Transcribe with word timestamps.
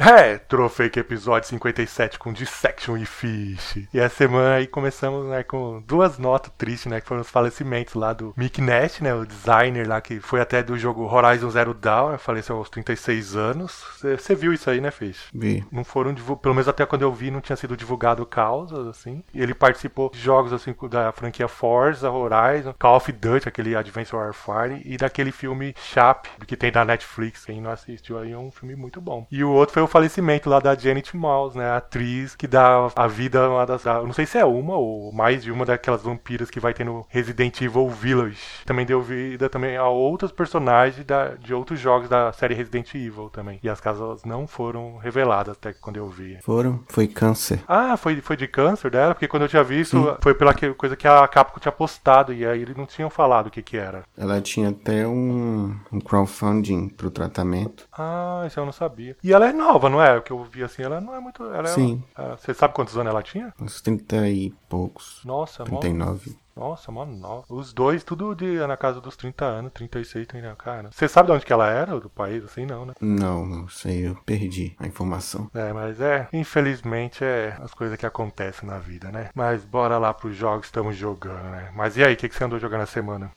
Retrofake. 0.00 0.40
Retrofake 0.50 0.98
episódio 0.98 1.48
57 1.48 2.18
com 2.18 2.32
Dissection 2.32 2.96
e 2.96 3.06
Fish. 3.06 3.86
E 3.92 4.00
essa 4.00 4.16
semana 4.16 4.54
aí 4.54 4.66
começamos 4.66 5.26
né, 5.28 5.42
com 5.42 5.80
duas 5.86 6.18
notas 6.18 6.50
tristes, 6.58 6.90
né? 6.90 7.00
Que 7.00 7.06
foram 7.06 7.20
os 7.20 7.30
falecimentos 7.30 7.94
lá 7.94 8.12
do 8.12 8.34
Mick 8.36 8.60
Nash, 8.60 9.00
né? 9.00 9.14
O 9.14 9.24
designer 9.24 9.86
lá 9.86 10.00
que 10.00 10.18
foi 10.18 10.40
até 10.40 10.62
do 10.62 10.76
jogo 10.78 11.04
Horizon 11.04 11.50
Zero 11.50 11.74
Dawn, 11.74 12.12
né, 12.12 12.18
faleceu 12.18 12.56
aos 12.56 12.70
36 12.70 13.36
anos. 13.36 13.84
Você 14.00 14.34
viu 14.34 14.52
isso 14.52 14.68
aí, 14.70 14.80
né, 14.80 14.90
Fish? 14.90 15.28
Vi. 15.32 15.64
Não 15.70 15.84
foram 15.84 16.12
divulgados, 16.12 16.42
pelo 16.42 16.54
menos 16.54 16.68
até 16.68 16.86
quando 16.86 17.02
eu 17.02 17.12
vi, 17.12 17.30
não 17.30 17.40
tinha 17.40 17.56
sido 17.56 17.76
divulgado 17.76 18.24
causas, 18.24 18.86
assim. 18.88 19.22
E 19.34 19.40
ele 19.40 19.54
participou 19.54 20.10
de 20.10 20.18
jogos, 20.18 20.52
assim, 20.52 20.74
da 20.90 21.12
franquia 21.12 21.46
Forza, 21.46 22.10
Horizon, 22.10 22.74
Call 22.78 22.96
of 22.96 23.12
Duty, 23.12 23.48
aquele 23.48 23.76
Advanced 23.76 24.14
Warfare, 24.14 24.82
e 24.84 24.96
daquele 24.96 25.30
filme 25.30 25.74
Chap, 25.76 26.26
que 26.46 26.56
tem 26.56 26.72
na 26.72 26.84
Netflix. 26.84 27.44
Quem 27.44 27.60
não 27.60 27.70
assistiu 27.70 28.18
aí 28.18 28.32
é 28.32 28.38
um 28.38 28.50
filme 28.50 28.74
muito 28.74 29.00
bom. 29.00 29.26
E 29.30 29.44
o 29.44 29.50
outro 29.50 29.74
foi 29.74 29.82
o 29.82 29.89
falecimento 29.90 30.48
lá 30.48 30.58
da 30.60 30.74
Janet 30.74 31.16
Mouse, 31.16 31.56
né? 31.56 31.66
A 31.70 31.76
atriz 31.76 32.34
que 32.34 32.46
dá 32.46 32.88
a 32.96 33.06
vida 33.06 33.40
a 33.40 33.48
uma 33.50 33.66
das. 33.66 33.84
não 33.84 34.12
sei 34.12 34.26
se 34.26 34.38
é 34.38 34.44
uma 34.44 34.76
ou 34.76 35.12
mais 35.12 35.42
de 35.42 35.50
uma 35.50 35.64
daquelas 35.64 36.02
vampiras 36.02 36.50
que 36.50 36.60
vai 36.60 36.72
ter 36.74 36.84
no 36.84 37.04
Resident 37.08 37.60
Evil 37.60 37.88
Village. 37.88 38.38
Também 38.64 38.86
deu 38.86 39.02
vida 39.02 39.48
também 39.48 39.76
a 39.76 39.88
outros 39.88 40.32
personagens 40.32 41.04
da, 41.04 41.28
de 41.34 41.52
outros 41.54 41.78
jogos 41.80 42.08
da 42.08 42.32
série 42.32 42.54
Resident 42.54 42.94
Evil 42.94 43.28
também. 43.30 43.58
E 43.62 43.68
as 43.68 43.80
casas 43.80 44.24
não 44.24 44.46
foram 44.46 44.96
reveladas 44.98 45.56
até 45.56 45.72
quando 45.72 45.96
eu 45.96 46.08
vi. 46.08 46.38
Foram? 46.42 46.80
Foi 46.88 47.06
câncer. 47.06 47.60
Ah, 47.66 47.96
foi, 47.96 48.20
foi 48.20 48.36
de 48.36 48.46
câncer 48.46 48.90
dela? 48.90 49.14
Porque 49.14 49.28
quando 49.28 49.42
eu 49.42 49.48
tinha 49.48 49.64
visto, 49.64 50.16
foi 50.20 50.34
pela 50.34 50.54
que- 50.54 50.72
coisa 50.74 50.96
que 50.96 51.08
a 51.08 51.26
Capcom 51.28 51.58
tinha 51.60 51.72
postado. 51.72 52.32
E 52.32 52.44
aí 52.46 52.62
eles 52.62 52.76
não 52.76 52.86
tinham 52.86 53.10
falado 53.10 53.46
o 53.46 53.50
que 53.50 53.62
que 53.62 53.76
era. 53.76 54.02
Ela 54.16 54.40
tinha 54.40 54.68
até 54.70 55.06
um, 55.06 55.74
um 55.92 56.00
crowdfunding 56.00 56.88
pro 56.88 57.10
tratamento. 57.10 57.86
Ah, 57.96 58.44
isso 58.46 58.58
eu 58.60 58.64
não 58.64 58.72
sabia. 58.72 59.16
E 59.22 59.32
ela 59.32 59.48
é 59.48 59.52
nova, 59.52 59.79
não 59.88 60.02
é? 60.02 60.16
O 60.18 60.22
que 60.22 60.32
eu 60.32 60.42
vi 60.44 60.62
assim, 60.62 60.82
ela 60.82 61.00
não 61.00 61.14
é 61.14 61.20
muito. 61.20 61.42
Ela 61.44 61.68
é- 61.68 61.72
Sim. 61.72 62.02
ah, 62.14 62.36
Você 62.38 62.52
sabe 62.52 62.74
quantos 62.74 62.96
anos 62.96 63.10
ela 63.10 63.22
tinha? 63.22 63.52
Uns 63.60 63.80
30 63.80 64.28
e 64.28 64.50
poucos. 64.68 65.20
Nossa, 65.24 65.64
mó, 65.64 65.78
39. 65.80 66.36
nossa, 66.56 66.92
mó 66.92 67.04
nova. 67.06 67.44
Os 67.48 67.72
dois, 67.72 68.04
tudo 68.04 68.34
de, 68.34 68.58
na 68.66 68.76
casa 68.76 69.00
dos 69.00 69.16
30 69.16 69.44
anos, 69.44 69.72
36, 69.72 70.26
30, 70.26 70.54
cara. 70.56 70.90
Você 70.92 71.08
sabe 71.08 71.28
de 71.28 71.32
onde 71.32 71.46
que 71.46 71.52
ela 71.52 71.68
era, 71.70 71.98
do 71.98 72.10
país, 72.10 72.44
assim, 72.44 72.66
não, 72.66 72.84
né? 72.84 72.92
Não, 73.00 73.46
não 73.46 73.68
sei, 73.68 74.08
eu 74.08 74.16
perdi 74.26 74.74
a 74.78 74.86
informação. 74.86 75.50
É, 75.54 75.72
mas 75.72 76.00
é, 76.00 76.28
infelizmente 76.32 77.24
é 77.24 77.56
as 77.60 77.72
coisas 77.72 77.96
que 77.96 78.04
acontecem 78.06 78.68
na 78.68 78.78
vida, 78.78 79.10
né? 79.10 79.30
Mas 79.34 79.64
bora 79.64 79.96
lá 79.98 80.12
pros 80.12 80.36
jogos 80.36 80.60
que 80.62 80.66
estamos 80.66 80.96
jogando, 80.96 81.42
né? 81.50 81.70
Mas 81.74 81.96
e 81.96 82.04
aí, 82.04 82.14
o 82.14 82.16
que, 82.16 82.28
que 82.28 82.34
você 82.34 82.44
andou 82.44 82.58
jogando 82.58 82.80
na 82.80 82.86
semana? 82.86 83.30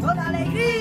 Con 0.00 0.18
alegría, 0.18 0.73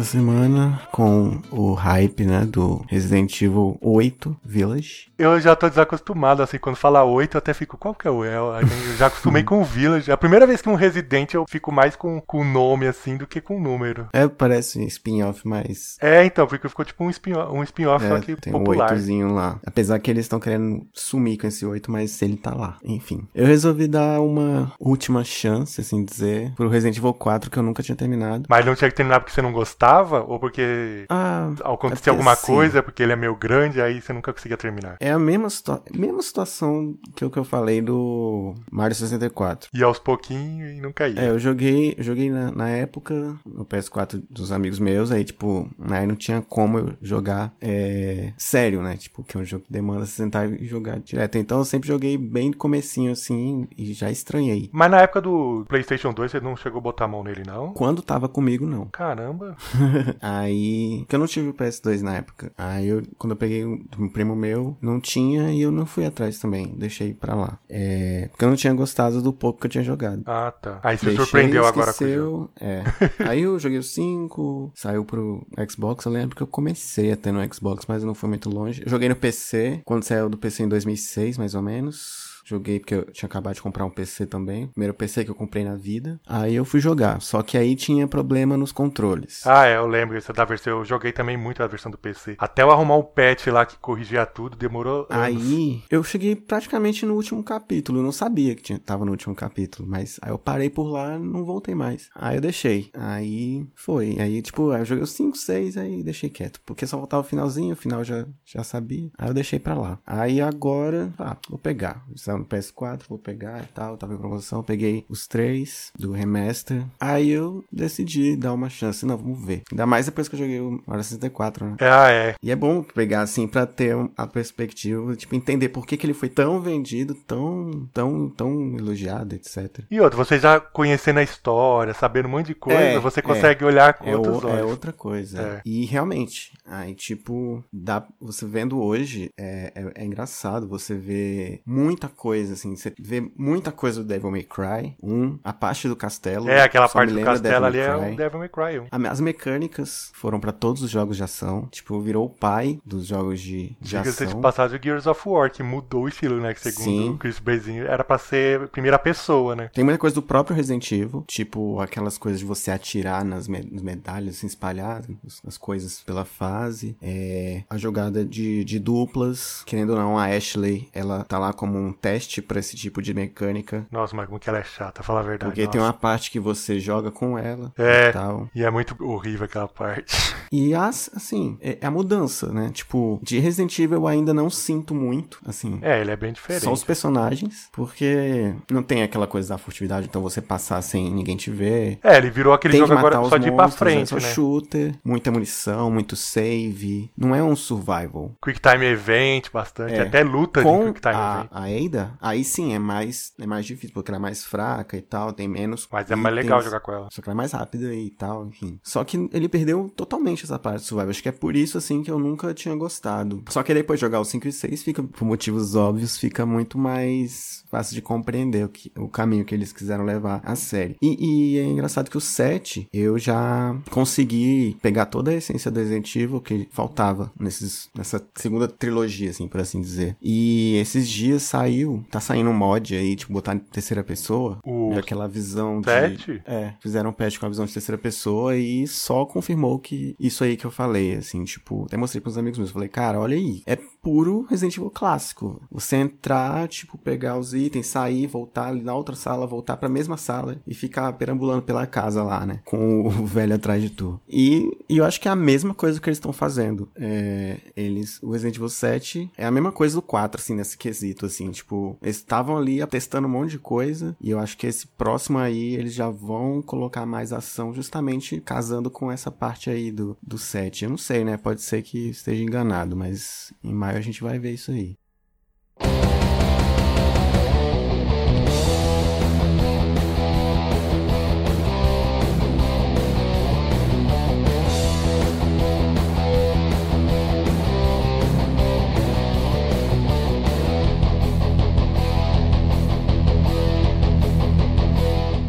essa 0.00 0.04
semana 0.12 0.80
com 0.90 1.40
o 1.50 1.74
hype, 1.74 2.24
né, 2.24 2.46
do 2.46 2.84
Resident 2.88 3.40
Evil 3.42 3.78
8 3.82 4.36
Village. 4.42 5.10
Eu 5.18 5.38
já 5.38 5.54
tô 5.54 5.68
desacostumado, 5.68 6.42
assim, 6.42 6.58
quando 6.58 6.76
fala 6.76 7.04
8, 7.04 7.36
eu 7.36 7.38
até 7.38 7.52
fico, 7.52 7.76
qual 7.76 7.94
que 7.94 8.08
é 8.08 8.10
o 8.10 8.24
El? 8.24 8.60
Eu 8.60 8.96
já 8.96 9.06
acostumei 9.06 9.42
com 9.44 9.60
o 9.60 9.64
Village. 9.64 10.10
É 10.10 10.14
a 10.14 10.16
primeira 10.16 10.46
vez 10.46 10.62
que 10.62 10.68
um 10.68 10.74
Resident 10.74 11.34
eu 11.34 11.44
fico 11.48 11.70
mais 11.70 11.94
com 11.96 12.22
o 12.32 12.44
nome, 12.44 12.86
assim, 12.86 13.16
do 13.16 13.26
que 13.26 13.40
com 13.40 13.58
o 13.58 13.60
número. 13.60 14.08
É, 14.12 14.26
parece 14.26 14.78
um 14.78 14.82
spin-off, 14.84 15.46
mas 15.46 15.98
É, 16.00 16.24
então, 16.24 16.46
porque 16.46 16.68
ficou 16.68 16.84
tipo 16.84 17.04
um 17.04 17.10
spin-off, 17.10 17.52
um 17.52 17.62
spin 17.62 17.84
só 17.84 18.16
é, 18.16 18.20
que 18.20 18.36
tem 18.36 18.54
um 18.54 18.58
popular. 18.58 18.90
oitozinho 18.90 19.34
lá. 19.34 19.60
Apesar 19.66 19.98
que 19.98 20.10
eles 20.10 20.24
estão 20.24 20.40
querendo 20.40 20.86
sumir 20.94 21.36
com 21.36 21.46
esse 21.46 21.66
8, 21.66 21.90
mas 21.90 22.20
ele 22.22 22.36
tá 22.36 22.54
lá. 22.54 22.78
Enfim. 22.82 23.28
Eu 23.34 23.46
resolvi 23.46 23.86
dar 23.86 24.20
uma 24.20 24.72
última 24.80 25.24
chance, 25.24 25.80
assim 25.80 26.04
dizer, 26.04 26.52
pro 26.54 26.68
Resident 26.68 26.96
Evil 26.96 27.12
4 27.12 27.50
que 27.50 27.58
eu 27.58 27.62
nunca 27.62 27.82
tinha 27.82 27.96
terminado. 27.96 28.44
Mas 28.48 28.64
não 28.64 28.74
tinha 28.74 28.88
que 28.88 28.96
terminar 28.96 29.20
porque 29.20 29.32
você 29.32 29.42
não 29.42 29.52
gostava? 29.52 29.89
Ou 29.98 30.38
porque 30.38 31.04
Ah, 31.08 31.50
aconteceu 31.64 32.12
é 32.12 32.16
alguma 32.16 32.32
assim, 32.32 32.46
coisa, 32.46 32.82
porque 32.82 33.02
ele 33.02 33.12
é 33.12 33.16
meio 33.16 33.34
grande, 33.36 33.80
aí 33.80 34.00
você 34.00 34.12
nunca 34.12 34.32
conseguia 34.32 34.56
terminar? 34.56 34.96
É 35.00 35.10
a 35.10 35.18
mesma, 35.18 35.50
situa- 35.50 35.82
mesma 35.94 36.22
situação 36.22 36.96
que 37.16 37.24
o 37.24 37.30
que 37.30 37.38
eu 37.38 37.44
falei 37.44 37.80
do 37.82 38.54
Mario 38.70 38.94
64. 38.94 39.68
E 39.74 39.82
aos 39.82 39.98
pouquinhos 39.98 40.70
e 40.72 40.80
nunca 40.80 41.08
ia. 41.08 41.20
É, 41.20 41.28
eu 41.30 41.38
joguei, 41.38 41.94
eu 41.98 42.04
joguei 42.04 42.30
na, 42.30 42.50
na 42.50 42.68
época 42.68 43.36
no 43.44 43.64
PS4 43.64 44.22
dos 44.30 44.52
amigos 44.52 44.78
meus, 44.78 45.10
aí 45.10 45.24
tipo, 45.24 45.68
aí 45.90 46.06
não 46.06 46.14
tinha 46.16 46.40
como 46.42 46.78
eu 46.78 46.92
jogar 47.00 47.52
é, 47.60 48.32
sério, 48.36 48.82
né? 48.82 48.96
Tipo, 48.96 49.22
que 49.24 49.36
é 49.36 49.40
um 49.40 49.44
jogo 49.44 49.64
que 49.64 49.72
demanda 49.72 50.06
você 50.06 50.12
sentar 50.12 50.50
e 50.52 50.66
jogar 50.66 50.98
direto. 51.00 51.36
Então 51.38 51.58
eu 51.58 51.64
sempre 51.64 51.88
joguei 51.88 52.16
bem 52.16 52.50
do 52.50 52.56
comecinho 52.56 53.12
assim 53.12 53.66
e 53.76 53.92
já 53.92 54.10
estranhei. 54.10 54.68
Mas 54.72 54.90
na 54.90 55.00
época 55.00 55.20
do 55.20 55.64
PlayStation 55.68 56.12
2 56.12 56.30
você 56.30 56.40
não 56.40 56.56
chegou 56.56 56.78
a 56.78 56.82
botar 56.82 57.04
a 57.04 57.08
mão 57.08 57.22
nele, 57.24 57.42
não? 57.46 57.72
Quando 57.72 58.02
tava 58.02 58.28
comigo, 58.28 58.66
não. 58.66 58.86
Caramba. 58.86 59.56
Aí. 60.20 60.98
Porque 61.00 61.14
eu 61.14 61.18
não 61.18 61.26
tive 61.26 61.48
o 61.48 61.54
PS2 61.54 62.00
na 62.02 62.16
época. 62.16 62.52
Aí 62.56 62.88
eu, 62.88 63.02
quando 63.18 63.32
eu 63.32 63.36
peguei 63.36 63.64
um, 63.64 64.08
primo 64.12 64.34
meu, 64.34 64.76
não 64.80 65.00
tinha 65.00 65.52
e 65.52 65.60
eu 65.60 65.70
não 65.70 65.86
fui 65.86 66.04
atrás 66.04 66.38
também. 66.38 66.74
Deixei 66.76 67.14
pra 67.14 67.34
lá. 67.34 67.58
É. 67.68 68.28
Porque 68.30 68.44
eu 68.44 68.48
não 68.48 68.56
tinha 68.56 68.72
gostado 68.72 69.22
do 69.22 69.32
pouco 69.32 69.60
que 69.60 69.66
eu 69.66 69.70
tinha 69.70 69.84
jogado. 69.84 70.22
Ah, 70.26 70.52
tá. 70.52 70.80
Aí 70.82 70.96
você 70.96 71.06
Deixei, 71.06 71.24
surpreendeu 71.24 71.66
agora 71.66 71.92
com 71.92 72.04
o 72.04 72.08
jogo. 72.08 72.50
É. 72.60 72.82
Aí 73.26 73.42
eu 73.42 73.58
joguei 73.58 73.78
o 73.78 73.82
5, 73.82 74.72
saiu 74.74 75.04
pro 75.04 75.46
Xbox. 75.68 76.04
Eu 76.04 76.12
lembro 76.12 76.36
que 76.36 76.42
eu 76.42 76.46
comecei 76.46 77.12
até 77.12 77.32
no 77.32 77.54
Xbox, 77.54 77.86
mas 77.86 78.04
não 78.04 78.14
foi 78.14 78.28
muito 78.28 78.50
longe. 78.50 78.82
Eu 78.84 78.90
joguei 78.90 79.08
no 79.08 79.16
PC, 79.16 79.82
quando 79.84 80.04
saiu 80.04 80.28
do 80.28 80.38
PC 80.38 80.64
em 80.64 80.68
2006, 80.68 81.38
mais 81.38 81.54
ou 81.54 81.62
menos. 81.62 82.29
Joguei 82.50 82.80
porque 82.80 82.96
eu 82.96 83.04
tinha 83.12 83.28
acabado 83.28 83.54
de 83.54 83.62
comprar 83.62 83.84
um 83.84 83.90
PC 83.90 84.26
também. 84.26 84.66
Primeiro 84.66 84.92
PC 84.92 85.24
que 85.24 85.30
eu 85.30 85.36
comprei 85.36 85.64
na 85.64 85.76
vida. 85.76 86.20
Aí 86.26 86.56
eu 86.56 86.64
fui 86.64 86.80
jogar. 86.80 87.20
Só 87.20 87.42
que 87.42 87.56
aí 87.56 87.76
tinha 87.76 88.08
problema 88.08 88.56
nos 88.56 88.72
controles. 88.72 89.46
Ah, 89.46 89.66
é, 89.66 89.76
eu 89.76 89.86
lembro 89.86 90.18
isso 90.18 90.32
da 90.32 90.44
versão. 90.44 90.78
Eu 90.78 90.84
joguei 90.84 91.12
também 91.12 91.36
muito 91.36 91.62
a 91.62 91.66
versão 91.68 91.92
do 91.92 91.96
PC. 91.96 92.34
Até 92.38 92.62
eu 92.62 92.70
arrumar 92.72 92.96
um 92.96 93.04
patch 93.04 93.46
lá 93.46 93.64
que 93.64 93.76
corrigia 93.78 94.26
tudo, 94.26 94.56
demorou. 94.56 95.06
anos. 95.08 95.24
Aí 95.24 95.80
eu 95.88 96.02
cheguei 96.02 96.34
praticamente 96.34 97.06
no 97.06 97.14
último 97.14 97.44
capítulo. 97.44 98.00
Eu 98.00 98.02
não 98.02 98.10
sabia 98.10 98.56
que 98.56 98.62
tinha, 98.62 98.80
tava 98.80 99.04
no 99.04 99.12
último 99.12 99.34
capítulo. 99.34 99.88
Mas 99.88 100.18
aí 100.20 100.32
eu 100.32 100.38
parei 100.38 100.68
por 100.68 100.88
lá 100.88 101.14
e 101.14 101.20
não 101.20 101.44
voltei 101.44 101.76
mais. 101.76 102.10
Aí 102.16 102.36
eu 102.36 102.40
deixei. 102.40 102.90
Aí 102.94 103.64
foi. 103.76 104.16
Aí, 104.18 104.42
tipo, 104.42 104.72
eu 104.72 104.84
joguei 104.84 105.04
os 105.04 105.12
5, 105.12 105.36
6, 105.36 105.76
aí 105.76 106.02
deixei 106.02 106.28
quieto. 106.28 106.60
Porque 106.66 106.84
só 106.84 106.98
faltava 106.98 107.22
o 107.22 107.28
finalzinho, 107.28 107.74
o 107.74 107.76
final 107.76 108.02
já, 108.02 108.26
já 108.44 108.64
sabia. 108.64 109.08
Aí 109.16 109.28
eu 109.28 109.34
deixei 109.34 109.60
pra 109.60 109.74
lá. 109.74 110.00
Aí 110.04 110.40
agora, 110.40 111.12
ah, 111.16 111.36
vou 111.48 111.58
pegar. 111.58 112.04
Está 112.14 112.39
no 112.40 112.46
PS4, 112.46 113.02
vou 113.08 113.18
pegar 113.18 113.62
e 113.62 113.66
tal. 113.74 113.96
Tava 113.96 114.14
em 114.14 114.18
promoção. 114.18 114.62
Peguei 114.62 115.04
os 115.08 115.26
três 115.26 115.92
do 115.98 116.12
remaster. 116.12 116.84
Aí 116.98 117.30
eu 117.30 117.64
decidi 117.72 118.36
dar 118.36 118.52
uma 118.52 118.68
chance. 118.68 119.04
Não, 119.06 119.16
vamos 119.16 119.44
ver. 119.44 119.62
Ainda 119.70 119.86
mais 119.86 120.06
depois 120.06 120.28
que 120.28 120.34
eu 120.34 120.38
joguei 120.40 120.60
o 120.60 120.82
Mario 120.86 121.04
64, 121.04 121.66
né? 121.66 121.76
Ah, 121.80 122.10
é. 122.10 122.34
E 122.42 122.50
é 122.50 122.56
bom 122.56 122.82
pegar 122.82 123.22
assim 123.22 123.46
pra 123.46 123.66
ter 123.66 123.94
a 124.16 124.26
perspectiva, 124.26 125.14
tipo, 125.16 125.34
entender 125.34 125.68
por 125.68 125.86
que, 125.86 125.96
que 125.96 126.06
ele 126.06 126.14
foi 126.14 126.28
tão 126.28 126.60
vendido, 126.60 127.14
tão, 127.14 127.88
tão, 127.92 128.28
tão 128.28 128.76
elogiado, 128.76 129.34
etc. 129.34 129.80
E 129.90 130.00
outro, 130.00 130.16
você 130.16 130.38
já 130.38 130.58
conhecendo 130.60 131.18
a 131.18 131.22
história, 131.22 131.94
sabendo 131.94 132.26
um 132.26 132.32
monte 132.32 132.46
de 132.48 132.54
coisa, 132.54 132.80
É, 132.80 132.98
você 132.98 133.20
é. 133.20 133.22
consegue 133.22 133.64
olhar 133.64 133.94
com 133.94 134.08
É, 134.08 134.16
outros 134.16 134.44
o- 134.44 134.48
é 134.48 134.52
olhos. 134.54 134.70
outra 134.70 134.92
coisa. 134.92 135.40
É. 135.40 135.60
E 135.64 135.84
realmente, 135.84 136.52
aí, 136.66 136.94
tipo, 136.94 137.62
dá, 137.72 138.06
você 138.20 138.46
vendo 138.46 138.80
hoje, 138.80 139.30
é, 139.38 139.72
é, 139.74 140.02
é 140.02 140.04
engraçado. 140.04 140.68
Você 140.68 140.94
vê 140.94 141.60
muita 141.66 142.08
coisa, 142.20 142.52
assim. 142.52 142.76
Você 142.76 142.92
vê 142.98 143.30
muita 143.36 143.72
coisa 143.72 144.02
do 144.02 144.06
Devil 144.06 144.30
May 144.30 144.42
Cry. 144.42 144.94
Um, 145.02 145.38
a 145.42 145.52
parte 145.54 145.88
do 145.88 145.96
castelo. 145.96 146.48
É, 146.50 146.62
aquela 146.62 146.86
parte 146.88 147.14
do 147.14 147.22
castelo 147.22 147.64
ali 147.64 147.78
é 147.78 147.96
o. 147.96 148.14
Devil 148.14 148.38
May 148.38 148.48
Cry 148.48 148.78
1. 148.80 148.86
A- 148.90 149.10
As 149.10 149.20
mecânicas 149.20 150.10
foram 150.14 150.38
pra 150.38 150.52
todos 150.52 150.82
os 150.82 150.90
jogos 150.90 151.16
de 151.16 151.22
ação. 151.24 151.66
Tipo, 151.70 151.98
virou 152.00 152.26
o 152.26 152.30
pai 152.30 152.78
dos 152.84 153.06
jogos 153.06 153.40
de, 153.40 153.70
de 153.80 153.90
Diga-se 153.90 154.18
de 154.18 154.24
ação. 154.30 154.40
passagem 154.40 154.78
o 154.78 154.82
Gears 154.82 155.06
of 155.06 155.20
War, 155.26 155.50
que 155.50 155.62
mudou 155.62 156.04
o 156.04 156.08
estilo, 156.08 156.40
né? 156.40 156.52
Que 156.54 156.60
segundo 156.60 156.84
Sim. 156.84 157.10
o 157.10 157.18
Chris 157.18 157.38
Bezinho, 157.38 157.86
era 157.86 158.04
pra 158.04 158.18
ser 158.18 158.68
primeira 158.68 158.98
pessoa, 158.98 159.56
né? 159.56 159.70
Tem 159.72 159.82
muita 159.82 159.98
coisa 159.98 160.14
do 160.14 160.22
próprio 160.22 160.54
Resident 160.54 160.90
Evil, 160.92 161.24
tipo 161.26 161.80
aquelas 161.80 162.18
coisas 162.18 162.40
de 162.40 162.46
você 162.46 162.70
atirar 162.70 163.24
nas, 163.24 163.48
me- 163.48 163.66
nas 163.70 163.82
medalhas, 163.82 164.36
assim, 164.36 164.46
espalhar 164.46 165.02
as- 165.26 165.40
as 165.46 165.56
coisas 165.58 166.00
pela 166.02 166.24
fase. 166.24 166.96
É, 167.02 167.62
a 167.70 167.76
jogada 167.78 168.24
de, 168.24 168.62
de 168.64 168.78
duplas, 168.78 169.62
querendo 169.64 169.90
ou 169.90 169.96
não, 169.96 170.18
a 170.18 170.26
Ashley, 170.26 170.88
ela 170.92 171.24
tá 171.24 171.38
lá 171.38 171.52
como 171.52 171.78
um 171.78 171.92
teste 172.10 172.42
pra 172.42 172.58
esse 172.60 172.76
tipo 172.76 173.00
de 173.00 173.14
mecânica. 173.14 173.86
Nossa, 173.90 174.14
mas 174.16 174.26
como 174.26 174.38
que 174.38 174.48
ela 174.48 174.58
é 174.58 174.64
chata, 174.64 175.02
fala 175.02 175.20
a 175.20 175.22
verdade. 175.22 175.50
Porque 175.52 175.66
tem 175.66 175.80
nossa. 175.80 175.92
uma 175.92 175.98
parte 175.98 176.30
que 176.30 176.40
você 176.40 176.78
joga 176.80 177.10
com 177.10 177.38
ela 177.38 177.72
É. 177.78 178.08
e 178.08 178.12
tal. 178.12 178.48
E 178.54 178.64
é 178.64 178.70
muito 178.70 178.96
horrível 179.00 179.44
aquela 179.44 179.68
parte. 179.68 180.14
E 180.52 180.74
as, 180.74 181.08
assim, 181.14 181.56
é 181.60 181.78
é 181.80 181.86
a 181.86 181.90
mudança, 181.92 182.52
né? 182.52 182.70
Tipo, 182.74 183.20
de 183.22 183.38
Resident 183.38 183.78
Evil 183.78 183.98
eu 183.98 184.06
ainda 184.08 184.34
não 184.34 184.50
sinto 184.50 184.92
muito, 184.96 185.38
assim. 185.46 185.78
É, 185.80 186.00
ele 186.00 186.10
é 186.10 186.16
bem 186.16 186.32
diferente. 186.32 186.64
Só 186.64 186.72
os 186.72 186.82
personagens, 186.82 187.68
porque 187.70 188.52
não 188.68 188.82
tem 188.82 189.04
aquela 189.04 189.28
coisa 189.28 189.50
da 189.50 189.58
furtividade, 189.58 190.08
então 190.10 190.20
você 190.20 190.40
passar 190.40 190.82
sem 190.82 191.08
ninguém 191.08 191.36
te 191.36 191.52
ver. 191.52 192.00
É, 192.02 192.16
ele 192.16 192.30
virou 192.30 192.52
aquele 192.52 192.72
Tem 192.72 192.80
jogo 192.80 192.94
agora 192.94 193.14
só 193.28 193.36
de 193.38 193.46
ir 193.46 193.52
pra 193.54 193.66
monstros, 193.66 193.78
frente, 193.78 194.02
é 194.02 194.06
só 194.06 194.16
né? 194.16 194.34
shooter, 194.34 194.94
muita 195.04 195.30
munição, 195.30 195.88
muito 195.88 196.16
save. 196.16 197.08
Não 197.16 197.32
é 197.32 197.42
um 197.44 197.54
survival. 197.54 198.32
Quick 198.42 198.60
Time 198.60 198.84
Event, 198.86 199.50
bastante. 199.52 199.94
É. 199.94 200.00
Até 200.00 200.24
luta 200.24 200.60
de 200.60 200.66
Com 200.66 200.86
Quick 200.92 201.00
Time 201.00 201.14
a, 201.14 201.46
Event. 201.48 201.48
a 201.52 201.86
Ada, 201.99 201.99
aí 202.20 202.44
sim 202.44 202.72
é 202.74 202.78
mais, 202.78 203.32
é 203.38 203.46
mais 203.46 203.66
difícil, 203.66 203.92
porque 203.94 204.10
ela 204.10 204.18
é 204.18 204.20
mais 204.20 204.44
fraca 204.44 204.96
e 204.96 205.02
tal, 205.02 205.32
tem 205.32 205.48
menos. 205.48 205.88
Mas 205.90 206.10
é 206.10 206.16
mais 206.16 206.34
legal 206.34 206.62
jogar 206.62 206.80
com 206.80 206.92
ela. 206.92 207.08
Só 207.10 207.22
que 207.22 207.28
ela 207.28 207.34
é 207.34 207.36
mais 207.36 207.52
rápida 207.52 207.94
e 207.94 208.10
tal, 208.10 208.46
enfim. 208.46 208.78
Só 208.82 209.04
que 209.04 209.28
ele 209.32 209.48
perdeu 209.48 209.90
totalmente 209.96 210.44
essa 210.44 210.58
parte 210.58 210.80
do 210.80 210.84
survival. 210.84 211.10
Acho 211.10 211.22
que 211.22 211.28
é 211.28 211.32
por 211.32 211.56
isso, 211.56 211.78
assim, 211.78 212.02
que 212.02 212.10
eu 212.10 212.18
nunca 212.18 212.52
tinha 212.54 212.74
gostado. 212.74 213.42
Só 213.48 213.62
que 213.62 213.74
depois 213.74 213.98
de 213.98 214.02
jogar 214.06 214.20
o 214.20 214.24
5 214.24 214.48
e 214.48 214.52
6, 214.52 214.82
fica, 214.82 215.02
por 215.02 215.24
motivos 215.24 215.74
óbvios, 215.74 216.16
fica 216.16 216.44
muito 216.44 216.78
mais 216.78 217.64
fácil 217.70 217.94
de 217.94 218.02
compreender 218.02 218.64
o, 218.64 218.68
que, 218.68 218.92
o 218.96 219.08
caminho 219.08 219.44
que 219.44 219.54
eles 219.54 219.72
quiseram 219.72 220.04
levar 220.04 220.40
a 220.44 220.54
série. 220.56 220.96
E, 221.00 221.54
e 221.54 221.58
é 221.58 221.64
engraçado 221.64 222.10
que 222.10 222.16
o 222.16 222.20
7, 222.20 222.88
eu 222.92 223.18
já 223.18 223.76
consegui 223.90 224.76
pegar 224.82 225.06
toda 225.06 225.30
a 225.30 225.34
essência 225.34 225.70
do 225.70 225.78
Resident 225.80 226.14
Evil 226.16 226.40
que 226.40 226.68
faltava 226.70 227.32
nesses, 227.38 227.88
nessa 227.96 228.24
segunda 228.34 228.68
trilogia, 228.68 229.30
assim, 229.30 229.48
por 229.48 229.60
assim 229.60 229.80
dizer. 229.80 230.16
E 230.20 230.76
esses 230.76 231.08
dias 231.08 231.42
saiu, 231.42 231.89
tá 232.10 232.20
saindo 232.20 232.50
um 232.50 232.54
mod 232.54 232.94
aí, 232.94 233.16
tipo, 233.16 233.32
botar 233.32 233.54
em 233.54 233.58
terceira 233.58 234.02
pessoa. 234.02 234.58
O 234.64 234.92
e 234.94 234.98
aquela 234.98 235.28
visão 235.28 235.80
de... 235.80 235.86
Sete? 235.86 236.42
É, 236.46 236.74
fizeram 236.80 237.10
um 237.10 237.12
patch 237.12 237.38
com 237.38 237.46
a 237.46 237.48
visão 237.48 237.66
de 237.66 237.72
terceira 237.72 237.98
pessoa 237.98 238.56
e 238.56 238.86
só 238.86 239.24
confirmou 239.24 239.78
que 239.78 240.14
isso 240.18 240.44
aí 240.44 240.56
que 240.56 240.64
eu 240.64 240.70
falei, 240.70 241.14
assim, 241.14 241.44
tipo, 241.44 241.84
até 241.84 241.96
mostrei 241.96 242.20
pros 242.20 242.38
amigos 242.38 242.58
meus, 242.58 242.70
falei, 242.70 242.88
cara, 242.88 243.20
olha 243.20 243.36
aí, 243.36 243.62
é 243.66 243.76
puro 244.02 244.46
Resident 244.48 244.76
Evil 244.76 244.90
clássico. 244.90 245.62
Você 245.70 245.96
entrar, 245.96 246.68
tipo, 246.68 246.98
pegar 246.98 247.38
os 247.38 247.54
itens, 247.54 247.86
sair, 247.86 248.26
voltar 248.26 248.68
ali 248.68 248.82
na 248.82 248.94
outra 248.94 249.14
sala, 249.14 249.46
voltar 249.46 249.76
pra 249.76 249.88
mesma 249.88 250.16
sala 250.16 250.60
e 250.66 250.74
ficar 250.74 251.12
perambulando 251.14 251.62
pela 251.62 251.86
casa 251.86 252.22
lá, 252.22 252.46
né, 252.46 252.60
com 252.64 253.06
o 253.06 253.10
velho 253.26 253.54
atrás 253.54 253.82
de 253.82 253.90
tu. 253.90 254.20
E, 254.28 254.70
e 254.88 254.96
eu 254.98 255.04
acho 255.04 255.20
que 255.20 255.28
é 255.28 255.30
a 255.30 255.36
mesma 255.36 255.74
coisa 255.74 256.00
que 256.00 256.08
eles 256.08 256.18
estão 256.18 256.32
fazendo. 256.32 256.88
É, 256.96 257.58
eles, 257.76 258.20
o 258.22 258.30
Resident 258.30 258.56
Evil 258.56 258.68
7 258.68 259.30
é 259.36 259.46
a 259.46 259.50
mesma 259.50 259.72
coisa 259.72 259.94
do 259.94 260.02
4, 260.02 260.40
assim, 260.40 260.54
nesse 260.54 260.76
quesito, 260.76 261.26
assim, 261.26 261.50
tipo, 261.50 261.96
eles 262.02 262.16
estavam 262.16 262.56
ali 262.56 262.84
testando 262.86 263.26
um 263.26 263.30
monte 263.30 263.50
de 263.50 263.58
coisa 263.58 264.16
e 264.20 264.30
eu 264.30 264.38
acho 264.38 264.56
que 264.56 264.66
esse 264.66 264.86
próximo 264.86 265.38
aí 265.38 265.74
eles 265.74 265.94
já 265.94 266.08
vão 266.08 266.62
colocar 266.62 267.06
mais 267.06 267.32
ação 267.32 267.72
justamente 267.72 268.40
casando 268.40 268.90
com 268.90 269.10
essa 269.10 269.30
parte 269.30 269.70
aí 269.70 269.90
do, 269.90 270.16
do 270.22 270.38
7. 270.38 270.84
Eu 270.84 270.90
não 270.90 270.98
sei, 270.98 271.24
né? 271.24 271.36
Pode 271.36 271.62
ser 271.62 271.82
que 271.82 272.10
esteja 272.10 272.42
enganado, 272.42 272.96
mas 272.96 273.52
em 273.62 273.72
maio 273.90 273.98
a 273.98 274.00
gente 274.02 274.22
vai 274.22 274.38
ver 274.38 274.52
isso 274.52 274.70
aí. 274.72 274.98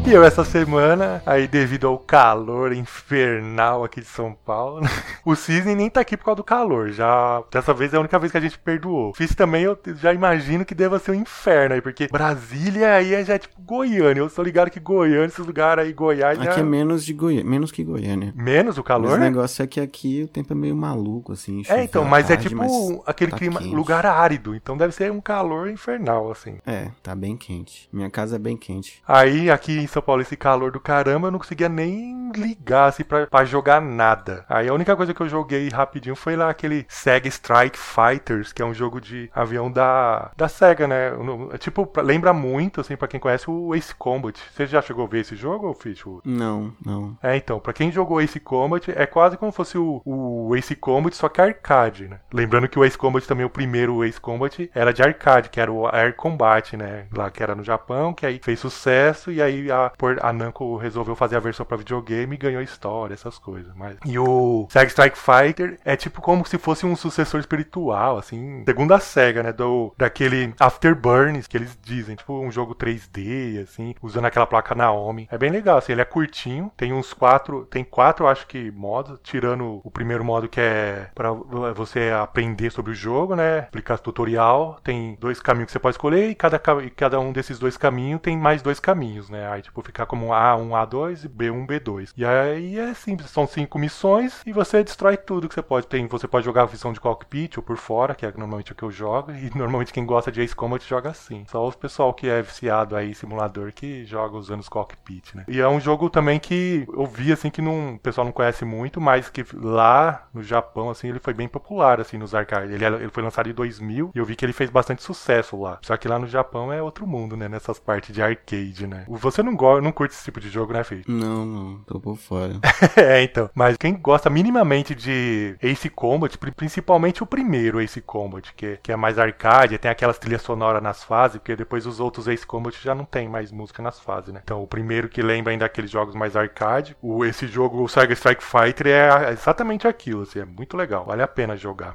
E 0.04 0.12
eu 0.12 0.24
essa 0.24 0.44
semana, 0.44 1.22
aí 1.24 1.46
devido 1.46 1.86
ao 1.86 1.96
calor 1.96 2.72
infernal 2.72 3.84
aqui 3.84 4.00
de 4.00 4.06
São 4.08 4.36
Paulo, 4.44 4.82
o 5.24 5.36
Cisne 5.36 5.76
nem 5.76 5.88
tá 5.88 6.00
aqui 6.00 6.16
por 6.16 6.24
causa 6.24 6.36
do 6.36 6.44
calor. 6.44 6.90
Já 6.90 7.42
dessa 7.50 7.72
vez 7.72 7.94
é 7.94 7.96
a 7.96 8.00
única 8.00 8.18
vez 8.18 8.32
que 8.32 8.36
a 8.36 8.40
gente 8.40 8.58
perdoou. 8.58 9.14
Fiz 9.14 9.32
também, 9.34 9.62
eu 9.62 9.78
já 9.94 10.12
imagino 10.12 10.64
que 10.64 10.74
deva 10.74 10.98
ser 10.98 11.12
um 11.12 11.14
inferno 11.14 11.76
aí, 11.76 11.80
porque 11.80 12.08
Brasília 12.08 12.94
aí 12.94 13.14
é 13.14 13.24
já 13.24 13.38
tipo 13.38 13.62
Goiânia. 13.62 14.20
Eu 14.20 14.28
tô 14.28 14.42
ligado 14.42 14.70
que 14.72 14.80
Goiânia, 14.80 15.26
esses 15.26 15.46
lugares 15.46 15.84
aí, 15.84 15.92
Goiás 15.92 16.36
já... 16.36 16.50
Aqui 16.50 16.60
é 16.60 16.64
menos 16.64 17.04
de 17.04 17.12
Goiânia, 17.12 17.48
menos 17.48 17.70
que 17.70 17.84
Goiânia. 17.84 18.34
menos 18.36 18.76
o 18.78 18.80
Mas 18.80 18.88
calor? 18.88 19.18
o 19.18 19.20
negócio 19.20 19.62
é 19.62 19.66
que 19.68 19.80
aqui 19.80 20.24
o 20.24 20.28
tempo 20.28 20.52
é 20.52 20.56
meio 20.56 20.74
maluco, 20.74 21.32
assim. 21.32 21.62
É, 21.68 21.84
então, 21.84 22.04
mas 22.04 22.26
é 22.26 22.34
tarde, 22.34 22.48
tipo 22.48 22.60
mas 22.60 23.00
aquele 23.06 23.30
tá 23.30 23.38
clima, 23.38 23.60
quente. 23.60 23.74
lugar 23.74 24.04
árido, 24.04 24.54
então 24.56 24.76
deve 24.76 24.92
ser 24.92 25.12
um 25.12 25.20
calor 25.20 25.70
infernal, 25.70 26.30
assim. 26.32 26.56
É, 26.66 26.88
tá 27.02 27.14
bem 27.14 27.36
quente. 27.36 27.88
Minha 27.92 28.10
casa 28.10 28.34
é 28.34 28.38
bem 28.38 28.56
quente. 28.56 29.00
Aí, 29.06 29.48
aqui 29.48 29.78
em 29.78 29.91
São 29.92 30.02
Paulo, 30.02 30.22
esse 30.22 30.36
calor 30.36 30.70
do 30.70 30.80
caramba, 30.80 31.28
eu 31.28 31.30
não 31.30 31.38
conseguia 31.38 31.68
nem 31.68 32.30
ligar, 32.32 32.88
assim, 32.88 33.04
pra, 33.04 33.26
pra 33.26 33.44
jogar 33.44 33.80
nada. 33.80 34.44
Aí 34.48 34.68
a 34.68 34.74
única 34.74 34.96
coisa 34.96 35.12
que 35.14 35.20
eu 35.20 35.28
joguei 35.28 35.68
rapidinho 35.68 36.16
foi 36.16 36.36
lá 36.36 36.50
aquele 36.50 36.86
Sega 36.88 37.28
Strike 37.28 37.78
Fighters, 37.78 38.52
que 38.52 38.62
é 38.62 38.64
um 38.64 38.74
jogo 38.74 39.00
de 39.00 39.30
avião 39.34 39.70
da, 39.70 40.30
da 40.36 40.48
Sega, 40.48 40.86
né? 40.86 41.12
É 41.52 41.58
Tipo, 41.58 41.90
lembra 42.02 42.32
muito, 42.32 42.80
assim, 42.80 42.96
pra 42.96 43.08
quem 43.08 43.20
conhece, 43.20 43.48
o 43.48 43.74
Ace 43.74 43.94
Combat. 43.94 44.38
Você 44.52 44.66
já 44.66 44.82
chegou 44.82 45.04
a 45.04 45.08
ver 45.08 45.20
esse 45.20 45.36
jogo, 45.36 45.72
Fish? 45.74 46.02
Não, 46.24 46.72
não. 46.84 47.16
É, 47.22 47.36
então, 47.36 47.60
pra 47.60 47.72
quem 47.72 47.92
jogou 47.92 48.20
Ace 48.20 48.40
Combat, 48.40 48.90
é 48.90 49.06
quase 49.06 49.36
como 49.36 49.52
se 49.52 49.56
fosse 49.56 49.78
o, 49.78 50.02
o 50.04 50.56
Ace 50.56 50.74
Combat, 50.74 51.14
só 51.14 51.28
que 51.28 51.40
arcade, 51.40 52.08
né? 52.08 52.18
Lembrando 52.32 52.68
que 52.68 52.78
o 52.78 52.84
Ace 52.84 52.98
Combat 52.98 53.26
também, 53.26 53.44
o 53.44 53.50
primeiro 53.50 54.04
Ace 54.04 54.20
Combat, 54.20 54.70
era 54.74 54.92
de 54.92 55.02
arcade, 55.02 55.50
que 55.50 55.60
era 55.60 55.70
o 55.70 55.86
Air 55.86 56.14
Combat, 56.16 56.76
né? 56.76 57.06
Lá 57.14 57.30
que 57.30 57.42
era 57.42 57.54
no 57.54 57.62
Japão, 57.62 58.12
que 58.12 58.26
aí 58.26 58.40
fez 58.42 58.58
sucesso, 58.58 59.30
e 59.30 59.40
aí 59.40 59.70
a, 59.70 59.81
por- 59.90 60.18
a 60.24 60.32
Namco 60.32 60.76
resolveu 60.76 61.14
fazer 61.14 61.36
a 61.36 61.40
versão 61.40 61.64
pra 61.66 61.76
videogame 61.76 62.34
e 62.34 62.38
ganhou 62.38 62.62
história, 62.62 63.14
essas 63.14 63.38
coisas. 63.38 63.72
Mas... 63.74 63.96
E 64.04 64.18
o 64.18 64.66
Sega 64.70 64.88
Strike 64.90 65.18
Fighter 65.18 65.78
é 65.84 65.96
tipo 65.96 66.20
como 66.20 66.44
se 66.46 66.58
fosse 66.58 66.84
um 66.86 66.94
sucessor 66.96 67.40
espiritual, 67.40 68.18
assim, 68.18 68.62
segundo 68.64 68.92
a 68.94 69.00
SEGA, 69.00 69.42
né? 69.42 69.52
Do, 69.52 69.92
daquele 69.96 70.54
Afterburns, 70.58 71.46
que 71.46 71.56
eles 71.56 71.78
dizem, 71.82 72.16
tipo 72.16 72.32
um 72.38 72.50
jogo 72.50 72.74
3D, 72.74 73.62
assim, 73.62 73.94
usando 74.02 74.26
aquela 74.26 74.46
placa 74.46 74.74
Naomi. 74.74 75.28
É 75.30 75.38
bem 75.38 75.50
legal, 75.50 75.78
assim, 75.78 75.92
ele 75.92 76.00
é 76.00 76.04
curtinho, 76.04 76.70
tem 76.76 76.92
uns 76.92 77.12
quatro, 77.12 77.64
tem 77.66 77.84
quatro, 77.84 78.26
acho 78.26 78.46
que, 78.46 78.70
modos, 78.70 79.18
tirando 79.22 79.80
o 79.84 79.90
primeiro 79.90 80.24
modo 80.24 80.48
que 80.48 80.60
é 80.60 81.08
pra 81.14 81.30
você 81.74 82.10
aprender 82.10 82.70
sobre 82.70 82.92
o 82.92 82.94
jogo, 82.94 83.34
né? 83.36 83.60
Aplicar 83.60 83.98
tutorial, 83.98 84.78
tem 84.82 85.16
dois 85.20 85.40
caminhos 85.40 85.66
que 85.66 85.72
você 85.72 85.78
pode 85.78 85.94
escolher 85.94 86.28
e 86.30 86.34
cada, 86.34 86.58
ca- 86.58 86.82
e 86.82 86.90
cada 86.90 87.18
um 87.20 87.32
desses 87.32 87.58
dois 87.58 87.76
caminhos 87.76 88.20
tem 88.20 88.36
mais 88.36 88.62
dois 88.62 88.80
caminhos, 88.80 89.28
né? 89.30 89.48
Aí, 89.50 89.62
tipo, 89.62 89.71
ficar 89.80 90.06
como 90.06 90.28
A1, 90.28 90.68
A2 90.68 91.24
e 91.24 91.28
B1, 91.28 91.66
B2. 91.66 92.12
E 92.16 92.24
aí 92.24 92.78
é 92.78 92.92
simples, 92.92 93.30
são 93.30 93.46
cinco 93.46 93.78
missões 93.78 94.42
e 94.44 94.52
você 94.52 94.82
destrói 94.82 95.16
tudo 95.16 95.48
que 95.48 95.54
você 95.54 95.62
pode. 95.62 95.86
Tem, 95.86 96.06
você 96.06 96.28
pode 96.28 96.44
jogar 96.44 96.62
a 96.62 96.66
visão 96.66 96.92
de 96.92 97.00
cockpit 97.00 97.56
ou 97.56 97.62
por 97.62 97.76
fora, 97.76 98.14
que 98.14 98.26
é 98.26 98.32
normalmente 98.36 98.72
o 98.72 98.74
que 98.74 98.82
eu 98.82 98.90
jogo, 98.90 99.32
e 99.32 99.50
normalmente 99.56 99.92
quem 99.92 100.04
gosta 100.04 100.30
de 100.30 100.40
Ace 100.42 100.54
Combat 100.54 100.86
joga 100.86 101.10
assim. 101.10 101.44
Só 101.48 101.66
o 101.66 101.72
pessoal 101.72 102.12
que 102.12 102.28
é 102.28 102.42
viciado 102.42 102.96
aí 102.96 103.14
simulador 103.14 103.72
que 103.72 104.04
joga 104.04 104.36
usando 104.36 104.60
os 104.60 104.68
cockpit, 104.68 105.34
né? 105.34 105.44
E 105.48 105.60
é 105.60 105.68
um 105.68 105.80
jogo 105.80 106.10
também 106.10 106.38
que 106.38 106.86
eu 106.92 107.06
vi 107.06 107.32
assim 107.32 107.50
que 107.50 107.62
não, 107.62 107.94
o 107.94 107.98
pessoal 107.98 108.24
não 108.24 108.32
conhece 108.32 108.64
muito, 108.64 109.00
mas 109.00 109.28
que 109.28 109.44
lá 109.54 110.28
no 110.34 110.42
Japão 110.42 110.90
assim 110.90 111.08
ele 111.08 111.20
foi 111.20 111.32
bem 111.32 111.48
popular 111.48 112.00
assim 112.00 112.18
nos 112.18 112.34
arcades. 112.34 112.70
Ele, 112.70 112.84
ele 112.84 113.10
foi 113.10 113.22
lançado 113.22 113.48
em 113.48 113.54
2000 113.54 114.10
e 114.14 114.18
eu 114.18 114.24
vi 114.24 114.36
que 114.36 114.44
ele 114.44 114.52
fez 114.52 114.70
bastante 114.70 115.02
sucesso 115.02 115.60
lá. 115.60 115.78
Só 115.82 115.96
que 115.96 116.08
lá 116.08 116.18
no 116.18 116.26
Japão 116.26 116.72
é 116.72 116.82
outro 116.82 117.06
mundo, 117.06 117.36
né? 117.36 117.48
Nessas 117.48 117.78
partes 117.78 118.14
de 118.14 118.22
arcade, 118.22 118.86
né? 118.86 119.04
Você 119.08 119.42
não 119.42 119.54
não 119.80 119.92
curte 119.92 120.14
esse 120.14 120.24
tipo 120.24 120.40
de 120.40 120.48
jogo, 120.48 120.72
né, 120.72 120.82
filho? 120.84 121.04
Não, 121.08 121.44
não. 121.44 121.78
Tô 121.84 122.00
por 122.00 122.16
fora. 122.16 122.54
é, 122.96 123.22
então. 123.22 123.50
Mas 123.54 123.76
quem 123.76 123.94
gosta 123.96 124.28
minimamente 124.30 124.94
de 124.94 125.56
Ace 125.62 125.88
Combat, 125.90 126.36
pri- 126.38 126.50
principalmente 126.52 127.22
o 127.22 127.26
primeiro 127.26 127.80
Ace 127.80 128.00
Combat, 128.00 128.52
que, 128.54 128.78
que 128.82 128.92
é 128.92 128.96
mais 128.96 129.18
arcade, 129.18 129.78
tem 129.78 129.90
aquelas 129.90 130.18
trilhas 130.18 130.42
sonoras 130.42 130.82
nas 130.82 131.02
fases, 131.04 131.38
porque 131.38 131.56
depois 131.56 131.86
os 131.86 132.00
outros 132.00 132.26
Ace 132.28 132.46
Combat 132.46 132.76
já 132.82 132.94
não 132.94 133.04
tem 133.04 133.28
mais 133.28 133.52
música 133.52 133.82
nas 133.82 133.98
fases, 134.00 134.32
né? 134.32 134.40
Então 134.42 134.62
o 134.62 134.66
primeiro 134.66 135.08
que 135.08 135.22
lembra 135.22 135.52
ainda 135.52 135.64
aqueles 135.66 135.90
jogos 135.90 136.14
mais 136.14 136.36
arcade, 136.36 136.96
o, 137.02 137.24
esse 137.24 137.46
jogo, 137.46 137.82
o 137.82 137.88
Sega 137.88 138.12
Strike 138.14 138.42
Fighter, 138.44 138.86
é 138.86 139.30
exatamente 139.32 139.86
aquilo, 139.86 140.22
assim, 140.22 140.40
é 140.40 140.44
muito 140.44 140.76
legal, 140.76 141.04
vale 141.04 141.22
a 141.22 141.28
pena 141.28 141.56
jogar. 141.56 141.94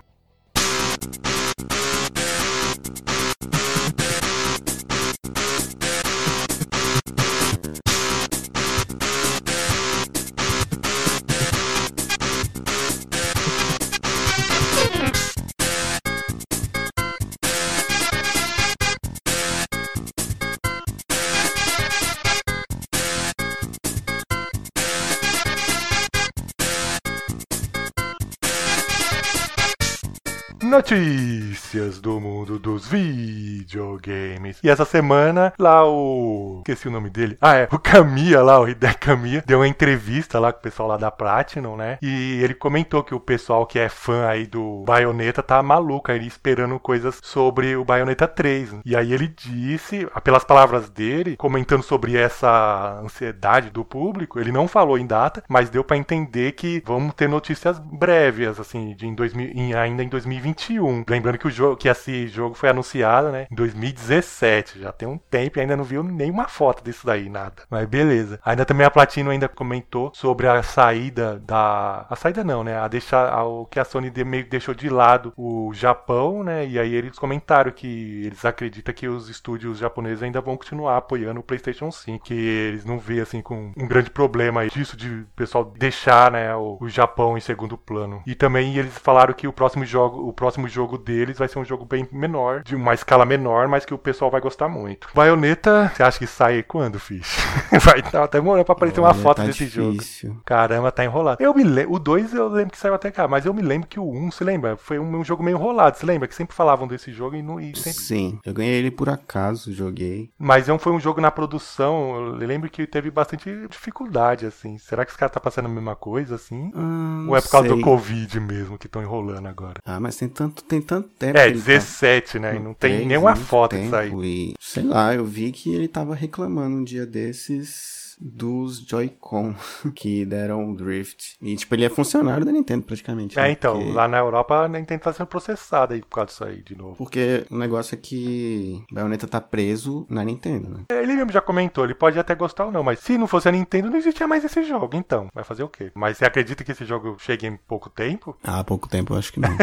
Notícias 30.77 31.99
do 31.99 32.21
mundo 32.21 32.59
dos 32.59 32.87
videogames. 32.87 34.59
E 34.63 34.69
essa 34.69 34.85
semana, 34.85 35.51
lá 35.57 35.83
o. 35.83 36.59
Esqueci 36.59 36.87
o 36.87 36.91
nome 36.91 37.09
dele. 37.09 37.35
Ah, 37.41 37.55
é. 37.55 37.67
O 37.71 37.79
Kamiya 37.79 38.43
lá, 38.43 38.59
o 38.59 38.69
Hideki 38.69 38.99
Kamiya, 38.99 39.43
deu 39.43 39.57
uma 39.57 39.67
entrevista 39.67 40.37
lá 40.37 40.53
com 40.53 40.59
o 40.59 40.61
pessoal 40.61 40.89
lá 40.89 40.97
da 40.97 41.09
Platinum, 41.09 41.75
né? 41.75 41.97
E 41.99 42.43
ele 42.43 42.53
comentou 42.53 43.03
que 43.03 43.15
o 43.15 43.19
pessoal 43.19 43.65
que 43.65 43.79
é 43.79 43.89
fã 43.89 44.27
aí 44.27 44.45
do 44.45 44.83
Bayonetta 44.85 45.41
tá 45.41 45.63
maluco 45.63 46.11
aí 46.11 46.27
esperando 46.27 46.79
coisas 46.79 47.19
sobre 47.23 47.75
o 47.75 47.83
Bayonetta 47.83 48.27
3. 48.27 48.75
E 48.85 48.95
aí 48.95 49.11
ele 49.11 49.27
disse, 49.27 50.07
pelas 50.23 50.43
palavras 50.43 50.91
dele, 50.91 51.37
comentando 51.37 51.81
sobre 51.81 52.15
essa 52.15 52.99
ansiedade 53.03 53.71
do 53.71 53.83
público, 53.83 54.39
ele 54.39 54.51
não 54.51 54.67
falou 54.67 54.99
em 54.99 55.07
data, 55.07 55.43
mas 55.49 55.71
deu 55.71 55.83
para 55.83 55.97
entender 55.97 56.51
que 56.51 56.83
vamos 56.85 57.15
ter 57.15 57.27
notícias 57.27 57.79
breves, 57.79 58.59
assim, 58.59 58.93
de 58.93 59.07
em 59.07 59.15
2000, 59.15 59.51
em, 59.55 59.73
ainda 59.73 60.03
em 60.03 60.07
2021. 60.07 60.66
Lembrando 61.07 61.37
que 61.37 61.47
o 61.47 61.51
jogo, 61.51 61.77
que 61.77 61.87
esse 61.87 62.27
jogo 62.27 62.55
foi 62.55 62.69
anunciado, 62.69 63.31
né, 63.31 63.47
em 63.51 63.55
2017. 63.55 64.79
Já 64.79 64.91
tem 64.91 65.07
um 65.07 65.17
tempo 65.17 65.57
e 65.57 65.61
ainda 65.61 65.77
não 65.77 65.83
viu 65.83 66.03
nenhuma 66.03 66.47
foto 66.47 66.83
disso 66.83 67.05
daí, 67.05 67.29
nada. 67.29 67.63
Mas 67.69 67.87
beleza. 67.87 68.39
Ainda 68.43 68.65
também 68.65 68.85
a 68.85 68.91
Platino 68.91 69.29
ainda 69.29 69.47
comentou 69.47 70.11
sobre 70.13 70.47
a 70.47 70.61
saída 70.63 71.39
da, 71.39 72.05
a 72.09 72.15
saída 72.15 72.43
não, 72.43 72.63
né, 72.63 72.77
a 72.77 72.87
deixar 72.87 73.43
o 73.43 73.65
que 73.65 73.79
a 73.79 73.85
Sony 73.85 74.11
meio 74.25 74.45
que 74.45 74.49
deixou 74.49 74.73
de 74.73 74.89
lado 74.89 75.33
o 75.37 75.71
Japão, 75.73 76.43
né, 76.43 76.65
e 76.65 76.79
aí 76.79 76.93
eles 76.93 77.17
comentaram 77.17 77.71
que 77.71 78.25
eles 78.25 78.43
acreditam 78.43 78.93
que 78.93 79.07
os 79.07 79.29
estúdios 79.29 79.77
japoneses 79.77 80.23
ainda 80.23 80.41
vão 80.41 80.57
continuar 80.57 80.97
apoiando 80.97 81.39
o 81.39 81.43
PlayStation 81.43 81.91
5, 81.91 82.23
que 82.23 82.33
eles 82.33 82.85
não 82.85 82.97
vê 82.97 83.21
assim 83.21 83.41
com 83.41 83.71
um 83.77 83.87
grande 83.87 84.09
problema 84.09 84.67
disso 84.67 84.97
de 84.97 85.25
pessoal 85.35 85.63
deixar, 85.63 86.31
né, 86.31 86.55
o, 86.55 86.77
o 86.81 86.89
Japão 86.89 87.37
em 87.37 87.41
segundo 87.41 87.77
plano. 87.77 88.21
E 88.25 88.33
também 88.33 88.75
eles 88.77 88.97
falaram 88.97 89.33
que 89.33 89.47
o 89.47 89.53
próximo 89.53 89.85
jogo, 89.85 90.27
o 90.27 90.33
próximo 90.33 90.56
jogo 90.65 90.97
deles 90.97 91.37
vai 91.37 91.49
ser 91.49 91.59
um 91.59 91.65
jogo 91.65 91.83
bem 91.83 92.07
menor, 92.09 92.63
de 92.63 92.73
uma 92.73 92.93
escala 92.93 93.25
menor, 93.25 93.67
mas 93.67 93.83
que 93.83 93.93
o 93.93 93.97
pessoal 93.97 94.31
vai 94.31 94.39
gostar 94.39 94.69
muito. 94.69 95.09
Bayonetta, 95.13 95.91
você 95.93 96.03
acha 96.03 96.17
que 96.17 96.27
sai 96.27 96.63
quando, 96.63 96.97
Fish? 96.97 97.35
vai 97.83 97.99
estar 97.99 98.23
até 98.23 98.39
demorando 98.47 98.65
pra 98.65 98.73
aparecer 98.73 98.99
uma 98.99 99.13
foto 99.13 99.37
tá 99.37 99.45
desse 99.45 99.65
difícil. 99.65 100.29
jogo. 100.29 100.41
Caramba, 100.45 100.91
tá 100.91 101.03
enrolado. 101.03 101.41
Eu 101.41 101.53
me 101.53 101.63
lembro, 101.63 101.93
o 101.93 101.99
2 101.99 102.33
eu 102.33 102.47
lembro 102.47 102.71
que 102.71 102.77
saiu 102.77 102.93
até 102.93 103.11
cá, 103.11 103.27
mas 103.27 103.45
eu 103.45 103.53
me 103.53 103.61
lembro 103.61 103.87
que 103.87 103.99
o 103.99 104.09
1, 104.09 104.17
um, 104.17 104.31
você 104.31 104.43
lembra? 104.43 104.77
Foi 104.77 104.97
um, 104.99 105.17
um 105.17 105.23
jogo 105.23 105.43
meio 105.43 105.57
enrolado, 105.57 105.97
você 105.97 106.05
lembra? 106.05 106.27
Que 106.27 106.35
sempre 106.35 106.55
falavam 106.55 106.87
desse 106.87 107.11
jogo 107.11 107.35
e, 107.35 107.41
não, 107.41 107.59
e 107.59 107.75
sempre... 107.75 107.99
Sim, 107.99 108.39
eu 108.45 108.53
ganhei 108.53 108.75
ele 108.75 108.91
por 108.91 109.09
acaso, 109.09 109.73
joguei. 109.73 110.29
Mas 110.37 110.67
não 110.67 110.79
foi 110.79 110.93
um 110.93 110.99
jogo 110.99 111.19
na 111.19 111.31
produção, 111.31 112.15
eu 112.15 112.35
lembro 112.35 112.69
que 112.69 112.85
teve 112.87 113.11
bastante 113.11 113.67
dificuldade, 113.67 114.45
assim. 114.45 114.77
Será 114.77 115.03
que 115.03 115.11
os 115.11 115.17
caras 115.17 115.33
tá 115.33 115.39
passando 115.39 115.65
a 115.65 115.69
mesma 115.69 115.95
coisa, 115.95 116.35
assim? 116.35 116.71
Hum, 116.75 117.25
Ou 117.29 117.35
é 117.35 117.41
por 117.41 117.49
causa 117.49 117.67
sei. 117.67 117.77
do 117.77 117.83
Covid 117.83 118.39
mesmo 118.39 118.77
que 118.77 118.87
estão 118.87 119.01
enrolando 119.01 119.47
agora? 119.47 119.81
Ah, 119.85 119.99
mas 119.99 120.15
tem 120.15 120.29
tanto, 120.29 120.46
tem 120.49 120.81
tanto 120.81 121.09
tempo. 121.09 121.37
É, 121.37 121.43
que 121.43 121.49
ele 121.49 121.59
tá 121.59 121.65
17, 121.65 122.39
né? 122.39 122.55
E 122.55 122.59
não 122.59 122.73
tem 122.73 122.93
três, 122.93 123.07
nenhuma 123.07 123.33
muito 123.35 123.45
foto 123.45 123.75
disso 123.77 123.95
aí. 123.95 124.11
E, 124.23 124.53
sei 124.59 124.83
lá, 124.83 125.13
eu 125.13 125.25
vi 125.25 125.51
que 125.51 125.73
ele 125.73 125.87
tava 125.87 126.15
reclamando 126.15 126.75
um 126.75 126.83
dia 126.83 127.05
desses 127.05 128.06
dos 128.19 128.79
Joy-Con 128.79 129.53
que 129.95 130.25
deram 130.25 130.73
drift. 130.73 131.35
E, 131.41 131.55
tipo, 131.55 131.75
ele 131.75 131.85
é 131.85 131.89
funcionário 131.89 132.45
da 132.45 132.51
Nintendo 132.51 132.83
praticamente. 132.85 133.37
É, 133.37 133.43
né? 133.43 133.51
então, 133.51 133.75
Porque- 133.77 133.91
lá 133.91 134.07
na 134.07 134.17
Europa 134.17 134.55
a 134.63 134.67
Nintendo 134.67 135.01
tá 135.01 135.13
sendo 135.13 135.27
processada 135.27 135.93
aí 135.93 136.01
por 136.01 136.09
causa 136.15 136.27
disso 136.27 136.43
aí 136.43 136.61
de 136.63 136.75
novo. 136.77 136.95
Porque 136.95 137.45
o 137.51 137.57
negócio 137.57 137.95
é 137.95 137.97
que 137.97 138.83
Bayonetta 138.91 139.27
tá 139.27 139.39
preso 139.41 140.05
na 140.09 140.23
Nintendo, 140.23 140.69
né? 140.69 140.79
Ele 140.89 141.15
mesmo 141.15 141.31
já 141.31 141.41
comentou, 141.41 141.83
ele 141.83 141.93
pode 141.95 142.17
até 142.19 142.33
gostar 142.35 142.65
ou 142.65 142.71
não, 142.71 142.83
mas 142.83 142.99
se 142.99 143.17
não 143.17 143.27
fosse 143.27 143.47
a 143.47 143.51
Nintendo, 143.51 143.89
não 143.89 143.97
existia 143.97 144.27
mais 144.27 144.43
esse 144.43 144.63
jogo, 144.63 144.95
então. 144.95 145.27
Vai 145.33 145.43
fazer 145.43 145.63
o 145.63 145.69
quê? 145.69 145.91
Mas 145.95 146.17
você 146.17 146.25
acredita 146.25 146.63
que 146.63 146.71
esse 146.71 146.85
jogo 146.85 147.15
chegue 147.19 147.45
em 147.47 147.55
pouco 147.55 147.89
tempo? 147.89 148.35
Ah, 148.43 148.63
pouco 148.63 148.87
tempo 148.89 149.13
eu 149.13 149.17
acho 149.17 149.31
que 149.31 149.39
não. 149.39 149.55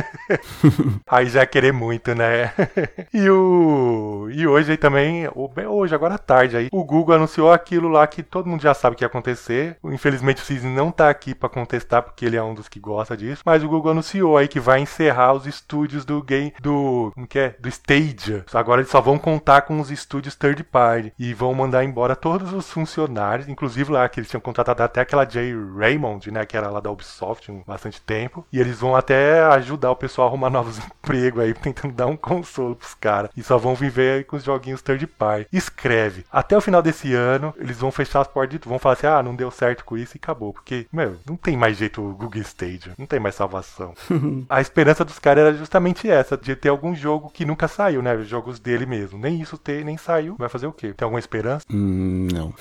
Aí 1.09 1.27
já 1.27 1.43
é 1.43 1.47
querer 1.47 1.73
muito, 1.73 2.15
né? 2.15 2.53
e 3.13 3.29
o. 3.29 4.29
E 4.31 4.47
hoje 4.47 4.73
aí 4.73 4.77
também, 4.77 5.27
o- 5.29 5.51
hoje, 5.69 5.95
agora 5.95 6.15
à 6.15 6.19
tarde 6.19 6.57
aí, 6.57 6.69
o 6.73 6.85
Google 6.85 7.15
anunciou 7.17 7.53
aquilo 7.53 7.89
lá 7.89 8.07
que 8.07 8.23
todo 8.23 8.44
mundo 8.49 8.63
já 8.63 8.75
sabe 8.75 8.97
que 8.97 9.05
ia 9.05 9.09
acontecer. 9.09 9.77
Infelizmente 9.85 10.43
o 10.43 10.45
Cisne 10.45 10.75
não 10.75 10.91
tá 10.91 11.09
aqui 11.09 11.35
pra 11.35 11.49
contestar, 11.49 12.03
porque 12.03 12.25
ele 12.25 12.37
é 12.37 12.43
um 12.43 12.55
dos 12.55 12.69
que 12.69 12.81
gosta 12.81 13.17
disso. 13.17 13.43
Mas 13.45 13.63
o 13.63 13.69
Google 13.69 13.93
anunciou 13.93 14.37
aí 14.37 14.49
que 14.49 14.61
vai 14.61 14.81
encerrar 14.81 15.33
os 15.33 15.47
estúdios 15.47 16.05
do 16.05 16.23
game. 16.23 16.53
do. 16.61 17.11
como 17.15 17.27
que 17.27 17.39
é? 17.39 17.57
Do 17.59 17.69
Stadia. 17.69 18.45
Agora 18.53 18.81
eles 18.81 18.91
só 18.91 19.01
vão 19.01 19.19
contar 19.19 19.63
com 19.63 19.81
os 19.81 19.91
estúdios 19.91 20.35
third 20.35 20.63
party. 20.65 21.13
E 21.19 21.35
vão 21.35 21.55
mandar 21.55 21.85
embora 21.85 22.17
todos 22.17 22.53
os 22.53 22.71
funcionários, 22.71 23.49
inclusive 23.49 23.93
lá 23.93 24.09
que 24.09 24.21
eles 24.21 24.31
tinham 24.31 24.41
contratado 24.41 24.83
até 24.83 25.01
aquela 25.01 25.29
Jay 25.29 25.55
Raymond, 25.77 26.31
né? 26.31 26.45
Que 26.45 26.57
era 26.57 26.71
lá 26.71 26.81
da 26.81 26.91
Ubisoft 26.91 27.51
há 27.51 27.55
bastante 27.67 28.01
tempo. 28.01 28.47
E 28.53 28.61
eles 28.61 28.81
vão 28.81 28.95
até 28.95 29.43
ajudar 29.45 29.91
o 29.91 29.97
pessoal 29.97 30.29
a 30.29 30.31
arrumar 30.31 30.51
novos 30.55 30.79
empregos 30.79 31.43
aí, 31.43 31.55
tentando 31.55 31.95
dar 31.95 32.07
um 32.07 32.17
consolo 32.17 32.77
pros 32.77 32.95
caras. 32.95 33.31
E 33.37 33.43
só 33.43 33.59
vão 33.59 33.75
viver 33.75 34.25
com 34.25 34.37
os 34.37 34.45
joguinhos 34.45 34.83
third 34.83 35.07
party. 35.07 35.47
Escreve. 35.53 36.25
Até 36.31 36.57
o 36.57 36.61
final 36.61 36.83
desse 36.83 37.15
ano, 37.15 37.55
eles 37.59 37.79
vão 37.79 37.91
fechar 37.91 38.21
portas 38.35 38.53
de 38.53 38.59
tudo. 38.59 38.71
Vão 38.71 38.79
falar 38.79 38.95
assim: 38.95 39.07
ah, 39.07 39.23
não 39.23 39.37
deu 39.37 39.51
certo 39.51 39.85
com 39.85 39.97
isso 39.97 40.17
e 40.17 40.19
acabou. 40.19 40.53
Porque, 40.53 40.87
meu, 40.93 41.17
não 41.27 41.37
tem 41.37 41.57
mais 41.57 41.77
jeito 41.77 42.03
o 42.03 42.15
Google 42.15 42.43
Stadia. 42.43 42.93
Não 42.99 43.07
tem 43.07 43.21
mais 43.21 43.37
salvação. 43.37 43.95
a 44.51 44.61
esperança 44.61 45.05
dos 45.05 45.19
caras 45.19 45.45
era 45.45 45.55
justamente 45.55 46.11
essa, 46.11 46.37
de 46.37 46.57
ter 46.57 46.69
algum 46.69 46.95
jogo 46.95 47.31
que 47.31 47.45
nunca 47.45 47.69
saiu, 47.69 48.03
né? 48.03 48.15
Os 48.15 48.27
jogos 48.27 48.59
dele 48.59 48.85
mesmo. 48.85 49.19
Nem 49.19 49.41
isso 49.41 49.57
ter, 49.57 49.85
nem 49.85 49.97
saiu. 49.97 50.35
Vai 50.37 50.49
fazer 50.49 50.67
o 50.67 50.73
quê? 50.73 50.93
Tem 50.93 51.07
alguma 51.07 51.21
esperança? 51.21 51.65
hum, 51.71 52.29
não. 52.33 52.53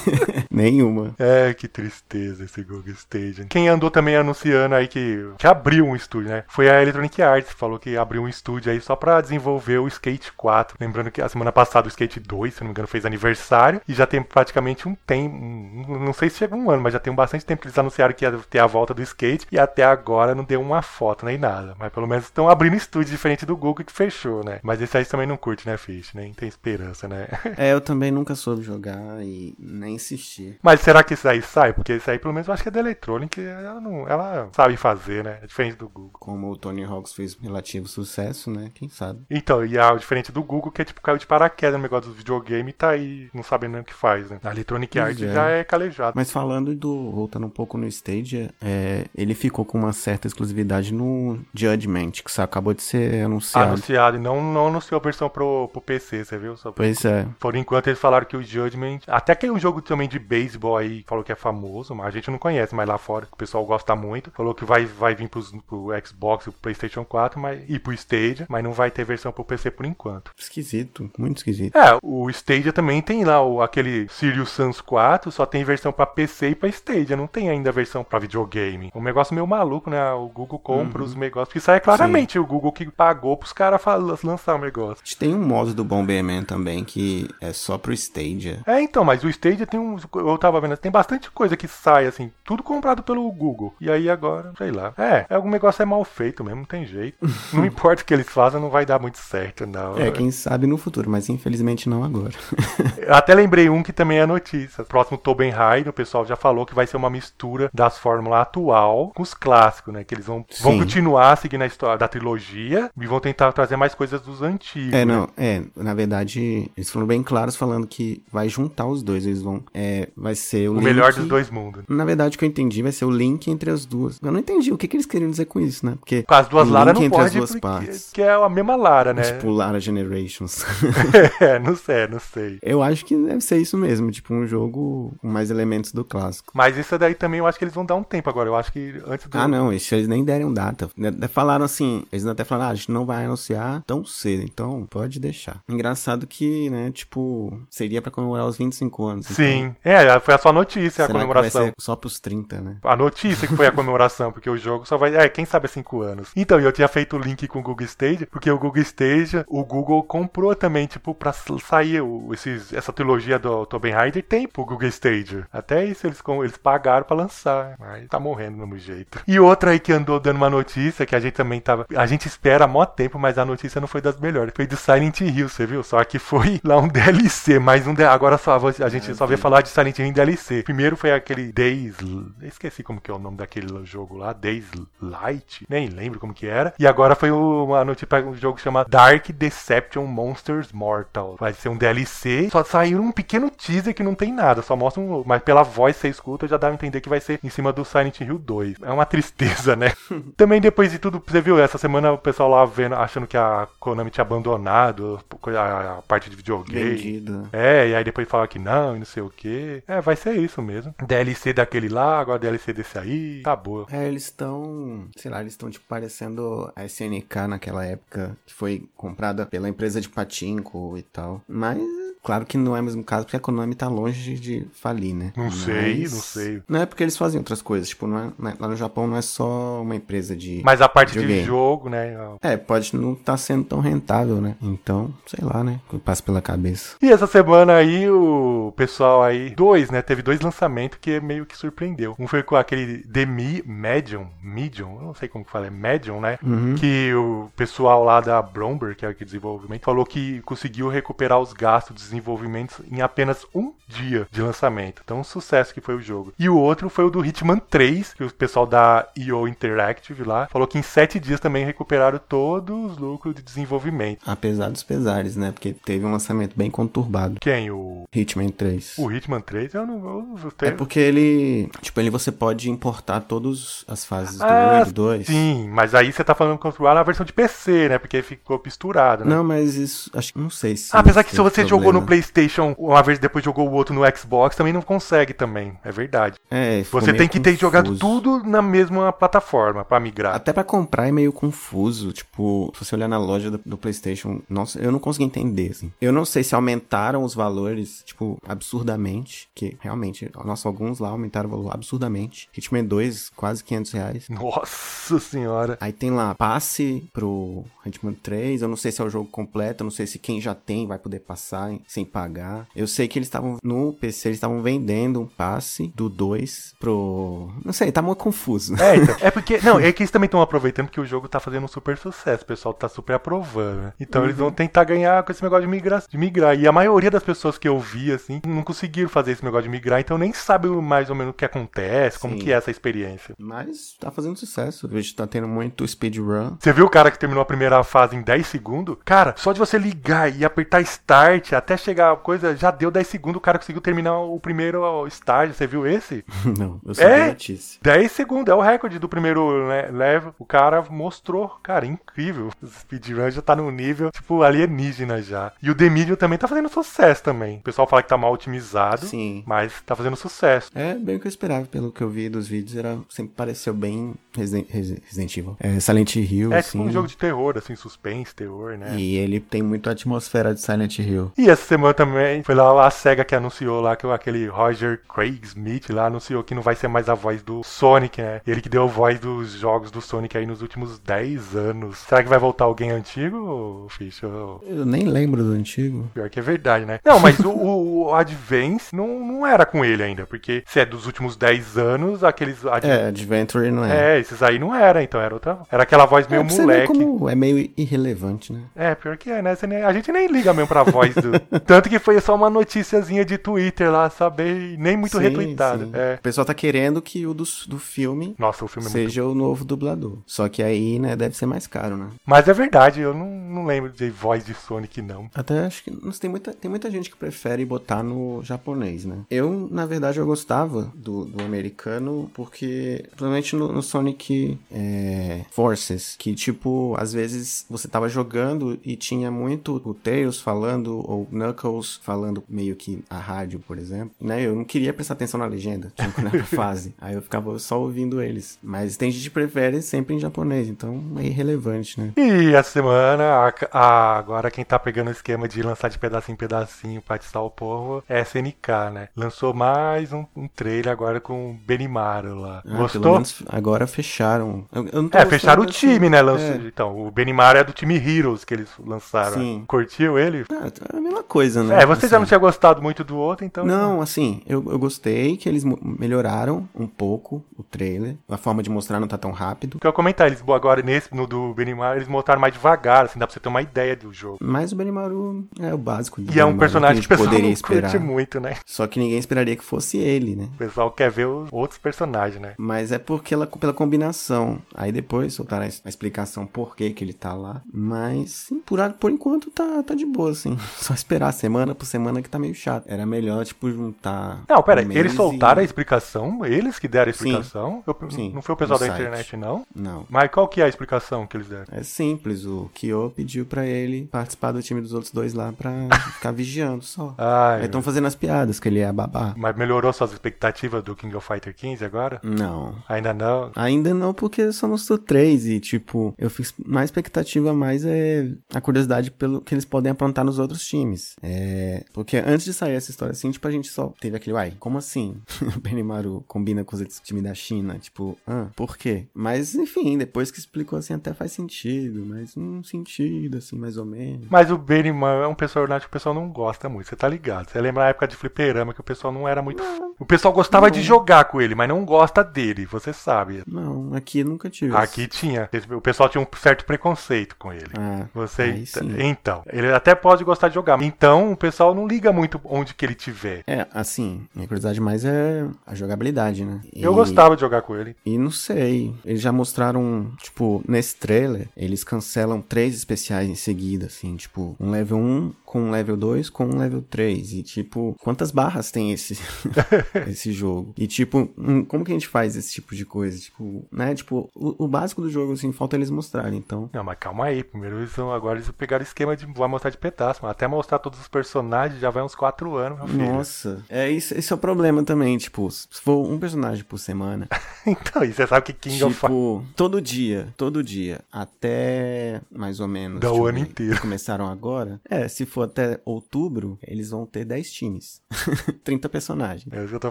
Nenhuma. 0.50 1.14
É, 1.18 1.54
que 1.54 1.68
tristeza 1.68 2.44
esse 2.44 2.62
Google 2.62 2.92
Stadia. 2.94 3.46
Quem 3.48 3.68
andou 3.68 3.90
também 3.90 4.16
anunciando 4.16 4.74
aí 4.74 4.88
que, 4.88 5.30
que 5.38 5.46
abriu 5.46 5.86
um 5.86 5.94
estúdio, 5.94 6.30
né? 6.30 6.44
Foi 6.48 6.68
a 6.68 6.82
Electronic 6.82 7.22
Arts, 7.22 7.52
falou 7.52 7.78
que 7.78 7.96
abriu 7.96 8.22
um 8.22 8.28
estúdio 8.28 8.72
aí 8.72 8.80
só 8.80 8.96
pra 8.96 9.20
desenvolver 9.20 9.78
o 9.78 9.86
Skate 9.86 10.32
4. 10.32 10.76
Lembrando 10.80 11.10
que 11.10 11.22
a 11.22 11.28
semana 11.28 11.52
passada 11.52 11.86
o 11.86 11.88
Skate 11.88 12.18
2, 12.18 12.54
se 12.54 12.60
não 12.60 12.68
me 12.68 12.72
engano, 12.72 12.88
fez 12.88 13.04
aniversário 13.04 13.80
e 13.86 13.94
já 13.94 14.06
tem 14.06 14.22
praticamente 14.22 14.88
um 14.88 14.94
tempo, 14.94 15.19
um- 15.28 15.98
não 16.04 16.12
sei 16.12 16.28
se 16.30 16.38
chega 16.38 16.54
um 16.54 16.70
ano, 16.70 16.82
mas 16.82 16.92
já 16.92 16.98
tem 16.98 17.12
bastante 17.14 17.44
tempo 17.44 17.62
que 17.62 17.68
eles 17.68 17.78
anunciaram 17.78 18.14
que 18.14 18.24
ia 18.24 18.32
ter 18.48 18.58
a 18.58 18.66
volta 18.66 18.92
do 18.94 19.02
skate 19.02 19.46
e 19.50 19.58
até 19.58 19.84
agora 19.84 20.34
não 20.34 20.44
deu 20.44 20.60
uma 20.60 20.82
foto 20.82 21.24
nem 21.26 21.38
nada. 21.38 21.74
Mas 21.78 21.92
pelo 21.92 22.06
menos 22.06 22.24
estão 22.24 22.48
abrindo 22.48 22.74
estúdio 22.76 23.10
diferente 23.10 23.44
do 23.46 23.56
Google 23.56 23.84
que 23.84 23.92
fechou, 23.92 24.44
né? 24.44 24.60
Mas 24.62 24.80
esse 24.80 24.96
aí 24.96 25.04
também 25.04 25.26
não 25.26 25.36
curte, 25.36 25.66
né, 25.66 25.76
Fish? 25.76 26.12
Nem 26.14 26.32
tem 26.32 26.48
esperança, 26.48 27.08
né? 27.08 27.28
É, 27.56 27.72
eu 27.72 27.80
também 27.80 28.10
nunca 28.10 28.34
soube 28.34 28.62
jogar 28.62 29.22
e 29.22 29.54
nem 29.58 29.94
insisti. 29.96 30.58
Mas 30.62 30.80
será 30.80 31.02
que 31.02 31.14
isso 31.14 31.28
aí 31.28 31.42
sai? 31.42 31.72
Porque 31.72 31.94
isso 31.94 32.10
aí, 32.10 32.18
pelo 32.18 32.32
menos, 32.32 32.46
eu 32.48 32.54
acho 32.54 32.62
que 32.62 32.68
é 32.68 32.72
da 32.72 32.80
Electronic. 32.80 33.40
Ela, 33.40 33.80
não, 33.80 34.08
ela 34.08 34.48
sabe 34.52 34.76
fazer, 34.76 35.24
né? 35.24 35.38
É 35.42 35.46
diferente 35.46 35.76
do 35.76 35.88
Google. 35.88 36.10
Como 36.14 36.50
o 36.50 36.56
Tony 36.56 36.84
Hawks 36.84 37.12
fez 37.12 37.34
relativo 37.40 37.86
sucesso, 37.88 38.50
né? 38.50 38.70
Quem 38.74 38.88
sabe? 38.88 39.20
Então, 39.30 39.64
e 39.64 39.78
a 39.78 39.94
diferente 39.94 40.32
do 40.32 40.42
Google, 40.42 40.70
que 40.72 40.82
é 40.82 40.84
tipo 40.84 41.00
caiu 41.00 41.18
de 41.18 41.26
paraquedas 41.26 41.76
no 41.76 41.82
negócio 41.82 42.08
dos 42.10 42.16
videogame 42.18 42.70
e 42.70 42.72
tá 42.72 42.90
aí, 42.90 43.28
não 43.34 43.42
sabendo 43.42 43.72
nem 43.72 43.80
o 43.82 43.84
que 43.84 43.94
faz, 43.94 44.30
né? 44.30 44.38
A 44.42 44.50
Electronic 44.50 44.98
Pois 44.98 45.09
É. 45.10 45.32
já 45.32 45.48
é 45.48 45.64
calejado. 45.64 46.12
Mas 46.14 46.30
falando 46.30 46.74
do. 46.74 47.10
Voltando 47.10 47.46
um 47.46 47.50
pouco 47.50 47.76
no 47.76 47.86
Stadia, 47.86 48.50
é, 48.60 49.06
ele 49.14 49.34
ficou 49.34 49.64
com 49.64 49.78
uma 49.78 49.92
certa 49.92 50.26
exclusividade 50.26 50.92
no 50.92 51.38
Judgment, 51.54 52.12
que 52.24 52.30
só 52.30 52.42
acabou 52.42 52.74
de 52.74 52.82
ser 52.82 53.24
anunciado. 53.24 53.68
Anunciado 53.68 54.16
e 54.16 54.20
não, 54.20 54.42
não 54.42 54.68
anunciou 54.68 55.00
a 55.00 55.02
versão 55.02 55.28
pro, 55.28 55.68
pro 55.68 55.80
PC, 55.80 56.24
você 56.24 56.38
viu? 56.38 56.56
Só 56.56 56.72
Pois 56.72 57.04
é. 57.04 57.26
Por 57.38 57.56
enquanto 57.56 57.88
eles 57.88 57.98
falaram 57.98 58.26
que 58.26 58.36
o 58.36 58.42
Judgment. 58.42 59.00
Até 59.06 59.34
que 59.34 59.46
é 59.46 59.52
um 59.52 59.58
jogo 59.58 59.82
também 59.82 60.08
de 60.08 60.18
beisebol 60.18 60.76
aí, 60.76 61.04
falou 61.06 61.24
que 61.24 61.32
é 61.32 61.36
famoso, 61.36 61.94
mas 61.94 62.06
a 62.06 62.10
gente 62.10 62.30
não 62.30 62.38
conhece, 62.38 62.74
mas 62.74 62.88
lá 62.88 62.98
fora 62.98 63.26
o 63.30 63.36
pessoal 63.36 63.64
gosta 63.64 63.94
muito. 63.96 64.30
Falou 64.30 64.54
que 64.54 64.64
vai, 64.64 64.84
vai 64.84 65.14
vir 65.14 65.28
pros, 65.28 65.52
pro 65.66 65.88
Xbox 66.04 66.46
e 66.46 66.50
pro 66.50 66.60
PlayStation 66.60 67.04
4 67.04 67.40
mas, 67.40 67.62
e 67.68 67.78
pro 67.78 67.92
Stadia, 67.92 68.46
mas 68.48 68.62
não 68.62 68.72
vai 68.72 68.90
ter 68.90 69.04
versão 69.04 69.32
pro 69.32 69.44
PC 69.44 69.70
por 69.70 69.86
enquanto. 69.86 70.32
Esquisito, 70.36 71.10
muito 71.18 71.38
esquisito. 71.38 71.76
É, 71.76 71.98
o 72.02 72.28
Stadia 72.30 72.72
também 72.72 73.00
tem 73.02 73.24
lá 73.24 73.42
o, 73.42 73.62
aquele 73.62 74.08
Sirius 74.08 74.50
Sans 74.50 74.80
4, 74.90 75.30
só 75.30 75.46
tem 75.46 75.62
versão 75.62 75.92
pra 75.92 76.04
PC 76.04 76.50
e 76.50 76.54
pra 76.56 76.68
Stadia, 76.68 77.16
não 77.16 77.28
tem 77.28 77.48
ainda 77.48 77.70
versão 77.70 78.02
pra 78.02 78.18
videogame. 78.18 78.90
Um 78.92 79.00
negócio 79.00 79.32
meio 79.32 79.46
maluco, 79.46 79.88
né? 79.88 80.12
O 80.14 80.26
Google 80.26 80.58
compra 80.58 81.00
os 81.00 81.14
negócios, 81.14 81.50
porque 81.50 81.58
isso 81.58 81.70
aí 81.70 81.76
é 81.76 81.80
claramente 81.80 82.40
o 82.40 82.44
Google 82.44 82.72
que 82.72 82.90
pagou 82.90 83.36
pros 83.36 83.52
caras 83.52 83.80
lançar 84.24 84.56
o 84.56 84.58
negócio. 84.58 85.00
A 85.00 85.06
gente 85.06 85.16
tem 85.16 85.32
um 85.32 85.46
modo 85.46 85.72
do 85.72 85.84
Bomberman 85.84 86.42
também 86.42 86.82
que 86.82 87.28
é 87.40 87.52
só 87.52 87.78
pro 87.78 87.92
Stadia. 87.92 88.62
É, 88.66 88.82
então, 88.82 89.04
mas 89.04 89.22
o 89.22 89.28
Stadia 89.28 89.64
tem 89.64 89.78
uns. 89.78 90.04
Eu 90.12 90.36
tava 90.36 90.60
vendo, 90.60 90.76
tem 90.76 90.90
bastante 90.90 91.30
coisa 91.30 91.56
que 91.56 91.68
sai, 91.68 92.06
assim, 92.06 92.32
tudo 92.44 92.60
comprado 92.60 93.00
pelo 93.00 93.30
Google. 93.30 93.72
E 93.80 93.88
aí 93.88 94.10
agora, 94.10 94.52
sei 94.58 94.72
lá. 94.72 94.92
É, 94.98 95.24
é 95.30 95.34
algum 95.36 95.50
negócio 95.50 95.80
é 95.80 95.86
mal 95.86 96.04
feito 96.04 96.42
mesmo, 96.42 96.62
não 96.62 96.66
tem 96.66 96.84
jeito. 96.84 97.16
não 97.54 97.64
importa 97.64 98.02
o 98.02 98.04
que 98.04 98.12
eles 98.12 98.28
façam, 98.28 98.60
não 98.60 98.70
vai 98.70 98.84
dar 98.84 98.98
muito 98.98 99.18
certo, 99.18 99.68
não. 99.68 99.96
É, 99.96 100.10
quem 100.10 100.32
sabe 100.32 100.66
no 100.66 100.76
futuro, 100.76 101.08
mas 101.08 101.28
infelizmente 101.28 101.88
não 101.88 102.02
agora. 102.02 102.34
Até 103.08 103.36
lembrei 103.36 103.70
um 103.70 103.84
que 103.84 103.92
também 103.92 104.18
é 104.18 104.26
notícia. 104.26 104.79
Próximo 104.88 105.18
Tobin 105.18 105.50
Raider, 105.50 105.90
o 105.90 105.92
pessoal 105.94 106.24
já 106.26 106.36
falou 106.36 106.64
que 106.66 106.74
vai 106.74 106.86
ser 106.86 106.96
uma 106.96 107.10
mistura 107.10 107.70
das 107.72 107.98
fórmulas 107.98 108.40
atual 108.40 109.12
com 109.14 109.22
os 109.22 109.34
clássicos, 109.34 109.92
né? 109.92 110.04
Que 110.04 110.14
eles 110.14 110.26
vão, 110.26 110.44
vão 110.60 110.78
continuar 110.78 111.36
seguindo 111.36 111.62
a 111.62 111.66
história 111.66 111.98
da 111.98 112.08
trilogia 112.08 112.90
e 113.00 113.06
vão 113.06 113.20
tentar 113.20 113.52
trazer 113.52 113.76
mais 113.76 113.94
coisas 113.94 114.20
dos 114.20 114.42
antigos. 114.42 114.92
É, 114.92 115.04
né? 115.04 115.14
não, 115.14 115.28
é, 115.36 115.62
na 115.76 115.94
verdade, 115.94 116.70
eles 116.76 116.90
foram 116.90 117.06
bem 117.06 117.22
claros 117.22 117.56
falando 117.56 117.86
que 117.86 118.22
vai 118.32 118.48
juntar 118.48 118.86
os 118.86 119.02
dois, 119.02 119.26
eles 119.26 119.42
vão, 119.42 119.62
é, 119.74 120.08
vai 120.16 120.34
ser 120.34 120.68
o, 120.68 120.72
O 120.72 120.74
link- 120.76 120.84
melhor 120.84 121.12
dos 121.12 121.26
dois 121.26 121.50
mundos. 121.50 121.84
Na 121.88 122.04
verdade, 122.04 122.36
o 122.36 122.38
que 122.38 122.44
eu 122.44 122.48
entendi 122.48 122.82
vai 122.82 122.92
ser 122.92 123.04
o 123.04 123.10
link 123.10 123.50
entre 123.50 123.70
as 123.70 123.84
duas. 123.84 124.18
Eu 124.22 124.30
não 124.32 124.40
entendi 124.40 124.72
o 124.72 124.78
que, 124.78 124.86
que 124.88 124.96
eles 124.96 125.06
queriam 125.06 125.30
dizer 125.30 125.46
com 125.46 125.60
isso, 125.60 125.84
né? 125.86 125.94
Porque 125.98 126.22
Com 126.22 126.34
as 126.34 126.48
duas 126.48 126.68
Lara 126.68 126.92
link 126.92 126.98
não 127.00 127.06
entre 127.06 127.18
as 127.18 127.24
pode, 127.24 127.36
duas 127.38 127.50
porque 127.50 127.60
partes. 127.60 128.10
que 128.12 128.22
é 128.22 128.30
a 128.32 128.48
mesma 128.48 128.76
Lara, 128.76 129.12
né? 129.12 129.22
Tipo, 129.22 129.50
Lara 129.50 129.80
Generations. 129.80 130.64
é, 131.40 131.58
não 131.58 131.76
sei, 131.76 132.06
não 132.06 132.18
sei. 132.18 132.58
eu 132.62 132.82
acho 132.82 133.04
que 133.04 133.16
deve 133.16 133.40
ser 133.40 133.58
isso 133.58 133.76
mesmo, 133.76 134.10
tipo, 134.10 134.32
um 134.34 134.46
jogo 134.46 134.69
com 134.70 135.12
mais 135.22 135.50
elementos 135.50 135.92
do 135.92 136.04
clássico. 136.04 136.52
Mas 136.54 136.76
isso 136.76 136.98
daí 136.98 137.14
também 137.14 137.38
eu 137.38 137.46
acho 137.46 137.58
que 137.58 137.64
eles 137.64 137.74
vão 137.74 137.84
dar 137.84 137.94
um 137.96 138.02
tempo 138.02 138.28
agora. 138.28 138.48
Eu 138.48 138.56
acho 138.56 138.72
que 138.72 139.00
antes 139.06 139.26
do. 139.26 139.38
Ah, 139.38 139.48
não, 139.48 139.72
isso 139.72 139.94
eles 139.94 140.08
nem 140.08 140.24
deram 140.24 140.52
data. 140.52 140.90
Até 141.06 141.28
Falaram 141.28 141.64
assim, 141.64 142.04
eles 142.12 142.26
até 142.26 142.44
falaram, 142.44 142.70
ah, 142.70 142.72
a 142.72 142.74
gente 142.74 142.90
não 142.90 143.06
vai 143.06 143.24
anunciar 143.24 143.82
tão 143.86 144.04
cedo, 144.04 144.42
então 144.42 144.86
pode 144.90 145.18
deixar. 145.18 145.60
Engraçado 145.68 146.26
que, 146.26 146.68
né, 146.70 146.90
tipo, 146.90 147.58
seria 147.70 148.02
pra 148.02 148.10
comemorar 148.10 148.46
os 148.46 148.56
25 148.58 149.06
anos. 149.06 149.30
então, 149.30 149.36
Sim, 149.36 149.74
é, 149.84 150.18
foi 150.20 150.34
a 150.34 150.38
sua 150.38 150.52
notícia, 150.52 151.04
a 151.04 151.06
será 151.06 151.06
que 151.06 151.12
vai 151.12 151.22
comemoração. 151.22 151.64
ser 151.66 151.72
só 151.78 151.96
pros 151.96 152.20
30, 152.20 152.60
né? 152.60 152.76
A 152.82 152.96
notícia 152.96 153.48
que 153.48 153.56
foi 153.56 153.66
a 153.66 153.72
comemoração, 153.72 154.32
porque 154.32 154.50
o 154.50 154.56
jogo 154.56 154.86
só 154.86 154.96
vai. 154.98 155.14
É, 155.16 155.28
quem 155.28 155.44
sabe 155.44 155.66
é 155.66 155.68
5 155.68 156.02
anos. 156.02 156.30
Então, 156.36 156.60
eu 156.60 156.72
tinha 156.72 156.88
feito 156.88 157.16
o 157.16 157.18
link 157.18 157.46
com 157.48 157.60
o 157.60 157.62
Google 157.62 157.86
Stage, 157.86 158.26
porque 158.26 158.50
o 158.50 158.58
Google 158.58 158.82
Stage, 158.82 159.44
o 159.48 159.64
Google 159.64 160.02
comprou 160.02 160.54
também, 160.54 160.86
tipo, 160.86 161.14
pra 161.14 161.32
sair 161.32 162.02
esses, 162.32 162.72
essa 162.72 162.92
trilogia 162.92 163.38
do 163.38 163.64
Tobin 163.66 163.90
Raider, 163.90 164.22
tem 164.22 164.46
pro 164.64 164.76
Google 164.76 164.88
Stage. 164.88 165.44
Até 165.52 165.84
isso 165.84 166.06
eles, 166.06 166.22
eles 166.42 166.56
pagaram 166.56 167.04
pra 167.04 167.16
lançar. 167.16 167.76
Mas 167.78 168.08
tá 168.08 168.18
morrendo 168.18 168.58
do 168.58 168.66
mesmo 168.66 168.78
jeito. 168.78 169.20
E 169.26 169.38
outra 169.38 169.70
aí 169.70 169.80
que 169.80 169.92
andou 169.92 170.20
dando 170.20 170.36
uma 170.36 170.50
notícia, 170.50 171.06
que 171.06 171.14
a 171.14 171.20
gente 171.20 171.34
também 171.34 171.60
tava. 171.60 171.86
A 171.94 172.06
gente 172.06 172.26
espera 172.26 172.64
há 172.64 172.68
mó 172.68 172.84
tempo, 172.84 173.18
mas 173.18 173.38
a 173.38 173.44
notícia 173.44 173.80
não 173.80 173.88
foi 173.88 174.00
das 174.00 174.18
melhores. 174.18 174.52
Foi 174.54 174.66
do 174.66 174.76
Silent 174.76 175.20
Hill, 175.20 175.48
você 175.48 175.66
viu? 175.66 175.82
Só 175.82 176.02
que 176.04 176.18
foi 176.18 176.60
lá 176.64 176.78
um 176.78 176.88
DLC, 176.88 177.58
mais 177.58 177.86
um. 177.86 177.94
Agora 178.08 178.38
só 178.38 178.58
a 178.82 178.88
gente 178.88 179.14
só 179.14 179.26
vê 179.26 179.36
falar 179.36 179.62
de 179.62 179.68
Silent 179.68 179.98
Hill 179.98 180.06
em 180.06 180.12
DLC. 180.12 180.62
Primeiro 180.62 180.96
foi 180.96 181.12
aquele 181.12 181.52
Days. 181.52 181.96
Esqueci 182.42 182.82
como 182.82 183.00
que 183.00 183.10
é 183.10 183.14
o 183.14 183.18
nome 183.18 183.36
daquele 183.36 183.84
jogo 183.84 184.16
lá. 184.16 184.32
Days 184.32 184.66
Light. 185.00 185.66
Nem 185.68 185.88
lembro 185.88 186.20
como 186.20 186.34
que 186.34 186.46
era. 186.46 186.74
E 186.78 186.86
agora 186.86 187.14
foi 187.14 187.30
uma 187.30 187.84
notícia 187.84 188.06
para 188.06 188.24
um 188.24 188.34
jogo 188.34 188.56
que 188.56 188.62
chama 188.62 188.84
Dark 188.88 189.28
Deception 189.30 190.06
Monsters 190.06 190.72
Mortal. 190.72 191.36
Vai 191.38 191.52
ser 191.52 191.68
um 191.68 191.76
DLC. 191.76 192.48
Só 192.50 192.64
saiu 192.64 193.00
um 193.00 193.12
pequeno 193.12 193.50
teaser 193.50 193.94
que 193.94 194.02
não 194.02 194.14
tem 194.14 194.32
nada. 194.32 194.49
Só 194.62 194.76
mostra 194.76 195.02
um. 195.02 195.22
Mas 195.26 195.42
pela 195.42 195.62
voz 195.62 195.96
que 195.96 196.02
você 196.02 196.08
escuta, 196.08 196.48
já 196.48 196.56
dá 196.56 196.68
a 196.68 196.74
entender 196.74 197.00
que 197.00 197.08
vai 197.08 197.20
ser 197.20 197.40
em 197.42 197.50
cima 197.50 197.72
do 197.72 197.84
Silent 197.84 198.20
Hill 198.20 198.38
2. 198.38 198.76
É 198.82 198.90
uma 198.92 199.06
tristeza, 199.06 199.76
né? 199.76 199.92
Também 200.36 200.60
depois 200.60 200.90
de 200.90 200.98
tudo, 200.98 201.22
você 201.24 201.40
viu 201.40 201.58
essa 201.58 201.78
semana 201.78 202.12
o 202.12 202.18
pessoal 202.18 202.50
lá 202.50 202.64
vendo, 202.64 202.94
achando 202.94 203.26
que 203.26 203.36
a 203.36 203.68
Konami 203.78 204.10
tinha 204.10 204.22
abandonado 204.22 205.20
a, 205.56 205.98
a 205.98 206.02
parte 206.02 206.28
de 206.30 206.36
videogame. 206.36 206.90
Vendido. 206.90 207.48
É, 207.52 207.88
e 207.88 207.94
aí 207.94 208.04
depois 208.04 208.28
fala 208.28 208.46
que 208.48 208.58
não, 208.58 208.96
e 208.96 208.98
não 208.98 209.06
sei 209.06 209.22
o 209.22 209.30
que. 209.30 209.82
É, 209.86 210.00
vai 210.00 210.16
ser 210.16 210.36
isso 210.36 210.60
mesmo. 210.62 210.94
DLC 211.06 211.52
daquele 211.52 211.88
lá, 211.88 212.20
agora 212.20 212.38
DLC 212.38 212.72
desse 212.72 212.98
aí. 212.98 213.40
Acabou. 213.40 213.86
É, 213.90 214.06
eles 214.06 214.24
estão, 214.24 215.08
sei 215.16 215.30
lá, 215.30 215.40
eles 215.40 215.52
estão 215.52 215.70
tipo 215.70 215.84
parecendo 215.88 216.72
a 216.74 216.84
SNK 216.84 217.46
naquela 217.48 217.84
época, 217.84 218.36
que 218.46 218.54
foi 218.54 218.88
comprada 218.96 219.46
pela 219.46 219.68
empresa 219.68 220.00
de 220.00 220.08
patinco 220.08 220.96
e 220.96 221.02
tal. 221.02 221.42
Mas, 221.48 221.78
claro 222.22 222.44
que 222.46 222.56
não 222.58 222.76
é 222.76 222.80
o 222.80 222.84
mesmo 222.84 223.02
caso, 223.04 223.24
porque 223.24 223.36
a 223.36 223.40
Konami 223.40 223.74
tá 223.74 223.88
longe 223.88 224.34
de 224.34 224.66
falir, 224.72 225.14
né? 225.14 225.32
Não 225.36 225.50
sei, 225.50 226.00
Mas- 226.02 226.12
não 226.12 226.20
sei. 226.20 226.62
Não 226.68 226.80
é 226.80 226.86
porque 226.86 227.02
eles 227.02 227.16
fazem 227.16 227.38
outras 227.38 227.62
coisas, 227.62 227.88
tipo, 227.88 228.06
não 228.06 228.18
é- 228.18 228.50
é- 228.50 228.54
lá 228.58 228.68
no 228.68 228.76
Japão 228.76 229.06
não 229.06 229.16
é 229.16 229.22
só 229.22 229.82
uma 229.82 229.94
empresa 229.96 230.36
de... 230.36 230.60
Mas 230.64 230.80
a 230.80 230.88
parte 230.88 231.18
de 231.18 231.42
jogo, 231.44 231.88
né? 231.88 232.16
É, 232.42 232.56
pode 232.56 232.94
não 232.96 233.12
estar 233.14 233.36
sendo 233.36 233.64
tão 233.64 233.80
rentável, 233.80 234.36
né? 234.40 234.56
Então, 234.60 235.12
sei 235.26 235.44
lá, 235.44 235.62
né? 235.64 235.80
Que 235.88 235.98
passa 235.98 236.22
pela 236.22 236.40
cabeça. 236.42 236.96
E 237.02 237.10
essa 237.10 237.26
semana 237.26 237.74
aí, 237.74 238.08
o 238.08 238.72
pessoal 238.76 239.22
aí, 239.22 239.50
dois, 239.50 239.90
né? 239.90 240.02
Teve 240.02 240.22
dois 240.22 240.40
lançamentos 240.40 240.98
que 241.00 241.20
meio 241.20 241.46
que 241.46 241.56
surpreendeu. 241.56 242.14
Um 242.18 242.26
foi 242.26 242.42
com 242.42 242.56
aquele 242.56 242.98
Demi 243.06 243.62
Medium, 243.66 244.26
Medium, 244.42 244.96
eu 245.00 245.06
não 245.06 245.14
sei 245.14 245.28
como 245.28 245.44
que 245.44 245.50
fala, 245.50 245.66
é 245.66 245.70
Medium, 245.70 246.20
né? 246.20 246.38
Que 246.78 247.12
o 247.14 247.50
pessoal 247.56 248.04
lá 248.04 248.20
da 248.20 248.40
Bromberg, 248.42 248.94
que 248.96 249.04
é 249.04 249.08
o 249.08 249.14
que 249.14 249.24
desenvolvimento, 249.24 249.82
falou 249.84 250.04
que 250.04 250.40
conseguiu 250.42 250.88
recuperar 250.88 251.38
os 251.40 251.52
gastos 251.52 251.94
de 252.10 252.16
desenvolvimento 252.16 252.84
em 252.90 253.00
apenas 253.00 253.46
um 253.54 253.72
dia 253.88 254.26
de 254.30 254.42
lançamento. 254.42 255.02
Então, 255.04 255.20
um 255.20 255.24
sucesso 255.24 255.72
que 255.72 255.80
foi 255.80 255.94
o 255.94 256.00
jogo. 256.00 256.32
E 256.38 256.48
o 256.48 256.56
outro 256.56 256.88
foi 256.88 257.04
o 257.04 257.10
do 257.10 257.24
Hitman 257.24 257.58
3, 257.58 258.14
que 258.14 258.24
o 258.24 258.32
pessoal 258.32 258.66
da 258.66 259.08
EO 259.16 259.48
Interactive 259.48 260.24
lá 260.24 260.46
falou 260.46 260.66
que 260.66 260.78
em 260.78 260.82
sete 260.82 261.18
dias 261.18 261.40
também 261.40 261.64
recuperaram 261.64 262.20
todos 262.28 262.92
os 262.92 262.98
lucros 262.98 263.34
de 263.34 263.42
desenvolvimento. 263.42 264.20
Apesar 264.26 264.70
dos 264.70 264.82
pesares, 264.82 265.36
né? 265.36 265.52
Porque 265.52 265.72
teve 265.72 266.04
um 266.04 266.12
lançamento 266.12 266.56
bem 266.56 266.70
conturbado. 266.70 267.38
Quem? 267.40 267.70
O, 267.70 268.04
Hitman 268.14 268.50
3. 268.50 268.98
o 268.98 269.10
Hitman 269.10 269.40
3? 269.40 269.74
Eu 269.74 269.86
não 269.86 270.00
vou. 270.00 270.38
Eu 270.42 270.68
É 270.68 270.70
porque 270.70 270.98
ele. 270.98 271.70
Tipo, 271.80 272.00
ele 272.00 272.10
você 272.10 272.32
pode 272.32 272.70
importar 272.70 273.20
todas 273.20 273.84
as 273.88 274.04
fases 274.04 274.38
do 274.38 274.44
Ah, 274.44 274.78
1 274.78 274.82
e 274.82 274.84
do 274.86 274.92
2. 274.92 275.26
Sim, 275.26 275.68
mas 275.70 275.94
aí 275.94 276.12
você 276.12 276.22
tá 276.24 276.34
falando 276.34 276.58
controlar 276.58 276.94
na 276.94 277.02
versão 277.02 277.24
de 277.24 277.32
PC, 277.32 277.88
né? 277.88 277.98
Porque 277.98 278.22
ficou 278.22 278.60
misturado, 278.64 279.24
né? 279.24 279.34
Não, 279.34 279.44
mas 279.44 279.76
isso. 279.76 280.10
Acho 280.14 280.32
que 280.32 280.38
não 280.38 280.50
sei 280.50 280.76
se. 280.76 280.94
Ah, 280.94 281.00
apesar 281.00 281.24
que 281.24 281.30
se 281.30 281.36
você 281.36 281.66
jogou 281.66 281.92
no 281.92 281.99
problema. 282.00 282.06
PlayStation 282.06 282.74
uma 282.78 283.02
vez 283.02 283.18
depois 283.18 283.44
jogou 283.44 283.68
o 283.68 283.72
outro 283.72 283.94
no 283.94 284.02
Xbox, 284.16 284.56
também 284.56 284.72
não 284.72 284.82
consegue 284.82 285.32
também. 285.34 285.78
É 285.84 285.90
verdade. 285.92 286.36
É, 286.50 286.82
Você 286.84 287.12
tem 287.12 287.28
que 287.28 287.38
ter 287.40 287.56
jogado 287.56 287.90
confuso. 287.90 288.00
tudo 288.00 288.42
na 288.48 288.60
mesma 288.62 289.12
plataforma 289.12 289.84
pra 289.84 290.00
migrar. 290.00 290.34
Até 290.34 290.52
pra 290.52 290.64
comprar 290.64 291.08
é 291.08 291.12
meio 291.12 291.32
confuso. 291.32 292.12
Tipo, 292.12 292.72
se 292.76 292.84
você 292.84 292.94
olhar 292.94 293.08
na 293.08 293.18
loja 293.18 293.50
do, 293.50 293.60
do 293.64 293.78
PlayStation, 293.78 294.40
nossa, 294.48 294.78
eu 294.80 294.90
não 294.92 294.98
consegui 294.98 295.24
entender, 295.24 295.70
assim. 295.70 295.92
Eu 296.00 296.12
não 296.12 296.24
sei 296.24 296.42
se 296.42 296.54
aumentaram 296.54 297.22
os 297.24 297.34
valores, 297.34 298.02
tipo, 298.04 298.38
absurdamente. 298.46 299.48
Que 299.54 299.76
realmente, 299.80 300.30
nossa, 300.44 300.68
alguns 300.68 300.98
lá 300.98 301.08
aumentaram 301.10 301.48
o 301.48 301.52
valor 301.52 301.74
absurdamente. 301.74 302.48
Hitman 302.56 302.84
2, 302.84 303.30
quase 303.36 303.62
500 303.62 303.92
reais. 303.92 304.26
Nossa 304.28 305.18
senhora. 305.18 305.76
Aí 305.80 305.92
tem 305.92 306.10
lá, 306.10 306.34
passe 306.34 307.08
pro 307.12 307.64
Hitman 307.84 308.14
3. 308.14 308.62
Eu 308.62 308.68
não 308.68 308.76
sei 308.76 308.90
se 308.92 309.00
é 309.00 309.04
o 309.04 309.10
jogo 309.10 309.28
completo. 309.30 309.82
Eu 309.82 309.86
não 309.86 309.90
sei 309.90 310.06
se 310.06 310.18
quem 310.18 310.40
já 310.40 310.54
tem 310.54 310.86
vai 310.86 310.98
poder 310.98 311.20
passar 311.20 311.72
em- 311.72 311.80
sem 311.90 312.04
pagar. 312.04 312.66
Eu 312.74 312.86
sei 312.86 313.08
que 313.08 313.18
eles 313.18 313.26
estavam 313.26 313.56
no 313.64 313.92
PC, 313.92 314.28
eles 314.28 314.36
estavam 314.36 314.62
vendendo 314.62 315.20
um 315.20 315.26
passe 315.26 315.92
do 315.96 316.08
2 316.08 316.74
pro. 316.78 317.50
Não 317.64 317.72
sei, 317.72 317.90
tá 317.90 318.00
muito 318.00 318.18
confuso. 318.18 318.80
É, 318.80 318.96
então, 318.96 319.16
é 319.20 319.30
porque. 319.30 319.58
Não, 319.58 319.80
é 319.80 319.90
que 319.92 320.02
eles 320.02 320.10
também 320.10 320.26
estão 320.26 320.40
aproveitando 320.40 320.88
que 320.88 321.00
o 321.00 321.04
jogo 321.04 321.26
tá 321.28 321.40
fazendo 321.40 321.64
um 321.64 321.68
super 321.68 321.98
sucesso. 321.98 322.44
O 322.44 322.46
pessoal 322.46 322.72
tá 322.72 322.88
super 322.88 323.14
aprovando. 323.14 323.80
né? 323.82 323.92
Então 323.98 324.22
eles 324.24 324.36
Uhum. 324.36 324.44
vão 324.44 324.52
tentar 324.52 324.84
ganhar 324.84 325.22
com 325.24 325.32
esse 325.32 325.42
negócio 325.42 325.62
de 325.64 325.68
migrar, 325.70 326.02
de 326.08 326.16
migrar. 326.18 326.56
E 326.58 326.66
a 326.66 326.72
maioria 326.72 327.10
das 327.10 327.22
pessoas 327.24 327.58
que 327.58 327.66
eu 327.66 327.78
vi, 327.80 328.12
assim, 328.12 328.40
não 328.46 328.62
conseguiram 328.62 329.08
fazer 329.08 329.32
esse 329.32 329.44
negócio 329.44 329.64
de 329.64 329.68
migrar, 329.70 329.98
então 330.00 330.16
nem 330.16 330.32
sabe 330.32 330.68
mais 330.68 331.10
ou 331.10 331.16
menos 331.16 331.32
o 331.32 331.36
que 331.36 331.44
acontece, 331.44 332.18
como 332.20 332.34
Sim. 332.34 332.40
que 332.40 332.52
é 332.52 332.56
essa 332.56 332.70
experiência. 332.70 333.34
Mas 333.38 333.96
tá 333.98 334.10
fazendo 334.12 334.36
sucesso. 334.36 334.86
Vejo 334.86 335.10
que 335.10 335.16
tá 335.16 335.26
tendo 335.26 335.48
muito 335.48 335.86
speedrun. 335.86 336.56
Você 336.60 336.72
viu 336.72 336.86
o 336.86 336.90
cara 336.90 337.10
que 337.10 337.18
terminou 337.18 337.42
a 337.42 337.46
primeira 337.46 337.82
fase 337.82 338.14
em 338.14 338.22
10 338.22 338.46
segundos? 338.46 338.96
Cara, 339.04 339.34
só 339.36 339.52
de 339.52 339.58
você 339.58 339.76
ligar 339.78 340.32
e 340.34 340.44
apertar 340.44 340.80
start 340.82 341.52
até 341.52 341.76
chegar 341.80 342.12
a 342.12 342.16
coisa, 342.16 342.56
já 342.56 342.70
deu 342.70 342.90
10 342.90 343.06
segundos, 343.06 343.38
o 343.38 343.40
cara 343.42 343.58
conseguiu 343.58 343.80
terminar 343.82 344.18
o 344.18 344.38
primeiro 344.40 345.06
estágio. 345.06 345.54
Você 345.54 345.66
viu 345.66 345.86
esse? 345.86 346.24
não, 346.58 346.80
eu 346.86 346.94
só 346.94 347.02
É? 347.02 347.28
notícia. 347.28 347.78
10 347.82 348.10
segundos, 348.12 348.50
é 348.52 348.54
o 348.54 348.60
recorde 348.60 348.98
do 348.98 349.08
primeiro 349.08 349.68
né, 349.68 349.88
level. 349.90 350.34
O 350.38 350.44
cara 350.44 350.82
mostrou, 350.90 351.48
cara, 351.62 351.86
incrível. 351.86 352.50
O 352.62 352.66
speedrun 352.66 353.30
já 353.30 353.42
tá 353.42 353.54
no 353.56 353.70
nível, 353.70 354.10
tipo, 354.10 354.42
alienígena 354.42 355.20
já. 355.22 355.52
E 355.62 355.70
o 355.70 355.74
The 355.74 355.88
Medium 355.90 356.16
também 356.16 356.38
tá 356.38 356.46
fazendo 356.48 356.68
sucesso 356.68 357.22
também. 357.22 357.58
O 357.58 357.62
pessoal 357.62 357.86
fala 357.86 358.02
que 358.02 358.08
tá 358.08 358.16
mal 358.16 358.32
otimizado, 358.32 359.06
Sim. 359.06 359.42
mas 359.46 359.72
tá 359.84 359.94
fazendo 359.96 360.16
sucesso. 360.16 360.70
É 360.74 360.94
bem 360.94 361.16
o 361.16 361.20
que 361.20 361.26
eu 361.26 361.30
esperava, 361.30 361.66
pelo 361.66 361.90
que 361.92 362.02
eu 362.02 362.08
vi 362.08 362.28
dos 362.28 362.46
vídeos, 362.48 362.76
era 362.76 362.98
sempre 363.08 363.32
pareceu 363.36 363.72
bem 363.74 364.14
Resident, 364.36 364.68
Resi- 364.70 365.02
Resident 365.06 365.36
Evil. 365.36 365.56
É, 365.60 365.80
Silent 365.80 366.16
Hill, 366.16 366.52
É 366.52 366.58
assim. 366.58 366.78
tipo 366.78 366.84
um 366.84 366.92
jogo 366.92 367.08
de 367.08 367.16
terror, 367.16 367.54
assim, 367.56 367.74
suspense, 367.74 368.34
terror, 368.34 368.76
né? 368.78 368.94
E 368.96 369.16
ele 369.16 369.40
tem 369.40 369.62
muito 369.62 369.88
a 369.88 369.92
atmosfera 369.92 370.54
de 370.54 370.60
Silent 370.60 370.98
Hill. 370.98 371.32
E 371.36 371.48
essa 371.50 371.64
semana 371.70 371.94
também 371.94 372.42
foi 372.42 372.54
lá 372.54 372.86
a 372.86 372.90
SEGA 372.90 373.24
que 373.24 373.34
anunciou 373.34 373.80
lá 373.80 373.94
que 373.96 374.06
aquele 374.06 374.46
Roger 374.48 375.00
Craig 375.08 375.38
Smith 375.44 375.88
lá 375.90 376.06
anunciou 376.06 376.42
que 376.42 376.54
não 376.54 376.62
vai 376.62 376.74
ser 376.74 376.88
mais 376.88 377.08
a 377.08 377.14
voz 377.14 377.42
do 377.42 377.62
Sonic, 377.62 378.20
né? 378.20 378.40
Ele 378.46 378.60
que 378.60 378.68
deu 378.68 378.82
a 378.82 378.86
voz 378.86 379.18
dos 379.20 379.52
jogos 379.52 379.90
do 379.90 380.00
Sonic 380.00 380.36
aí 380.36 380.44
nos 380.46 380.62
últimos 380.62 380.98
10 380.98 381.54
anos. 381.56 381.98
Será 381.98 382.22
que 382.22 382.28
vai 382.28 382.38
voltar 382.38 382.64
alguém 382.64 382.90
antigo, 382.90 383.86
Fish? 383.90 384.22
Eu 384.22 384.60
nem 384.84 385.04
lembro 385.06 385.42
do 385.44 385.52
antigo. 385.52 386.10
Pior 386.12 386.28
que 386.28 386.38
é 386.38 386.42
verdade, 386.42 386.84
né? 386.84 386.98
Não, 387.04 387.18
mas 387.20 387.38
o, 387.40 387.50
o- 387.50 388.14
Advance 388.14 388.94
não, 388.94 389.06
não 389.24 389.46
era 389.46 389.64
com 389.64 389.84
ele 389.84 390.02
ainda, 390.02 390.26
porque 390.26 390.62
se 390.66 390.80
é 390.80 390.84
dos 390.84 391.06
últimos 391.06 391.36
10 391.36 391.78
anos, 391.78 392.24
aqueles. 392.24 392.64
Ad- 392.66 392.86
É, 392.88 393.06
Adventure 393.06 393.70
não 393.70 393.84
é. 393.84 394.16
É, 394.16 394.18
esses 394.20 394.42
aí 394.42 394.58
não 394.58 394.74
era, 394.74 395.02
então 395.02 395.20
era 395.20 395.32
outra. 395.34 395.58
Era 395.70 395.84
aquela 395.84 396.04
voz 396.06 396.26
meio 396.26 396.42
É, 396.42 396.44
moleque. 396.44 396.86
como 396.88 397.28
é 397.28 397.34
meio 397.34 397.70
irrelevante, 397.76 398.52
né? 398.52 398.60
É, 398.74 398.94
pior 398.94 399.16
que 399.16 399.30
é, 399.30 399.40
né? 399.40 399.56
Nem- 399.68 399.82
a 399.84 399.92
gente 399.92 400.10
nem 400.10 400.26
liga 400.26 400.52
mesmo 400.52 400.66
pra 400.68 400.82
voz 400.82 401.14
do, 401.14 401.30
Tanto 401.66 401.88
que 401.88 401.98
foi 401.98 402.20
só 402.20 402.34
uma 402.34 402.50
noticiazinha 402.50 403.24
de 403.24 403.38
Twitter 403.38 403.90
lá, 403.90 404.08
saber, 404.10 404.76
nem 404.78 404.96
muito 404.96 405.16
Sim, 405.16 405.22
retweetada. 405.22 405.84
sim. 405.84 405.90
É. 405.94 406.14
O 406.14 406.22
pessoal 406.22 406.44
tá 406.44 406.54
querendo 406.54 407.00
que 407.00 407.26
o 407.26 407.34
do, 407.34 407.44
do 407.66 407.78
filme 407.78 408.34
Nossa, 408.38 408.64
o 408.64 408.68
filme 408.68 408.88
é 408.88 408.90
muito 408.90 409.04
seja 409.08 409.24
o 409.24 409.34
novo 409.34 409.64
dublador. 409.64 410.18
Só 410.26 410.48
que 410.48 410.62
aí, 410.62 410.98
né, 410.98 411.16
deve 411.16 411.36
ser 411.36 411.46
mais 411.46 411.66
caro, 411.66 411.96
né? 411.96 412.08
Mas 412.24 412.48
é 412.48 412.52
verdade, 412.52 413.00
eu 413.00 413.14
não, 413.14 413.26
não 413.26 413.66
lembro 413.66 413.90
de 413.90 414.10
voz 414.10 414.44
de 414.44 414.54
Sonic, 414.54 415.00
não. 415.02 415.30
Até 415.34 415.66
acho 415.66 415.84
que 415.84 415.90
não 415.90 416.10
tem 416.12 416.30
muita, 416.30 416.52
tem 416.52 416.70
muita 416.70 416.90
gente 416.90 417.10
que 417.10 417.16
prefere 417.16 417.64
botar 417.64 418.02
no 418.02 418.42
japonês, 418.42 419.04
né? 419.04 419.18
Eu, 419.30 419.68
na 419.70 419.86
verdade, 419.86 420.18
eu 420.18 420.26
gostava 420.26 420.92
do, 420.94 421.24
do 421.24 421.42
americano 421.42 422.30
porque, 422.34 423.04
principalmente 423.10 423.56
no, 423.56 423.72
no 423.72 423.82
Sonic 423.82 424.58
é, 424.72 425.44
Forces, 425.50 426.16
que 426.18 426.34
tipo, 426.34 426.94
às 426.98 427.12
vezes 427.12 427.64
você 427.68 427.88
tava 427.88 428.08
jogando 428.08 428.78
e 428.84 428.96
tinha 428.96 429.30
muito 429.30 429.80
o 429.84 429.94
Tails 429.94 430.40
falando 430.40 431.04
ou 431.08 431.28
Knuckles 431.52 432.00
falando 432.02 432.42
meio 432.48 432.74
que 432.76 433.02
a 433.10 433.18
rádio, 433.18 433.60
por 433.60 433.78
exemplo, 433.78 434.10
né? 434.20 434.40
Eu 434.42 434.54
não 434.54 434.64
queria 434.64 434.92
prestar 434.92 435.14
atenção 435.14 435.38
na 435.40 435.46
legenda, 435.46 435.92
tipo, 435.94 436.20
na 436.22 436.30
fase. 436.44 436.94
Aí 437.00 437.14
eu 437.14 437.22
ficava 437.22 437.58
só 437.58 437.80
ouvindo 437.80 438.20
eles. 438.22 438.58
Mas 438.62 438.96
tem 438.96 439.10
gente 439.10 439.24
que 439.24 439.30
prefere 439.30 439.82
sempre 439.82 440.14
em 440.14 440.18
japonês, 440.18 440.68
então 440.68 441.02
é 441.18 441.24
irrelevante, 441.24 442.00
né? 442.00 442.12
E 442.16 442.54
a 442.54 442.62
semana, 442.62 443.24
a- 443.48 443.54
a- 443.72 444.18
agora 444.18 444.50
quem 444.50 444.64
tá 444.64 444.78
pegando 444.78 445.08
o 445.08 445.12
esquema 445.12 445.46
de 445.48 445.62
lançar 445.62 445.88
de 445.88 445.98
pedacinho 445.98 446.34
em 446.34 446.38
pedacinho 446.38 447.02
pra 447.02 447.16
atiçar 447.16 447.42
o 447.42 447.50
povo 447.50 448.02
é 448.08 448.18
a 448.20 448.22
SNK, 448.22 448.90
né? 448.92 449.08
Lançou 449.16 449.52
mais 449.54 450.12
um, 450.12 450.24
um 450.36 450.48
trailer 450.48 450.88
agora 450.92 451.20
com 451.20 451.50
o 451.50 451.54
Benimaru 451.54 452.34
lá. 452.34 452.62
Ah, 452.66 452.76
Gostou? 452.76 453.22
agora 453.48 453.86
fecharam. 453.86 454.64
Eu, 454.72 454.86
eu 454.92 455.10
É, 455.12 455.26
fecharam 455.26 455.62
o 455.62 455.66
time, 455.66 456.08
né? 456.08 456.22
Lançou- 456.22 456.40
É. 456.54 456.56
Então, 456.66 457.06
o 457.06 457.10
Benimaru 457.10 457.58
é 457.58 457.64
do 457.64 457.72
time 457.72 457.96
Heroes 457.96 458.44
que 458.44 458.54
eles 458.54 458.68
lançaram. 458.84 459.34
Sim. 459.34 459.64
Curtiu 459.66 460.18
ele? 460.18 460.44
Ah, 460.50 460.70
é 460.94 460.96
a 460.96 461.00
mesma 461.00 461.22
coisa, 461.30 461.62
né? 461.62 461.82
É, 461.82 461.86
você 461.86 462.02
já 462.02 462.16
Assim. 462.16 462.22
não 462.22 462.26
tinha 462.26 462.38
gostado 462.38 462.82
muito 462.82 463.04
do 463.04 463.16
outro, 463.16 463.44
então. 463.46 463.64
Não, 463.64 464.02
assim, 464.02 464.42
eu, 464.46 464.64
eu 464.68 464.78
gostei 464.78 465.36
que 465.36 465.48
eles 465.48 465.64
melhoraram 465.80 466.68
um 466.74 466.86
pouco 466.86 467.42
o 467.56 467.62
trailer. 467.62 468.16
A 468.28 468.36
forma 468.36 468.62
de 468.62 468.68
mostrar 468.68 468.98
não 468.98 469.06
tá 469.06 469.16
tão 469.16 469.30
rápido. 469.30 469.76
O 469.76 469.78
que 469.78 469.86
eu 469.86 469.92
comentar, 469.92 470.26
eles 470.26 470.42
agora 470.50 470.82
nesse, 470.82 471.14
no 471.14 471.26
do 471.26 471.54
Benimaru, 471.54 471.98
eles 471.98 472.08
montaram 472.08 472.40
mais 472.40 472.52
devagar, 472.52 473.04
assim, 473.04 473.18
dá 473.18 473.26
pra 473.26 473.32
você 473.32 473.38
ter 473.40 473.48
uma 473.48 473.62
ideia 473.62 473.94
do 473.94 474.12
jogo. 474.12 474.38
Mas 474.40 474.72
o 474.72 474.76
Benimaru 474.76 475.46
é 475.60 475.72
o 475.72 475.78
básico. 475.78 476.20
do 476.20 476.34
E 476.34 476.40
é 476.40 476.44
um 476.44 476.58
personagem 476.58 477.00
que 477.00 477.06
que 477.06 477.14
gente 477.14 477.18
pessoal 477.18 477.28
poderia 477.28 477.52
esperar. 477.52 478.00
muito, 478.00 478.40
né? 478.40 478.56
Só 478.66 478.86
que 478.88 478.98
ninguém 478.98 479.18
esperaria 479.18 479.54
que 479.54 479.64
fosse 479.64 479.98
ele, 479.98 480.34
né? 480.34 480.48
O 480.54 480.58
pessoal 480.58 480.90
quer 480.90 481.10
ver 481.10 481.26
os 481.26 481.48
outros 481.52 481.78
personagens, 481.78 482.40
né? 482.42 482.54
Mas 482.58 482.90
é 482.90 482.98
porque 482.98 483.32
ela, 483.34 483.46
pela 483.46 483.72
combinação. 483.72 484.58
Aí 484.74 484.90
depois 484.90 485.34
soltaram 485.34 485.64
a 485.64 485.88
explicação 485.88 486.46
por 486.46 486.74
que, 486.74 486.90
que 486.90 487.04
ele 487.04 487.12
tá 487.12 487.32
lá. 487.34 487.62
Mas, 487.72 488.30
sim, 488.48 488.60
por, 488.60 488.78
por 488.94 489.10
enquanto 489.10 489.50
tá, 489.50 489.82
tá 489.82 489.94
de 489.94 490.06
boa, 490.06 490.30
assim. 490.30 490.56
Só 490.78 490.92
esperar 490.94 491.19
semana 491.32 491.74
por 491.74 491.84
semana 491.84 492.22
que 492.22 492.28
tá 492.28 492.38
meio 492.38 492.54
chato. 492.54 492.84
Era 492.88 493.04
melhor, 493.06 493.44
tipo, 493.44 493.70
juntar. 493.70 494.42
Não, 494.48 494.62
pera, 494.62 494.82
um 494.86 494.90
eles 494.92 495.12
soltaram 495.12 495.60
a 495.60 495.62
e... 495.62 495.66
explicação? 495.66 496.44
Eles 496.46 496.78
que 496.78 496.88
deram 496.88 497.10
a 497.10 497.12
Sim. 497.12 497.28
explicação? 497.28 497.82
Eu- 497.86 498.10
Sim, 498.10 498.32
não 498.34 498.42
foi 498.42 498.54
o 498.54 498.56
pessoal 498.58 498.78
no 498.78 498.86
da 498.86 498.92
site. 498.92 499.00
internet, 499.02 499.36
não? 499.36 499.64
Não. 499.74 500.06
Mas 500.08 500.30
qual 500.30 500.48
que 500.48 500.60
é 500.60 500.64
a 500.64 500.68
explicação 500.68 501.26
que 501.26 501.36
eles 501.36 501.48
deram? 501.48 501.66
É 501.70 501.82
simples, 501.82 502.44
o 502.44 502.70
Kyo 502.74 503.12
pediu 503.14 503.44
pra 503.44 503.66
ele 503.66 504.08
participar 504.10 504.52
do 504.52 504.62
time 504.62 504.80
dos 504.80 504.92
outros 504.94 505.12
dois 505.12 505.34
lá 505.34 505.52
pra 505.52 505.70
ficar 506.14 506.32
vigiando 506.32 506.82
só. 506.84 507.14
Ai, 507.18 507.60
Aí 507.60 507.64
estão 507.66 507.82
fazendo 507.82 508.06
as 508.06 508.14
piadas 508.14 508.58
que 508.58 508.68
ele 508.68 508.80
é 508.80 508.90
babá. 508.92 509.34
mas 509.36 509.54
melhorou 509.56 509.92
suas 509.92 510.12
expectativas 510.12 510.82
do 510.82 510.96
King 510.96 511.14
of 511.16 511.26
Fighter 511.26 511.54
15 511.54 511.84
agora? 511.84 512.20
Não. 512.22 512.74
Ainda 512.88 513.12
não? 513.12 513.50
Ainda 513.54 513.92
não, 513.94 514.14
porque 514.14 514.50
só 514.52 514.66
mostrou 514.66 514.98
três 514.98 515.46
e, 515.46 515.60
tipo, 515.60 516.14
eu 516.18 516.30
fiz 516.30 516.54
mais 516.64 516.86
expectativa 516.90 517.52
mais 517.52 517.84
é 517.84 518.28
a 518.54 518.60
curiosidade 518.60 519.10
pelo 519.10 519.40
que 519.40 519.54
eles 519.54 519.64
podem 519.64 519.90
aprontar 519.92 520.24
nos 520.24 520.38
outros 520.38 520.64
times. 520.66 521.09
É. 521.22 521.84
Porque 521.92 522.16
antes 522.16 522.44
de 522.44 522.52
sair 522.52 522.74
essa 522.74 522.90
história 522.90 523.12
assim, 523.12 523.30
tipo, 523.30 523.46
a 523.46 523.50
gente 523.50 523.68
só 523.68 523.92
teve 524.00 524.16
aquele, 524.16 524.34
uai, 524.34 524.52
como 524.58 524.78
assim? 524.78 525.20
o 525.56 525.60
Benimaru 525.60 526.24
combina 526.26 526.64
com 526.64 526.76
os 526.76 527.00
times 527.00 527.22
da 527.22 527.34
China? 527.34 527.78
Tipo, 527.78 528.16
ah, 528.26 528.46
por 528.54 528.76
quê? 528.76 529.06
Mas, 529.14 529.54
enfim, 529.54 529.98
depois 529.98 530.30
que 530.30 530.38
explicou 530.38 530.78
assim, 530.78 530.94
até 530.94 531.12
faz 531.12 531.32
sentido, 531.32 532.04
mas 532.06 532.36
um 532.36 532.62
sentido, 532.62 533.38
assim, 533.38 533.56
mais 533.56 533.76
ou 533.76 533.84
menos. 533.84 534.26
Mas 534.30 534.50
o 534.50 534.58
Beniman 534.58 535.22
é 535.22 535.26
um 535.26 535.34
personagem 535.34 535.82
que 535.82 535.88
o 535.88 535.90
pessoal 535.90 536.14
não 536.14 536.28
gosta 536.28 536.68
muito, 536.68 536.88
você 536.88 536.96
tá 536.96 537.08
ligado? 537.08 537.50
Você 537.50 537.60
lembra 537.60 537.84
na 537.84 537.88
época 537.90 538.06
de 538.08 538.16
fliperama 538.16 538.74
que 538.74 538.80
o 538.80 538.84
pessoal 538.84 539.12
não 539.12 539.28
era 539.28 539.42
muito. 539.42 539.62
O 539.98 540.06
pessoal 540.06 540.32
gostava 540.32 540.70
de 540.70 540.82
jogar 540.82 541.24
com 541.24 541.40
ele, 541.40 541.54
mas 541.54 541.68
não 541.68 541.84
gosta 541.84 542.24
dele, 542.24 542.64
você 542.66 542.92
sabe. 542.92 543.42
Não, 543.46 543.94
aqui 543.94 544.24
nunca 544.24 544.48
tive. 544.48 544.74
Aqui 544.74 545.06
tinha. 545.06 545.48
O 545.70 545.80
pessoal 545.80 546.08
tinha 546.08 546.22
um 546.22 546.26
certo 546.38 546.64
preconceito 546.64 547.36
com 547.36 547.52
ele. 547.52 547.70
Ah, 547.78 548.06
Você. 548.14 548.64
Então, 548.98 549.42
ele 549.46 549.72
até 549.72 549.94
pode 549.94 550.24
gostar 550.24 550.48
de 550.48 550.54
jogar. 550.54 550.78
Então, 551.00 551.32
o 551.32 551.36
pessoal 551.36 551.74
não 551.74 551.88
liga 551.88 552.12
muito 552.12 552.38
onde 552.44 552.74
que 552.74 552.84
ele 552.84 552.94
tiver. 552.94 553.42
É, 553.46 553.66
assim, 553.72 554.26
minha 554.34 554.46
curiosidade 554.46 554.78
mais 554.82 555.02
é 555.02 555.48
a 555.66 555.74
jogabilidade, 555.74 556.44
né? 556.44 556.60
Eu 556.74 556.92
E- 556.92 556.94
gostava 556.94 557.34
de 557.34 557.40
jogar 557.40 557.62
com 557.62 557.74
ele. 557.74 557.96
E 558.04 558.18
não 558.18 558.30
sei, 558.30 558.94
eles 559.02 559.22
já 559.22 559.32
mostraram, 559.32 560.12
tipo, 560.18 560.62
nesse 560.68 560.96
trailer, 560.96 561.48
eles 561.56 561.82
cancelam 561.82 562.42
três 562.42 562.74
especiais 562.74 563.26
em 563.30 563.34
seguida, 563.34 563.86
assim, 563.86 564.14
tipo, 564.14 564.54
um 564.60 564.70
level 564.70 564.98
1 564.98 565.32
com 565.42 565.62
um 565.62 565.70
level 565.70 565.96
2 565.96 566.28
com 566.28 566.44
um 566.44 566.58
level 566.58 566.82
3. 566.82 567.32
E, 567.32 567.42
tipo, 567.44 567.96
quantas 568.02 568.30
barras 568.30 568.70
tem 568.70 568.92
esse, 568.92 569.18
esse 570.06 570.32
jogo? 570.32 570.74
E, 570.76 570.86
tipo, 570.86 571.30
hum, 571.38 571.64
como 571.64 571.82
que 571.82 571.92
a 571.92 571.94
gente 571.94 572.08
faz 572.08 572.36
esse 572.36 572.52
tipo 572.52 572.74
de 572.74 572.84
coisa? 572.84 573.18
Tipo, 573.18 573.64
né? 573.72 573.94
Tipo, 573.94 574.28
o, 574.34 574.64
o 574.64 574.68
básico 574.68 575.00
do 575.00 575.08
jogo, 575.08 575.32
assim, 575.32 575.50
falta 575.50 575.76
eles 575.76 575.88
mostrarem, 575.88 576.38
então. 576.38 576.68
Não, 576.74 576.84
mas 576.84 576.98
calma 577.00 577.24
aí. 577.24 577.42
Primeiro 577.42 577.78
eles 577.78 577.90
vão, 577.90 578.12
agora 578.12 578.38
eles 578.38 578.50
pegaram 578.50 578.82
o 578.82 578.86
esquema 578.86 579.16
de 579.16 579.24
vai 579.24 579.48
mostrar 579.48 579.70
de 579.70 579.78
pedaço. 579.78 580.26
Até 580.26 580.46
mostrar 580.46 580.78
todos 580.90 581.00
os 581.00 581.08
personagens 581.08 581.80
já 581.80 581.88
vai 581.90 582.02
uns 582.02 582.14
4 582.14 582.56
anos, 582.56 582.78
meu 582.78 582.88
filho. 582.88 583.12
Nossa, 583.12 583.64
é 583.68 583.88
isso, 583.88 584.12
esse 584.18 584.32
é 584.32 584.36
o 584.36 584.38
problema 584.38 584.82
também, 584.82 585.16
tipo, 585.16 585.48
se 585.50 585.68
for 585.70 586.04
um 586.06 586.18
personagem 586.18 586.64
por 586.64 586.78
semana, 586.78 587.28
Então, 587.66 588.02
e 588.04 588.12
você 588.12 588.26
sabe 588.26 588.46
que 588.46 588.52
King 588.52 588.82
of 588.84 588.94
Fighters. 588.94 589.12
Tipo, 589.12 589.44
todo 589.54 589.80
dia, 589.80 590.28
todo 590.36 590.62
dia, 590.62 591.00
até 591.12 592.20
mais 592.30 592.58
ou 592.60 592.66
menos. 592.68 593.00
Dá 593.00 593.12
o 593.12 593.18
eu 593.18 593.26
ano 593.26 593.38
inteiro. 593.38 593.80
Começaram 593.80 594.26
agora. 594.26 594.80
É, 594.88 595.06
se 595.08 595.26
for 595.26 595.42
até 595.42 595.78
outubro, 595.84 596.58
eles 596.62 596.90
vão 596.90 597.04
ter 597.04 597.24
10 597.24 597.52
times. 597.52 598.00
30 598.64 598.88
personagens. 598.88 599.52
É 599.52 599.58
isso 599.58 599.68
que 599.68 599.74
eu 599.74 599.80
tô 599.80 599.90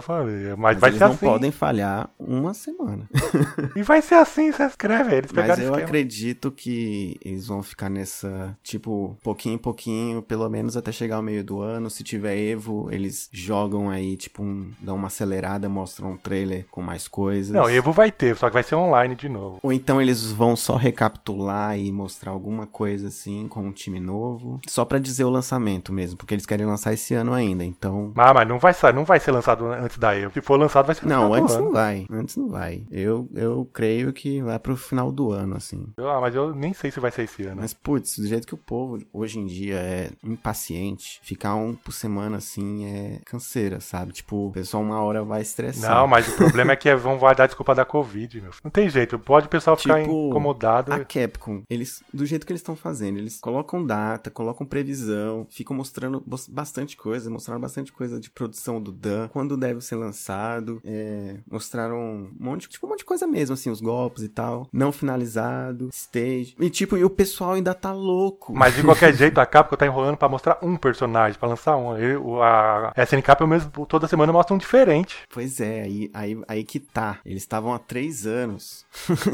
falando. 0.00 0.30
Mas, 0.30 0.58
Mas 0.58 0.78
vai 0.78 0.90
eles 0.90 0.98
ser 0.98 1.04
não 1.04 1.12
assim. 1.12 1.26
podem 1.26 1.50
falhar 1.50 2.10
uma 2.18 2.54
semana. 2.54 3.08
E 3.76 3.82
vai 3.82 4.02
ser 4.02 4.16
assim, 4.16 4.50
você 4.50 4.64
escreve. 4.64 5.14
Eles 5.16 5.32
Mas 5.32 5.48
eu 5.50 5.54
esquema. 5.66 5.78
acredito 5.78 6.50
que 6.50 7.16
eles 7.24 7.46
vão 7.46 7.62
ficar 7.62 7.88
nessa, 7.88 8.56
tipo, 8.62 9.16
pouquinho 9.22 9.54
em 9.54 9.58
pouquinho, 9.58 10.22
pelo 10.22 10.48
menos 10.48 10.76
até 10.76 10.89
chegar 10.92 11.16
ao 11.16 11.22
meio 11.22 11.42
do 11.44 11.60
ano. 11.60 11.88
Se 11.90 12.02
tiver 12.02 12.36
Evo, 12.36 12.88
eles 12.90 13.28
jogam 13.32 13.88
aí, 13.90 14.16
tipo, 14.16 14.42
um, 14.42 14.70
dão 14.80 14.96
uma 14.96 15.06
acelerada, 15.08 15.68
mostram 15.68 16.12
um 16.12 16.16
trailer 16.16 16.66
com 16.70 16.82
mais 16.82 17.06
coisas. 17.08 17.52
Não, 17.54 17.68
Evo 17.68 17.92
vai 17.92 18.10
ter, 18.10 18.36
só 18.36 18.48
que 18.48 18.54
vai 18.54 18.62
ser 18.62 18.74
online 18.74 19.14
de 19.14 19.28
novo. 19.28 19.58
Ou 19.62 19.72
então 19.72 20.00
eles 20.00 20.30
vão 20.32 20.54
só 20.56 20.76
recapitular 20.76 21.78
e 21.78 21.90
mostrar 21.92 22.30
alguma 22.32 22.66
coisa 22.66 23.08
assim 23.08 23.46
com 23.48 23.60
um 23.60 23.72
time 23.72 24.00
novo, 24.00 24.60
só 24.68 24.84
pra 24.84 24.98
dizer 24.98 25.24
o 25.24 25.30
lançamento 25.30 25.92
mesmo, 25.92 26.16
porque 26.16 26.34
eles 26.34 26.46
querem 26.46 26.66
lançar 26.66 26.92
esse 26.92 27.14
ano 27.14 27.32
ainda. 27.32 27.64
Então, 27.64 28.12
Mas, 28.14 28.32
mas 28.34 28.48
não, 28.48 28.58
vai, 28.58 28.72
sa- 28.74 28.92
não 28.92 29.04
vai 29.04 29.20
ser 29.20 29.32
lançado 29.32 29.66
antes 29.66 29.98
da 29.98 30.14
Evo. 30.16 30.32
Se 30.32 30.40
for 30.40 30.58
lançado, 30.58 30.86
vai 30.86 30.94
ser 30.94 31.06
não, 31.06 31.32
antes 31.34 31.54
ano. 31.54 31.64
não 31.66 31.72
vai. 31.72 32.06
Antes 32.10 32.36
não 32.36 32.48
vai. 32.48 32.82
Eu 32.90 33.28
eu 33.34 33.68
creio 33.72 34.12
que 34.12 34.40
vai 34.42 34.58
pro 34.58 34.76
final 34.76 35.10
do 35.12 35.30
ano 35.32 35.56
assim. 35.56 35.86
Ah, 35.98 36.18
mas 36.20 36.34
eu 36.34 36.54
nem 36.54 36.72
sei 36.72 36.90
se 36.90 37.00
vai 37.00 37.10
ser 37.10 37.22
esse 37.24 37.42
ano. 37.44 37.60
Mas 37.60 37.72
putz, 37.74 38.18
do 38.18 38.26
jeito 38.26 38.46
que 38.46 38.54
o 38.54 38.58
povo 38.58 38.98
hoje 39.12 39.38
em 39.38 39.46
dia 39.46 39.76
é 39.76 40.10
impaciente, 40.24 40.79
ficar 41.22 41.54
um 41.54 41.74
por 41.74 41.92
semana 41.92 42.38
assim 42.38 42.84
é 42.86 43.20
canseira, 43.24 43.80
sabe? 43.80 44.12
Tipo, 44.12 44.48
o 44.48 44.52
pessoal 44.52 44.82
uma 44.82 45.00
hora 45.02 45.22
vai 45.24 45.42
estressar. 45.42 45.94
Não, 45.94 46.06
mas 46.06 46.28
o 46.28 46.36
problema 46.36 46.72
é 46.72 46.76
que 46.76 46.94
vão 46.94 47.18
dar 47.36 47.46
desculpa 47.46 47.74
da 47.74 47.84
Covid, 47.84 48.40
meu. 48.40 48.52
filho. 48.52 48.62
Não 48.64 48.70
tem 48.70 48.88
jeito. 48.88 49.18
Pode 49.18 49.46
o 49.46 49.50
pessoal 49.50 49.76
ficar 49.76 50.00
Tipo, 50.00 50.28
incomodado. 50.28 50.92
A 50.92 51.04
Capcom, 51.04 51.62
eles, 51.68 52.02
do 52.12 52.24
jeito 52.26 52.46
que 52.46 52.52
eles 52.52 52.60
estão 52.60 52.76
fazendo, 52.76 53.18
eles 53.18 53.38
colocam 53.40 53.84
data, 53.84 54.30
colocam 54.30 54.66
previsão, 54.66 55.46
ficam 55.50 55.76
mostrando 55.76 56.22
bastante 56.48 56.96
coisa, 56.96 57.30
mostraram 57.30 57.60
bastante 57.60 57.92
coisa 57.92 58.18
de 58.20 58.30
produção 58.30 58.80
do 58.80 58.92
Dan, 58.92 59.28
quando 59.28 59.56
deve 59.56 59.80
ser 59.80 59.96
lançado, 59.96 60.80
é, 60.84 61.36
mostraram 61.50 61.96
um 61.98 62.30
monte, 62.38 62.68
tipo, 62.68 62.86
um 62.86 62.90
monte 62.90 63.00
de 63.00 63.04
coisa 63.04 63.26
mesmo, 63.26 63.54
assim, 63.54 63.70
os 63.70 63.80
golpes 63.80 64.22
e 64.22 64.28
tal, 64.28 64.68
não 64.72 64.92
finalizado, 64.92 65.88
stage, 65.92 66.54
e 66.58 66.70
tipo, 66.70 66.96
e 66.96 67.04
o 67.04 67.10
pessoal 67.10 67.52
ainda 67.52 67.74
tá 67.74 67.92
louco. 67.92 68.52
Mas 68.54 68.74
de 68.74 68.82
qualquer 68.82 69.12
jeito, 69.16 69.38
a 69.40 69.46
Capcom 69.46 69.76
tá 69.76 69.86
enrolando 69.86 70.16
pra 70.16 70.28
mostrar 70.28 70.58
um 70.62 70.69
personagem, 70.76 71.38
pra 71.38 71.48
lançar 71.48 71.76
um. 71.76 71.90
O- 72.22 72.42
a 72.42 72.92
SNK, 72.96 73.36
pelo 73.36 73.48
menos, 73.48 73.68
toda 73.88 74.06
semana 74.08 74.32
mostra 74.32 74.54
um 74.54 74.58
diferente. 74.58 75.16
Pois 75.32 75.60
é, 75.60 75.82
aí, 75.82 76.10
aí, 76.14 76.40
aí 76.48 76.64
que 76.64 76.78
tá. 76.80 77.18
Eles 77.24 77.42
estavam 77.42 77.72
há 77.74 77.78
três 77.78 78.26
anos 78.26 78.84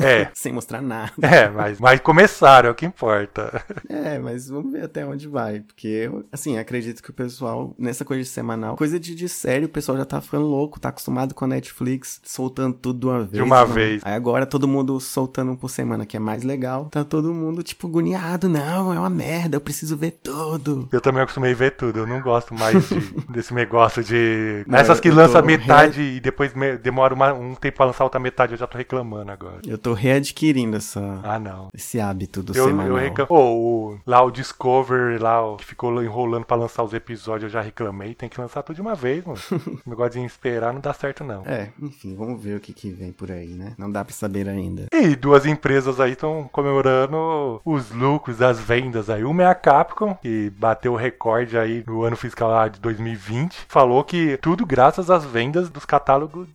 É. 0.02 0.28
sem 0.34 0.52
mostrar 0.52 0.80
nada. 0.80 1.12
É, 1.22 1.48
mas, 1.48 1.78
mas 1.80 2.00
começaram, 2.00 2.68
é 2.68 2.72
o 2.72 2.74
que 2.74 2.86
importa. 2.86 3.62
É, 3.88 4.18
mas 4.18 4.48
vamos 4.48 4.72
ver 4.72 4.84
até 4.84 5.04
onde 5.06 5.26
vai. 5.28 5.60
Porque 5.60 5.86
eu, 5.88 6.24
assim, 6.32 6.58
acredito 6.58 7.02
que 7.02 7.10
o 7.10 7.14
pessoal, 7.14 7.74
nessa 7.78 8.04
coisa 8.04 8.22
de 8.22 8.28
semanal, 8.28 8.76
coisa 8.76 8.98
de, 8.98 9.14
de 9.14 9.28
série, 9.28 9.64
o 9.64 9.68
pessoal 9.68 9.96
já 9.98 10.04
tá 10.04 10.20
ficando 10.20 10.46
louco, 10.46 10.78
tá 10.80 10.88
acostumado 10.90 11.34
com 11.34 11.44
a 11.44 11.48
Netflix 11.48 12.20
soltando 12.24 12.74
tudo 12.76 13.00
de 13.00 13.06
uma 13.06 13.24
vez. 13.24 13.42
uma 13.44 13.66
né? 13.66 13.72
vez. 13.74 14.02
Aí 14.04 14.14
agora 14.14 14.46
todo 14.46 14.68
mundo 14.68 14.98
soltando 15.00 15.52
um 15.52 15.56
por 15.56 15.68
semana, 15.70 16.06
que 16.06 16.16
é 16.16 16.20
mais 16.20 16.42
legal. 16.42 16.86
Tá 16.86 17.04
todo 17.04 17.32
mundo, 17.34 17.62
tipo, 17.62 17.86
agoniado. 17.86 18.48
Não, 18.48 18.92
é 18.92 18.98
uma 18.98 19.10
merda, 19.10 19.56
eu 19.56 19.60
preciso 19.60 19.96
ver 19.96 20.12
tudo. 20.22 20.88
Eu 20.92 21.00
também 21.00 21.25
acostumei 21.26 21.54
ver 21.54 21.72
tudo. 21.72 21.98
Eu 22.00 22.06
não 22.06 22.20
gosto 22.20 22.54
mais 22.54 22.88
de- 22.88 23.00
desse 23.30 23.52
negócio 23.54 24.02
de. 24.02 24.64
Não, 24.66 24.78
Essas 24.78 24.98
eu- 24.98 25.02
que 25.02 25.10
lança 25.10 25.42
metade 25.42 26.00
e 26.00 26.20
depois 26.20 26.54
me- 26.54 26.76
demora 26.76 27.14
uma- 27.14 27.32
um 27.32 27.54
tempo 27.54 27.76
pra 27.76 27.86
lançar 27.86 28.04
outra 28.04 28.18
metade. 28.18 28.52
Eu 28.52 28.58
já 28.58 28.66
tô 28.66 28.78
reclamando 28.78 29.30
agora. 29.30 29.60
Eu 29.66 29.76
tô 29.78 29.92
readquirindo 29.92 30.76
essa, 30.76 31.20
Ah, 31.22 31.38
não. 31.38 31.68
esse 31.74 32.00
hábito 32.00 32.42
do 32.42 32.56
Eu, 32.56 32.66
semanal. 32.66 32.88
eu 32.88 32.96
reclamo. 32.96 33.28
Pô, 33.28 33.40
o, 33.54 33.98
lá 34.06 34.22
o 34.22 34.30
Discover, 34.30 35.20
lá, 35.22 35.44
o, 35.44 35.56
que 35.56 35.64
ficou 35.64 36.02
enrolando 36.02 36.44
pra 36.44 36.56
lançar 36.56 36.82
os 36.82 36.94
episódios, 36.94 37.44
eu 37.44 37.50
já 37.50 37.60
reclamei. 37.60 38.14
Tem 38.14 38.28
que 38.28 38.40
lançar 38.40 38.62
tudo 38.62 38.76
de 38.76 38.82
uma 38.82 38.94
vez, 38.94 39.24
mano. 39.24 39.38
o 39.86 39.90
negócio 39.90 40.12
de 40.20 40.24
esperar 40.26 40.72
não 40.72 40.80
dá 40.80 40.92
certo, 40.92 41.22
não. 41.24 41.42
É, 41.46 41.68
enfim, 41.80 42.14
vamos 42.16 42.42
ver 42.42 42.56
o 42.56 42.60
que, 42.60 42.72
que 42.72 42.90
vem 42.90 43.12
por 43.12 43.30
aí, 43.30 43.48
né? 43.48 43.72
Não 43.78 43.90
dá 43.90 44.04
pra 44.04 44.14
saber 44.14 44.48
ainda. 44.48 44.86
E 44.92 45.14
duas 45.16 45.46
empresas 45.46 46.00
aí 46.00 46.12
estão 46.12 46.48
comemorando 46.52 47.60
os 47.64 47.90
lucros 47.90 48.38
das 48.38 48.58
vendas 48.60 49.10
aí. 49.10 49.24
Uma 49.24 49.42
é 49.42 49.46
a 49.46 49.54
Capcom, 49.54 50.14
que 50.14 50.50
bateu 50.58 50.92
o 50.92 50.96
recorde 51.06 51.56
aí 51.56 51.84
no 51.86 52.02
ano 52.02 52.16
fiscal 52.16 52.68
de 52.68 52.80
2020. 52.80 53.66
Falou 53.68 54.02
que 54.04 54.36
tudo 54.38 54.66
graças 54.66 55.10
às 55.10 55.24
vendas 55.24 55.70
dos 55.70 55.84
catálogos 55.84 56.48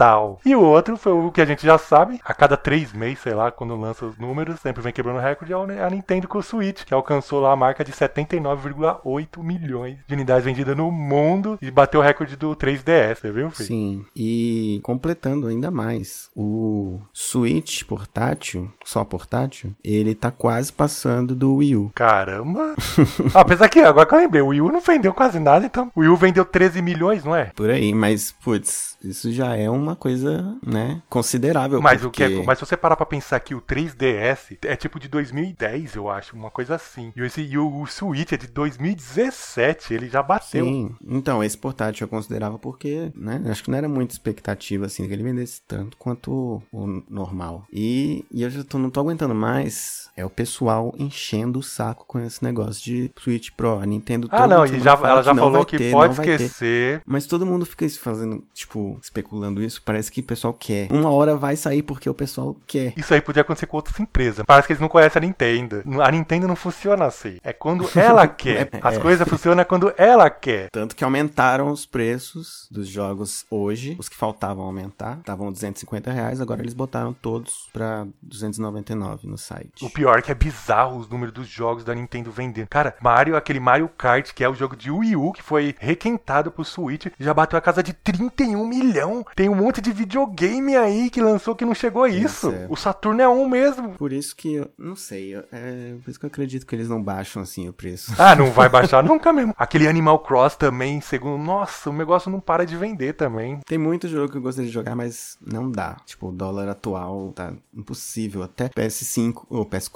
digital. 0.00 0.40
E 0.44 0.56
o 0.56 0.62
outro 0.62 0.96
foi 0.96 1.12
o 1.12 1.30
que 1.30 1.40
a 1.40 1.44
gente 1.44 1.64
já 1.64 1.76
sabe. 1.76 2.20
A 2.24 2.32
cada 2.32 2.56
três 2.56 2.92
meses, 2.92 3.20
sei 3.20 3.34
lá, 3.34 3.50
quando 3.50 3.76
lança 3.76 4.06
os 4.06 4.16
números, 4.16 4.60
sempre 4.60 4.82
vem 4.82 4.92
quebrando 4.92 5.20
recorde, 5.20 5.52
é 5.52 5.84
a 5.84 5.90
Nintendo 5.90 6.26
com 6.26 6.38
o 6.38 6.42
Switch, 6.42 6.84
que 6.84 6.94
alcançou 6.94 7.40
lá 7.40 7.52
a 7.52 7.56
marca 7.56 7.84
de 7.84 7.92
79,8 7.92 9.42
milhões 9.42 9.98
de 10.06 10.14
unidades 10.14 10.44
vendidas 10.44 10.76
no 10.76 10.90
mundo 10.90 11.58
e 11.60 11.70
bateu 11.70 12.00
o 12.00 12.02
recorde 12.02 12.36
do 12.36 12.56
3DS, 12.56 13.16
você 13.16 13.30
viu, 13.30 13.50
filho? 13.50 13.66
Sim, 13.66 14.04
e 14.16 14.80
completando 14.82 15.46
ainda 15.46 15.70
mais, 15.70 16.30
o 16.34 17.00
Switch 17.12 17.84
portátil, 17.84 18.70
só 18.84 19.04
portátil, 19.04 19.74
ele 19.84 20.14
tá 20.14 20.30
quase 20.30 20.72
passando 20.72 21.34
do 21.34 21.56
Wii 21.56 21.76
U. 21.76 21.92
Caramba! 21.94 22.74
Apesar 23.34 23.68
que 23.68 23.80
agora 23.80 24.06
que 24.06 24.14
eu 24.14 24.18
lembrei, 24.18 24.42
o 24.42 24.48
Wii 24.48 24.60
U 24.60 24.72
não 24.72 24.80
vendeu 24.80 25.12
quase 25.12 25.38
nada, 25.38 25.66
então. 25.66 25.90
O 25.94 26.00
Wii 26.00 26.08
U 26.08 26.16
vendeu 26.16 26.44
13 26.44 26.80
milhões, 26.80 27.24
não 27.24 27.34
é? 27.34 27.46
Por 27.56 27.70
aí, 27.70 27.92
mas, 27.92 28.32
putz, 28.32 28.96
isso 29.02 29.32
já 29.32 29.56
é 29.56 29.68
uma 29.68 29.89
coisa, 29.96 30.56
né, 30.64 31.02
considerável. 31.08 31.80
Mas, 31.80 32.04
o 32.04 32.10
que 32.10 32.22
porque... 32.22 32.40
é, 32.40 32.44
mas 32.44 32.58
se 32.58 32.66
você 32.66 32.76
parar 32.76 32.96
pra 32.96 33.06
pensar 33.06 33.40
que 33.40 33.54
o 33.54 33.60
3DS 33.60 34.58
é 34.62 34.76
tipo 34.76 34.98
de 34.98 35.08
2010, 35.08 35.94
eu 35.94 36.10
acho, 36.10 36.36
uma 36.36 36.50
coisa 36.50 36.74
assim. 36.74 37.12
E, 37.16 37.22
esse, 37.22 37.42
e 37.42 37.58
o, 37.58 37.80
o 37.80 37.86
Switch 37.86 38.32
é 38.32 38.36
de 38.36 38.48
2017, 38.48 39.94
ele 39.94 40.08
já 40.08 40.22
bateu. 40.22 40.64
Sim, 40.64 40.94
então, 41.06 41.42
esse 41.42 41.56
portátil 41.56 42.04
eu 42.04 42.08
considerava 42.08 42.58
porque, 42.58 43.12
né, 43.14 43.42
acho 43.46 43.64
que 43.64 43.70
não 43.70 43.78
era 43.78 43.88
muita 43.88 44.14
expectativa, 44.14 44.86
assim, 44.86 45.06
que 45.06 45.12
ele 45.12 45.22
vendesse 45.22 45.62
tanto 45.66 45.96
quanto 45.96 46.30
o, 46.30 46.62
o 46.72 47.02
normal. 47.08 47.64
E, 47.72 48.24
e 48.30 48.42
eu 48.42 48.50
já 48.50 48.64
tô, 48.64 48.78
não 48.78 48.90
tô 48.90 49.00
aguentando 49.00 49.34
mais, 49.34 50.09
é 50.20 50.24
o 50.24 50.30
pessoal 50.30 50.94
enchendo 50.98 51.58
o 51.58 51.62
saco 51.62 52.04
com 52.06 52.18
esse 52.20 52.42
negócio 52.44 52.82
de 52.82 53.10
Switch 53.18 53.50
Pro. 53.56 53.78
A 53.78 53.86
Nintendo 53.86 54.28
Ah, 54.30 54.46
não, 54.46 54.64
e 54.64 54.80
já, 54.80 54.92
ela 54.92 55.22
já 55.22 55.32
não 55.34 55.42
falou 55.44 55.64
que 55.64 55.76
ter, 55.78 55.90
pode 55.90 56.16
ter. 56.16 56.40
esquecer. 56.40 57.02
Mas 57.06 57.26
todo 57.26 57.46
mundo 57.46 57.64
fica 57.66 57.88
fazendo, 57.90 58.44
tipo, 58.54 58.98
especulando 59.02 59.62
isso. 59.62 59.82
Parece 59.84 60.10
que 60.12 60.20
o 60.20 60.24
pessoal 60.24 60.52
quer. 60.52 60.88
Uma 60.92 61.10
hora 61.10 61.36
vai 61.36 61.56
sair 61.56 61.82
porque 61.82 62.08
o 62.08 62.14
pessoal 62.14 62.56
quer. 62.66 62.92
Isso 62.96 63.12
aí 63.14 63.20
podia 63.20 63.42
acontecer 63.42 63.66
com 63.66 63.76
outras 63.76 63.98
empresas. 63.98 64.44
Parece 64.46 64.66
que 64.66 64.72
eles 64.72 64.80
não 64.80 64.88
conhecem 64.88 65.20
a 65.22 65.24
Nintendo. 65.26 65.82
A 66.02 66.10
Nintendo 66.10 66.46
não 66.48 66.56
funciona 66.56 67.06
assim. 67.06 67.38
É 67.42 67.52
quando 67.52 67.88
ela 67.98 68.26
quer. 68.28 68.68
As 68.82 68.96
É. 68.96 68.98
coisas 69.00 69.28
funcionam 69.28 69.64
quando 69.64 69.92
ela 69.96 70.28
quer. 70.30 70.68
Tanto 70.70 70.94
que 70.96 71.04
aumentaram 71.04 71.70
os 71.70 71.86
preços 71.86 72.66
dos 72.70 72.88
jogos 72.88 73.44
hoje. 73.50 73.96
Os 73.98 74.08
que 74.08 74.16
faltavam 74.16 74.64
aumentar. 74.64 75.18
Estavam 75.18 75.50
250 75.50 76.10
reais. 76.12 76.40
Agora 76.40 76.60
eles 76.60 76.74
botaram 76.74 77.12
todos 77.12 77.68
pra 77.72 78.06
299 78.22 79.26
no 79.26 79.38
site. 79.38 79.84
O 79.84 79.90
pior 79.90 80.09
que 80.22 80.30
é 80.32 80.34
bizarro 80.34 80.98
os 80.98 81.08
números 81.08 81.32
dos 81.34 81.46
jogos 81.48 81.84
da 81.84 81.94
Nintendo 81.94 82.30
vendendo. 82.30 82.68
Cara, 82.68 82.94
Mario, 83.00 83.36
aquele 83.36 83.60
Mario 83.60 83.88
Kart, 83.88 84.32
que 84.32 84.42
é 84.44 84.48
o 84.48 84.54
jogo 84.54 84.76
de 84.76 84.90
Wii 84.90 85.16
U, 85.16 85.32
que 85.32 85.42
foi 85.42 85.74
requentado 85.78 86.50
pro 86.50 86.64
Switch, 86.64 87.06
já 87.18 87.32
bateu 87.34 87.58
a 87.58 87.62
casa 87.62 87.82
de 87.82 87.92
31 87.92 88.66
milhão. 88.66 89.24
Tem 89.36 89.48
um 89.48 89.54
monte 89.54 89.80
de 89.80 89.92
videogame 89.92 90.76
aí 90.76 91.10
que 91.10 91.20
lançou 91.20 91.54
que 91.54 91.64
não 91.64 91.74
chegou 91.74 92.04
a 92.04 92.08
isso. 92.08 92.50
é. 92.50 92.66
O 92.68 92.76
Saturno 92.76 93.20
é 93.22 93.28
um 93.28 93.48
mesmo. 93.48 93.90
Por 93.90 94.12
isso 94.12 94.34
que 94.36 94.54
eu 94.54 94.70
não 94.78 94.96
sei. 94.96 95.34
eu- 95.36 95.44
É 95.52 95.94
por 96.02 96.10
isso 96.10 96.18
que 96.18 96.26
eu 96.26 96.28
acredito 96.28 96.66
que 96.66 96.74
eles 96.74 96.88
não 96.88 97.02
baixam 97.02 97.42
assim 97.42 97.68
o 97.68 97.72
preço. 97.72 98.12
Ah, 98.18 98.34
não 98.34 98.50
vai 98.50 98.68
baixar 98.70 99.02
nunca 99.02 99.32
mesmo. 99.32 99.54
Aquele 99.58 99.86
Animal 99.88 100.18
Cross 100.20 100.56
também, 100.56 101.00
segundo. 101.00 101.42
Nossa, 101.42 101.90
o 101.90 101.92
negócio 101.92 102.30
não 102.30 102.40
para 102.40 102.64
de 102.66 102.76
vender 102.76 103.14
também. 103.14 103.60
Tem 103.66 103.78
muito 103.78 104.08
jogo 104.08 104.30
que 104.30 104.38
eu 104.38 104.42
gostaria 104.42 104.68
de 104.68 104.74
jogar, 104.74 104.94
mas 104.96 105.36
não 105.44 105.70
dá. 105.70 105.96
Tipo, 106.06 106.28
o 106.28 106.32
dólar 106.32 106.68
atual 106.68 107.32
tá 107.34 107.52
impossível. 107.74 108.42
Até 108.42 108.68
PS5 108.68 109.44
ou 109.48 109.64
PS4, 109.66 109.89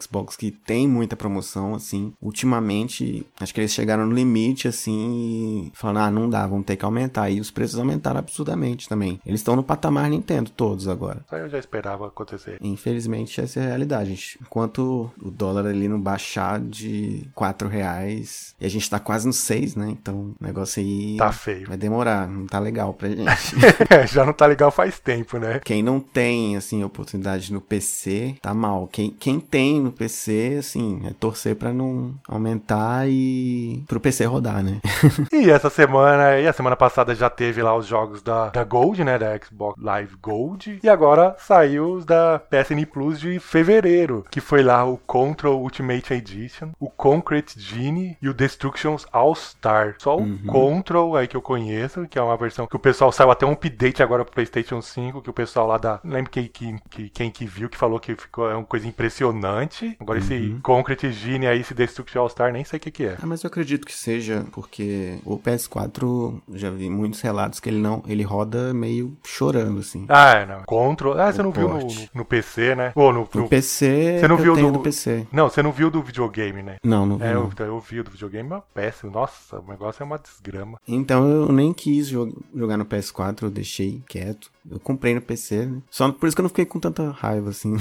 Xbox, 0.00 0.36
que 0.36 0.50
tem 0.50 0.86
muita 0.86 1.16
promoção, 1.16 1.74
assim. 1.74 2.12
Ultimamente, 2.20 3.26
acho 3.40 3.54
que 3.54 3.60
eles 3.60 3.72
chegaram 3.72 4.04
no 4.06 4.14
limite, 4.14 4.68
assim, 4.68 5.70
e 5.72 5.72
falaram, 5.74 6.06
ah, 6.06 6.10
não 6.10 6.28
dá, 6.28 6.46
vamos 6.46 6.66
ter 6.66 6.76
que 6.76 6.84
aumentar. 6.84 7.30
E 7.30 7.40
os 7.40 7.50
preços 7.50 7.78
aumentaram 7.78 8.18
absurdamente 8.18 8.88
também. 8.88 9.20
Eles 9.24 9.40
estão 9.40 9.56
no 9.56 9.62
patamar 9.62 10.10
Nintendo, 10.10 10.50
todos 10.50 10.86
agora. 10.88 11.22
Isso 11.24 11.34
aí 11.34 11.40
eu 11.42 11.48
já 11.48 11.58
esperava 11.58 12.06
acontecer. 12.06 12.58
Infelizmente, 12.60 13.40
essa 13.40 13.60
é 13.60 13.64
a 13.64 13.66
realidade. 13.68 14.10
gente. 14.10 14.38
Enquanto 14.42 15.10
o 15.22 15.30
dólar 15.30 15.66
ali 15.66 15.88
não 15.88 16.00
baixar 16.00 16.60
de 16.60 17.28
4 17.34 17.68
reais, 17.68 18.54
e 18.60 18.66
a 18.66 18.68
gente 18.68 18.88
tá 18.90 18.98
quase 18.98 19.26
no 19.26 19.32
6, 19.32 19.76
né? 19.76 19.88
Então, 19.90 20.34
o 20.40 20.44
negócio 20.44 20.82
aí 20.82 21.16
Tá 21.16 21.32
feio. 21.32 21.68
vai 21.68 21.76
demorar, 21.76 22.28
não 22.28 22.46
tá 22.46 22.58
legal 22.58 22.92
pra 22.92 23.08
gente. 23.08 23.24
já 24.12 24.24
não 24.24 24.32
tá 24.32 24.46
legal 24.46 24.70
faz 24.70 24.98
tempo, 24.98 25.38
né? 25.38 25.60
Quem 25.64 25.82
não 25.82 26.00
tem, 26.00 26.56
assim, 26.56 26.82
oportunidade 26.84 27.52
no 27.52 27.60
PC, 27.60 28.36
tá 28.42 28.52
mal. 28.52 28.88
Quem, 28.90 29.10
quem 29.10 29.40
tem 29.40 29.80
no 29.80 29.92
PC, 29.92 30.56
assim, 30.58 31.02
é 31.06 31.12
torcer 31.12 31.56
pra 31.56 31.72
não 31.72 32.14
aumentar 32.28 33.08
e 33.08 33.82
pro 33.86 34.00
PC 34.00 34.24
rodar, 34.24 34.62
né? 34.62 34.80
E 35.32 35.50
essa 35.50 35.70
semana, 35.70 36.38
e 36.38 36.46
a 36.46 36.52
semana 36.52 36.76
passada 36.76 37.14
já 37.14 37.30
teve 37.30 37.62
lá 37.62 37.74
os 37.74 37.86
jogos 37.86 38.22
da, 38.22 38.48
da 38.48 38.64
Gold, 38.64 39.02
né? 39.04 39.18
Da 39.18 39.38
Xbox 39.38 39.80
Live 39.82 40.16
Gold. 40.20 40.80
E 40.82 40.88
agora 40.88 41.34
saiu 41.38 41.92
os 41.94 42.04
da 42.04 42.38
PSN 42.38 42.84
Plus 42.84 43.18
de 43.20 43.38
fevereiro. 43.38 44.24
Que 44.30 44.40
foi 44.40 44.62
lá 44.62 44.84
o 44.84 44.98
Control 44.98 45.60
Ultimate 45.60 46.12
Edition, 46.12 46.70
o 46.78 46.90
Concrete 46.90 47.58
Genie 47.58 48.16
e 48.20 48.28
o 48.28 48.34
Destructions 48.34 49.06
All 49.12 49.34
Star. 49.34 49.96
Só 49.98 50.16
o 50.16 50.38
Control 50.46 51.16
aí 51.16 51.26
que 51.26 51.36
eu 51.36 51.42
conheço, 51.42 52.06
que 52.08 52.18
é 52.18 52.22
uma 52.22 52.36
versão 52.36 52.66
que 52.66 52.76
o 52.76 52.80
pessoal 52.80 53.12
saiu 53.12 53.30
até 53.30 53.46
um 53.46 53.52
update 53.52 54.02
agora 54.02 54.24
pro 54.24 54.34
PlayStation 54.34 54.80
5, 54.80 55.22
que 55.22 55.30
o 55.30 55.34
pessoal 55.34 55.66
lá 55.66 55.78
da. 55.78 56.00
Lembro 56.04 56.30
quem 56.30 56.48
que, 56.48 56.76
que, 56.90 57.08
quem 57.10 57.30
que 57.30 57.46
viu 57.46 57.68
que 57.68 57.76
falou 57.76 57.98
que 57.98 58.14
ficou 58.14 58.50
é 58.50 58.54
uma 58.54 58.64
coisa 58.64 58.79
impressionante. 58.84 59.96
Agora 60.00 60.18
esse 60.18 60.56
Concrete 60.62 61.10
Genie 61.12 61.46
aí, 61.48 61.60
esse 61.60 61.74
Destruction 61.74 62.20
All 62.22 62.28
Star, 62.28 62.52
nem 62.52 62.64
sei 62.64 62.78
o 62.78 62.80
que, 62.80 62.90
que 62.90 63.04
é. 63.04 63.16
Ah, 63.22 63.26
mas 63.26 63.42
eu 63.42 63.48
acredito 63.48 63.86
que 63.86 63.92
seja 63.92 64.44
porque 64.52 65.18
o 65.24 65.38
PS4, 65.38 66.40
já 66.54 66.70
vi 66.70 66.88
muitos 66.90 67.20
relatos 67.20 67.60
que 67.60 67.68
ele 67.68 67.78
não, 67.78 68.02
ele 68.06 68.22
roda 68.22 68.72
meio 68.74 69.16
chorando, 69.24 69.80
assim. 69.80 70.04
Ah, 70.08 70.34
é, 70.34 70.46
não. 70.46 70.62
Control. 70.64 71.18
Ah, 71.20 71.32
você 71.32 71.40
O 71.40 71.44
não 71.44 71.52
viu 71.52 71.68
no, 71.68 71.86
no- 72.14 72.24
PC, 72.24 72.74
né? 72.74 72.92
Ou 72.94 73.12
no. 73.12 73.28
No 73.34 73.42
no- 73.42 73.48
PC, 73.48 74.18
Você 74.20 74.28
não 74.28 74.36
eu 74.36 74.42
viu 74.42 74.54
tenho 74.54 74.66
do- 74.68 74.78
do 74.78 74.80
PC. 74.80 75.26
Não, 75.32 75.48
você 75.48 75.62
não 75.62 75.72
viu 75.72 75.90
do 75.90 76.02
videogame, 76.02 76.62
né? 76.62 76.76
Não, 76.84 77.04
não 77.06 77.16
vi. 77.18 77.24
É, 77.24 77.34
não. 77.34 77.50
eu, 77.58 77.66
eu 77.66 77.80
vi 77.80 78.00
o 78.00 78.04
do 78.04 78.10
videogame, 78.10 78.48
mas 78.48 78.62
péssimo. 78.74 79.10
Nossa, 79.12 79.58
o 79.60 79.70
negócio 79.70 80.02
é 80.02 80.06
uma 80.06 80.18
desgrama. 80.18 80.78
Então 80.86 81.28
eu 81.28 81.52
nem 81.52 81.72
quis 81.72 82.08
jo- 82.08 82.32
jogar 82.54 82.76
no 82.76 82.84
PS4, 82.84 83.42
eu 83.42 83.50
deixei 83.50 84.02
quieto. 84.08 84.50
Eu 84.70 84.78
comprei 84.78 85.14
no 85.14 85.20
PC, 85.22 85.66
né? 85.66 85.78
Só 85.90 86.10
por 86.12 86.26
isso 86.26 86.36
que 86.36 86.40
eu 86.40 86.44
não 86.44 86.48
fiquei 86.50 86.66
com 86.66 86.78
tanta 86.78 87.10
raiva, 87.10 87.50
assim, 87.50 87.76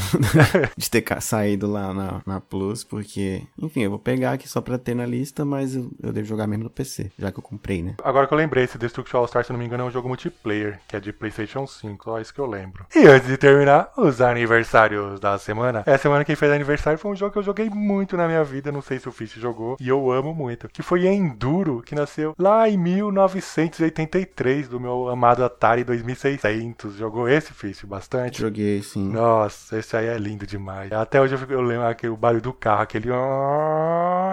de 0.78 0.89
ter 0.90 1.04
saído 1.22 1.70
lá 1.70 1.94
na, 1.94 2.22
na 2.26 2.40
Plus, 2.40 2.84
porque, 2.84 3.44
enfim, 3.58 3.84
eu 3.84 3.90
vou 3.90 4.00
pegar 4.00 4.34
aqui 4.34 4.48
só 4.48 4.62
pra 4.62 4.78
ter 4.78 4.96
na 4.96 5.06
lista, 5.06 5.46
mas 5.46 5.76
eu, 5.76 5.92
eu 6.02 6.12
devo 6.12 6.28
jogar 6.28 6.48
mesmo 6.48 6.66
no 6.66 6.70
PC, 6.70 7.12
já 7.18 7.32
que 7.32 7.40
eu 7.40 7.44
comprei, 7.44 7.82
né? 7.82 7.96
Agora 8.04 8.28
que 8.28 8.34
eu 8.34 8.38
lembrei, 8.38 8.64
esse 8.64 8.78
Destruction 8.78 9.18
All 9.18 9.28
Star, 9.28 9.44
se 9.44 9.52
não 9.52 9.60
me 9.60 9.66
engano, 9.66 9.84
é 9.84 9.86
um 9.88 9.92
jogo 9.92 10.08
multiplayer, 10.08 10.80
que 10.88 10.96
é 10.96 11.00
de 11.00 11.12
PlayStation 11.14 11.66
5, 11.68 12.04
só 12.04 12.20
isso 12.20 12.34
que 12.34 12.40
eu 12.40 12.46
lembro. 12.46 12.86
E 12.96 13.08
antes 13.08 13.28
de 13.28 13.38
terminar, 13.38 13.92
os 13.98 14.22
aniversários 14.22 15.20
da 15.20 15.38
semana. 15.38 15.84
Essa 15.86 16.04
semana 16.04 16.26
quem 16.26 16.36
fez 16.36 16.52
aniversário 16.52 17.00
foi 17.00 17.12
um 17.12 17.16
jogo 17.16 17.34
que 17.34 17.40
eu 17.40 17.44
joguei 17.44 17.70
muito 17.70 18.18
na 18.18 18.28
minha 18.28 18.44
vida, 18.44 18.72
não 18.72 18.82
sei 18.82 19.00
se 19.00 19.08
o 19.08 19.12
Fish 19.12 19.34
jogou, 19.34 19.78
e 19.80 19.88
eu 19.88 20.12
amo 20.12 20.34
muito, 20.34 20.68
que 20.70 20.82
foi 20.82 21.08
Enduro, 21.08 21.82
que 21.82 21.96
nasceu 21.96 22.34
lá 22.38 22.70
em 22.70 22.78
1983, 22.78 24.68
do 24.68 24.80
meu 24.80 25.10
amado 25.10 25.44
Atari 25.44 25.84
2600. 25.84 26.96
Jogou 26.96 27.28
esse, 27.28 27.54
Fish, 27.54 27.84
bastante? 27.84 28.42
Joguei, 28.42 28.82
sim. 28.82 29.10
Nossa, 29.10 29.78
esse 29.78 29.96
aí 29.96 30.08
é 30.08 30.18
lindo 30.18 30.46
demais. 30.46 30.79
Até 30.92 31.22
hoje 31.22 31.36
eu, 31.36 31.40
fico- 31.40 31.54
eu 31.54 31.62
lembro 31.62 31.88
aquele 31.88 32.12
o 32.14 32.18
barulho 32.18 32.42
do 32.42 32.54
carro, 32.54 32.82
aquele. 32.82 33.10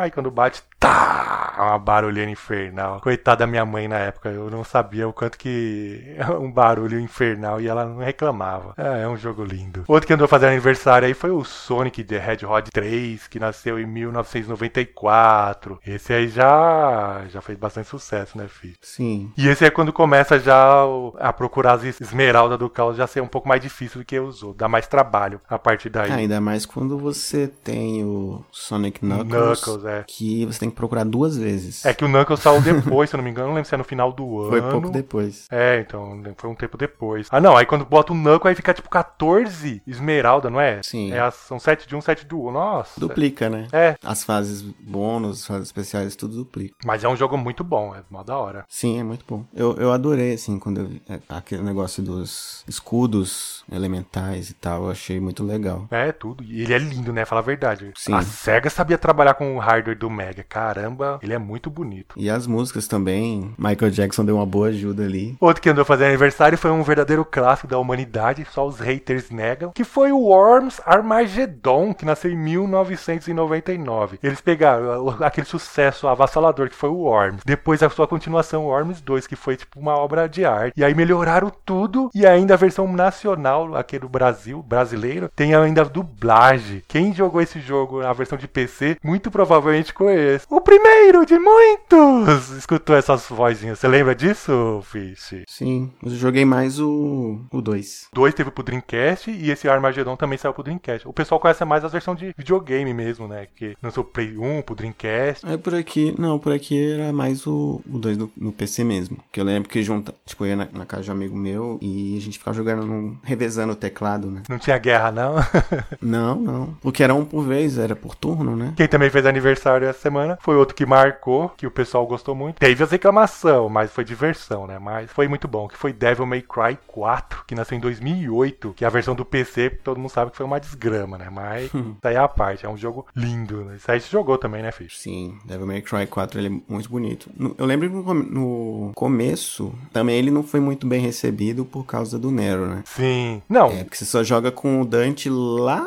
Aí 0.01 0.11
quando 0.11 0.31
bate, 0.31 0.63
tá! 0.79 1.55
Uma 1.59 1.79
barulheira 1.79 2.31
infernal. 2.31 3.01
Coitada 3.01 3.39
da 3.39 3.47
minha 3.47 3.65
mãe 3.65 3.89
na 3.89 3.99
época, 3.99 4.29
eu 4.29 4.51
não 4.51 4.62
sabia 4.62 5.09
o 5.09 5.12
quanto 5.12 5.39
que 5.39 6.17
um 6.39 6.53
barulho 6.53 7.01
infernal 7.01 7.61
e 7.61 7.67
ela 7.67 7.87
não 7.87 7.99
reclamava. 7.99 8.75
É, 8.77 9.03
é 9.03 9.09
um 9.09 9.17
jogo 9.17 9.43
lindo. 9.43 9.85
Outro 9.89 10.07
que 10.07 10.12
andou 10.12 10.29
fazendo 10.29 10.51
aniversário 10.51 11.07
aí 11.07 11.15
foi 11.15 11.31
o 11.31 11.43
Sonic 11.45 12.05
the 12.05 12.17
Hedgehog 12.17 12.71
3, 12.71 13.27
que 13.29 13.41
nasceu 13.41 13.79
em 13.79 13.87
1994. 13.87 15.81
Esse 15.87 16.12
aí 16.12 16.29
já 16.29 17.25
já 17.29 17.41
fez 17.41 17.59
bastante 17.59 17.89
sucesso, 17.89 18.37
né, 18.37 18.47
filho? 18.49 18.75
Sim. 18.83 19.33
E 19.37 19.49
esse 19.49 19.65
é 19.65 19.71
quando 19.71 19.93
começa 19.93 20.39
já 20.39 20.83
a 21.19 21.33
procurar 21.33 21.73
as 21.75 21.85
esmeraldas 21.85 22.59
do 22.59 22.69
caos 22.69 22.97
já 22.97 23.07
ser 23.07 23.23
um 23.23 23.29
pouco 23.29 23.49
mais 23.49 23.62
difícil 23.62 24.01
do 24.01 24.05
que 24.05 24.19
outros. 24.19 24.45
Dá 24.57 24.69
mais 24.69 24.87
trabalho 24.87 25.41
a 25.49 25.59
partir 25.59 25.89
daí. 25.89 26.11
Ah, 26.11 26.17
ainda 26.17 26.41
mais 26.41 26.67
quando 26.67 26.99
você 26.99 27.49
tem 27.49 28.05
o 28.05 28.45
Sonic 28.51 29.05
Knuckles, 29.05 29.61
Knuckles, 29.61 29.85
é. 29.85 30.05
que 30.07 30.45
você 30.45 30.61
tem 30.61 30.65
que 30.70 30.76
procurar 30.76 31.05
duas 31.05 31.37
vezes. 31.37 31.85
É 31.85 31.92
que 31.94 32.05
o 32.05 32.09
Knuckles 32.09 32.40
saiu 32.40 32.61
depois, 32.61 33.09
se 33.11 33.16
eu 33.16 33.18
não 33.18 33.24
me 33.24 33.31
engano. 33.31 33.48
Não 33.48 33.55
lembro 33.55 33.68
se 33.68 33.74
é 33.74 33.79
no 33.79 33.85
final 33.85 34.12
do 34.12 34.40
ano. 34.40 34.50
Foi 34.50 34.62
pouco 34.62 34.90
depois. 34.90 35.46
É, 35.50 35.81
então, 35.81 36.22
foi 36.37 36.50
um 36.50 36.55
tempo 36.55 36.76
depois. 36.76 37.29
Ah, 37.31 37.40
não, 37.40 37.57
aí 37.57 37.66
quando 37.66 37.85
bota 37.85 38.12
o 38.12 38.16
Knuckles, 38.16 38.50
aí 38.50 38.55
fica 38.55 38.74
tipo 38.74 38.88
14 38.88 39.83
esmeralda, 39.87 40.50
não 40.50 40.61
é? 40.61 40.81
Sim. 40.83 41.12
É, 41.12 41.31
são 41.31 41.59
7 41.59 41.87
de 41.88 41.94
um, 41.96 42.00
7 42.00 42.26
do 42.26 42.38
outro. 42.38 42.55
Nossa. 42.55 42.98
Duplica, 43.00 43.48
né? 43.48 43.66
É, 43.72 43.96
As 44.05 44.24
fases 44.24 44.62
bônus, 44.62 45.40
as 45.40 45.46
fases 45.46 45.68
especiais, 45.68 46.16
tudo 46.16 46.37
duplica. 46.37 46.74
mas 46.85 47.05
é 47.05 47.09
um 47.09 47.16
jogo 47.16 47.37
muito 47.37 47.62
bom, 47.64 47.94
é 47.94 48.02
mó 48.11 48.22
da 48.22 48.37
hora. 48.37 48.64
Sim, 48.68 48.98
é 49.00 49.02
muito 49.02 49.24
bom. 49.29 49.44
Eu, 49.55 49.74
eu 49.76 49.92
adorei, 49.92 50.35
assim, 50.35 50.59
quando 50.59 50.81
eu 50.81 50.87
vi 50.87 51.02
é, 51.09 51.18
aquele 51.29 51.62
negócio 51.62 52.02
dos 52.02 52.64
escudos 52.68 53.64
elementais 53.70 54.50
e 54.50 54.55
tal, 54.55 54.85
eu 54.85 54.90
achei 54.90 55.20
muito 55.20 55.42
legal. 55.44 55.87
É, 55.90 56.12
tudo. 56.12 56.42
E 56.44 56.62
ele 56.62 56.74
é 56.74 56.79
lindo, 56.79 57.12
né? 57.12 57.24
Fala 57.24 57.40
a 57.40 57.44
verdade. 57.44 57.92
Sim. 57.96 58.14
A 58.14 58.22
SEGA 58.22 58.70
sabia 58.70 58.96
trabalhar 58.98 59.35
com 59.35 59.57
o 59.57 59.59
hardware 59.59 59.98
do 59.98 60.09
Mega. 60.09 60.44
Caramba, 60.57 61.19
ele 61.23 61.35
é 61.35 61.38
muito 61.38 61.69
bonito. 61.69 62.14
E 62.16 62.31
as 62.31 62.47
músicas 62.47 62.88
também, 62.88 63.55
Michael 63.59 63.90
Jackson 63.90 64.25
deu 64.25 64.37
uma 64.37 64.47
boa 64.47 64.69
ajuda 64.69 65.05
ali. 65.05 65.37
Outro 65.38 65.61
que 65.61 65.69
andou 65.69 65.85
fazendo 65.85 66.09
aniversário 66.09 66.57
foi 66.57 66.71
um 66.71 66.83
verdadeiro 66.83 67.27
clássico 67.27 67.69
da 67.69 67.79
humanidade, 67.79 68.47
só 68.51 68.66
os 68.66 68.81
haters 68.81 69.29
negam, 69.29 69.71
que 69.73 69.85
foi 69.85 70.12
o 70.12 70.19
Worms 70.19 70.81
Armageddon, 70.87 71.92
que 71.92 72.07
nasceu 72.07 72.31
em 72.31 72.37
1999. 72.38 74.19
Eles 74.23 74.40
pegaram 74.40 75.14
aquele 75.21 75.47
sucesso 75.47 76.09
avassalador 76.09 76.71
que 76.71 76.75
foi 76.75 76.88
o 76.88 77.01
Worms, 77.01 77.42
depois 77.45 77.83
a 77.83 77.90
sua 77.90 78.09
continuação, 78.09 78.64
o 78.64 78.69
Worms 78.69 79.03
2, 79.03 79.27
que 79.27 79.37
foi 79.37 79.59
tipo 79.59 79.79
uma 79.79 79.95
obra 79.95 80.27
de 80.27 80.47
arte. 80.47 80.73
E 80.75 80.83
aí 80.83 80.95
melhoraram 80.95 81.53
tudo, 81.66 82.09
e 82.14 82.25
ainda 82.25 82.55
a 82.55 82.57
versão 82.57 82.90
nacional, 82.90 83.77
aqui 83.77 83.99
do 83.99 84.09
Brasil, 84.09 84.62
brasileiro, 84.62 85.29
tem 85.37 85.55
ainda 85.55 85.83
a 85.83 85.85
dublagem. 85.85 86.83
Quem 86.88 87.12
jogou 87.12 87.42
esse 87.42 87.61
jogo 87.61 88.01
na 88.01 88.14
versão 88.14 88.38
de 88.38 88.49
PC, 88.49 88.97
muito 89.05 89.31
provavelmente 89.31 89.92
conhece. 89.92 90.46
O 90.49 90.61
primeiro 90.61 91.27
de 91.27 91.37
muitos! 91.39 92.51
Escutou 92.57 92.95
essas 92.95 93.27
vozinhas, 93.29 93.81
você 93.81 93.89
lembra 93.89 94.15
disso, 94.15 94.81
Fish? 94.85 95.43
Sim, 95.49 95.91
mas 96.01 96.13
eu 96.13 96.19
joguei 96.21 96.45
mais 96.45 96.79
o 96.79 97.41
2. 97.53 98.07
2 98.15 98.33
teve 98.35 98.53
pro 98.53 98.63
Dreamcast 98.63 99.29
e 99.29 99.51
esse 99.51 99.69
Armageddon 99.69 100.15
também 100.15 100.39
saiu 100.39 100.55
pro 100.55 100.63
Dreamcast. 100.63 101.07
O 101.09 101.13
pessoal 101.13 101.41
conhece 101.41 101.65
mais 101.65 101.85
as 101.85 101.91
versões 101.91 102.17
de 102.21 102.33
videogame 102.39 102.95
mesmo, 102.95 103.27
né? 103.27 103.49
Que 103.57 103.77
lançou 103.83 104.05
o 104.05 104.07
Play 104.07 104.39
1 104.39 104.63
pro 104.63 104.77
Dreamcast. 104.77 105.45
É 105.47 105.57
por 105.57 105.75
aqui, 105.75 106.15
não, 106.17 106.39
por 106.39 106.53
aqui 106.53 106.93
era 106.93 107.13
mais 107.13 107.45
o 107.45 107.81
2 107.85 108.17
no, 108.17 108.31
no 108.37 108.53
PC 108.53 108.85
mesmo. 108.85 109.19
Que 109.33 109.41
eu 109.41 109.45
lembro 109.45 109.69
que 109.69 109.83
junta, 109.83 110.15
tipo, 110.25 110.45
eu 110.45 110.51
ia 110.51 110.57
na, 110.57 110.69
na 110.73 110.87
casa 110.87 111.03
de 111.03 111.11
um 111.11 111.15
amigo 111.15 111.37
meu 111.37 111.77
e 111.83 112.17
a 112.17 112.21
gente 112.21 112.39
ficava 112.39 112.57
jogando, 112.57 112.87
num- 112.87 113.17
revezando 113.25 113.73
o 113.73 113.77
teclado, 113.77 114.31
né? 114.31 114.43
Não 114.49 114.61
tinha 114.61 114.79
guerra, 114.79 115.11
não. 115.11 115.35
Não, 116.01 116.37
não. 116.37 116.67
Porque 116.81 117.03
era 117.03 117.15
um 117.15 117.25
por 117.25 117.43
vez, 117.43 117.79
era 117.79 117.97
por 117.97 118.15
turno, 118.15 118.55
né? 118.55 118.73
Quem 118.77 118.87
também 118.87 119.11
fez 119.11 119.27
aniversário 119.27 119.89
essa 119.89 119.99
semana 119.99 120.36
foi 120.40 120.57
outro 120.57 120.75
que 120.75 120.87
marcou, 120.87 121.49
que 121.57 121.66
o 121.66 121.70
pessoal 121.70 122.07
gostou 122.07 122.35
muito. 122.35 122.57
Teve 122.59 122.83
as 122.85 122.90
reclamação, 122.90 123.68
mas 123.68 123.90
foi 123.92 124.05
diversão, 124.05 124.66
né? 124.66 124.79
Mas 124.79 125.11
foi 125.11 125.29
muito 125.29 125.46
bom, 125.49 125.68
que 125.68 125.77
foi 125.77 125.92
Devil 125.92 126.27
May 126.27 126.42
Cry 126.42 126.79
4, 126.87 127.44
que 127.46 127.55
nasceu 127.55 127.77
em 127.77 127.81
2008, 127.81 128.75
que 128.77 128.85
é 128.85 128.87
a 128.87 128.90
versão 128.90 129.14
do 129.14 129.25
PC, 129.25 129.70
todo 129.83 129.99
mundo 129.99 130.11
sabe 130.11 130.31
que 130.31 130.37
foi 130.37 130.46
uma 130.46 130.59
desgrama, 130.61 131.18
né? 131.18 131.29
Mas 131.31 131.64
isso 131.72 131.96
aí 132.05 132.14
é 132.14 132.18
a 132.18 132.29
parte, 132.29 132.64
é 132.66 132.68
um 132.68 132.77
jogo 132.77 133.07
lindo. 133.14 133.64
Né? 133.64 133.77
Isso 133.77 133.90
aí 133.90 134.01
você 134.01 134.09
jogou 134.11 134.38
também, 134.38 134.62
né, 134.62 134.72
Fish? 134.72 134.99
Sim, 134.99 135.38
Devil 135.44 135.66
May 135.66 135.83
Cry 135.83 136.07
4 136.07 136.38
ele 136.40 136.49
é 136.49 136.72
muito 136.72 136.88
bonito. 136.88 137.31
No- 137.37 137.55
eu 137.59 137.66
lembro 137.66 137.88
que 137.88 137.96
no 138.37 138.92
começo 138.94 139.72
também 139.92 140.16
ele 140.16 140.31
não 140.31 140.42
foi 140.42 140.61
muito 140.61 140.87
bem 140.87 141.01
recebido 141.01 141.64
por 141.64 141.85
causa 141.85 142.18
do 142.18 142.31
Nero, 142.31 142.66
né? 142.66 142.83
Sim. 142.85 143.42
Não, 143.49 143.68
É, 143.68 143.85
porque 143.85 143.96
você 143.96 144.05
só 144.05 144.22
joga 144.22 144.51
com 144.51 144.81
o 144.81 144.85
Dante 144.85 145.29
lá 145.31 145.87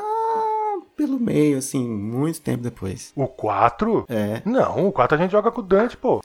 pelo 1.00 1.18
meio, 1.18 1.58
assim, 1.58 1.88
muito 1.88 2.42
tempo 2.42 2.62
depois. 2.62 3.14
o 3.16 3.26
4? 3.26 4.06
É, 4.10 4.42
Não, 4.44 4.88
o 4.88 4.92
4 4.92 5.16
a 5.18 5.22
gente 5.22 5.32
joga 5.32 5.50
com 5.50 5.62
o 5.62 5.64
Dante, 5.64 5.96
pô. 5.96 6.20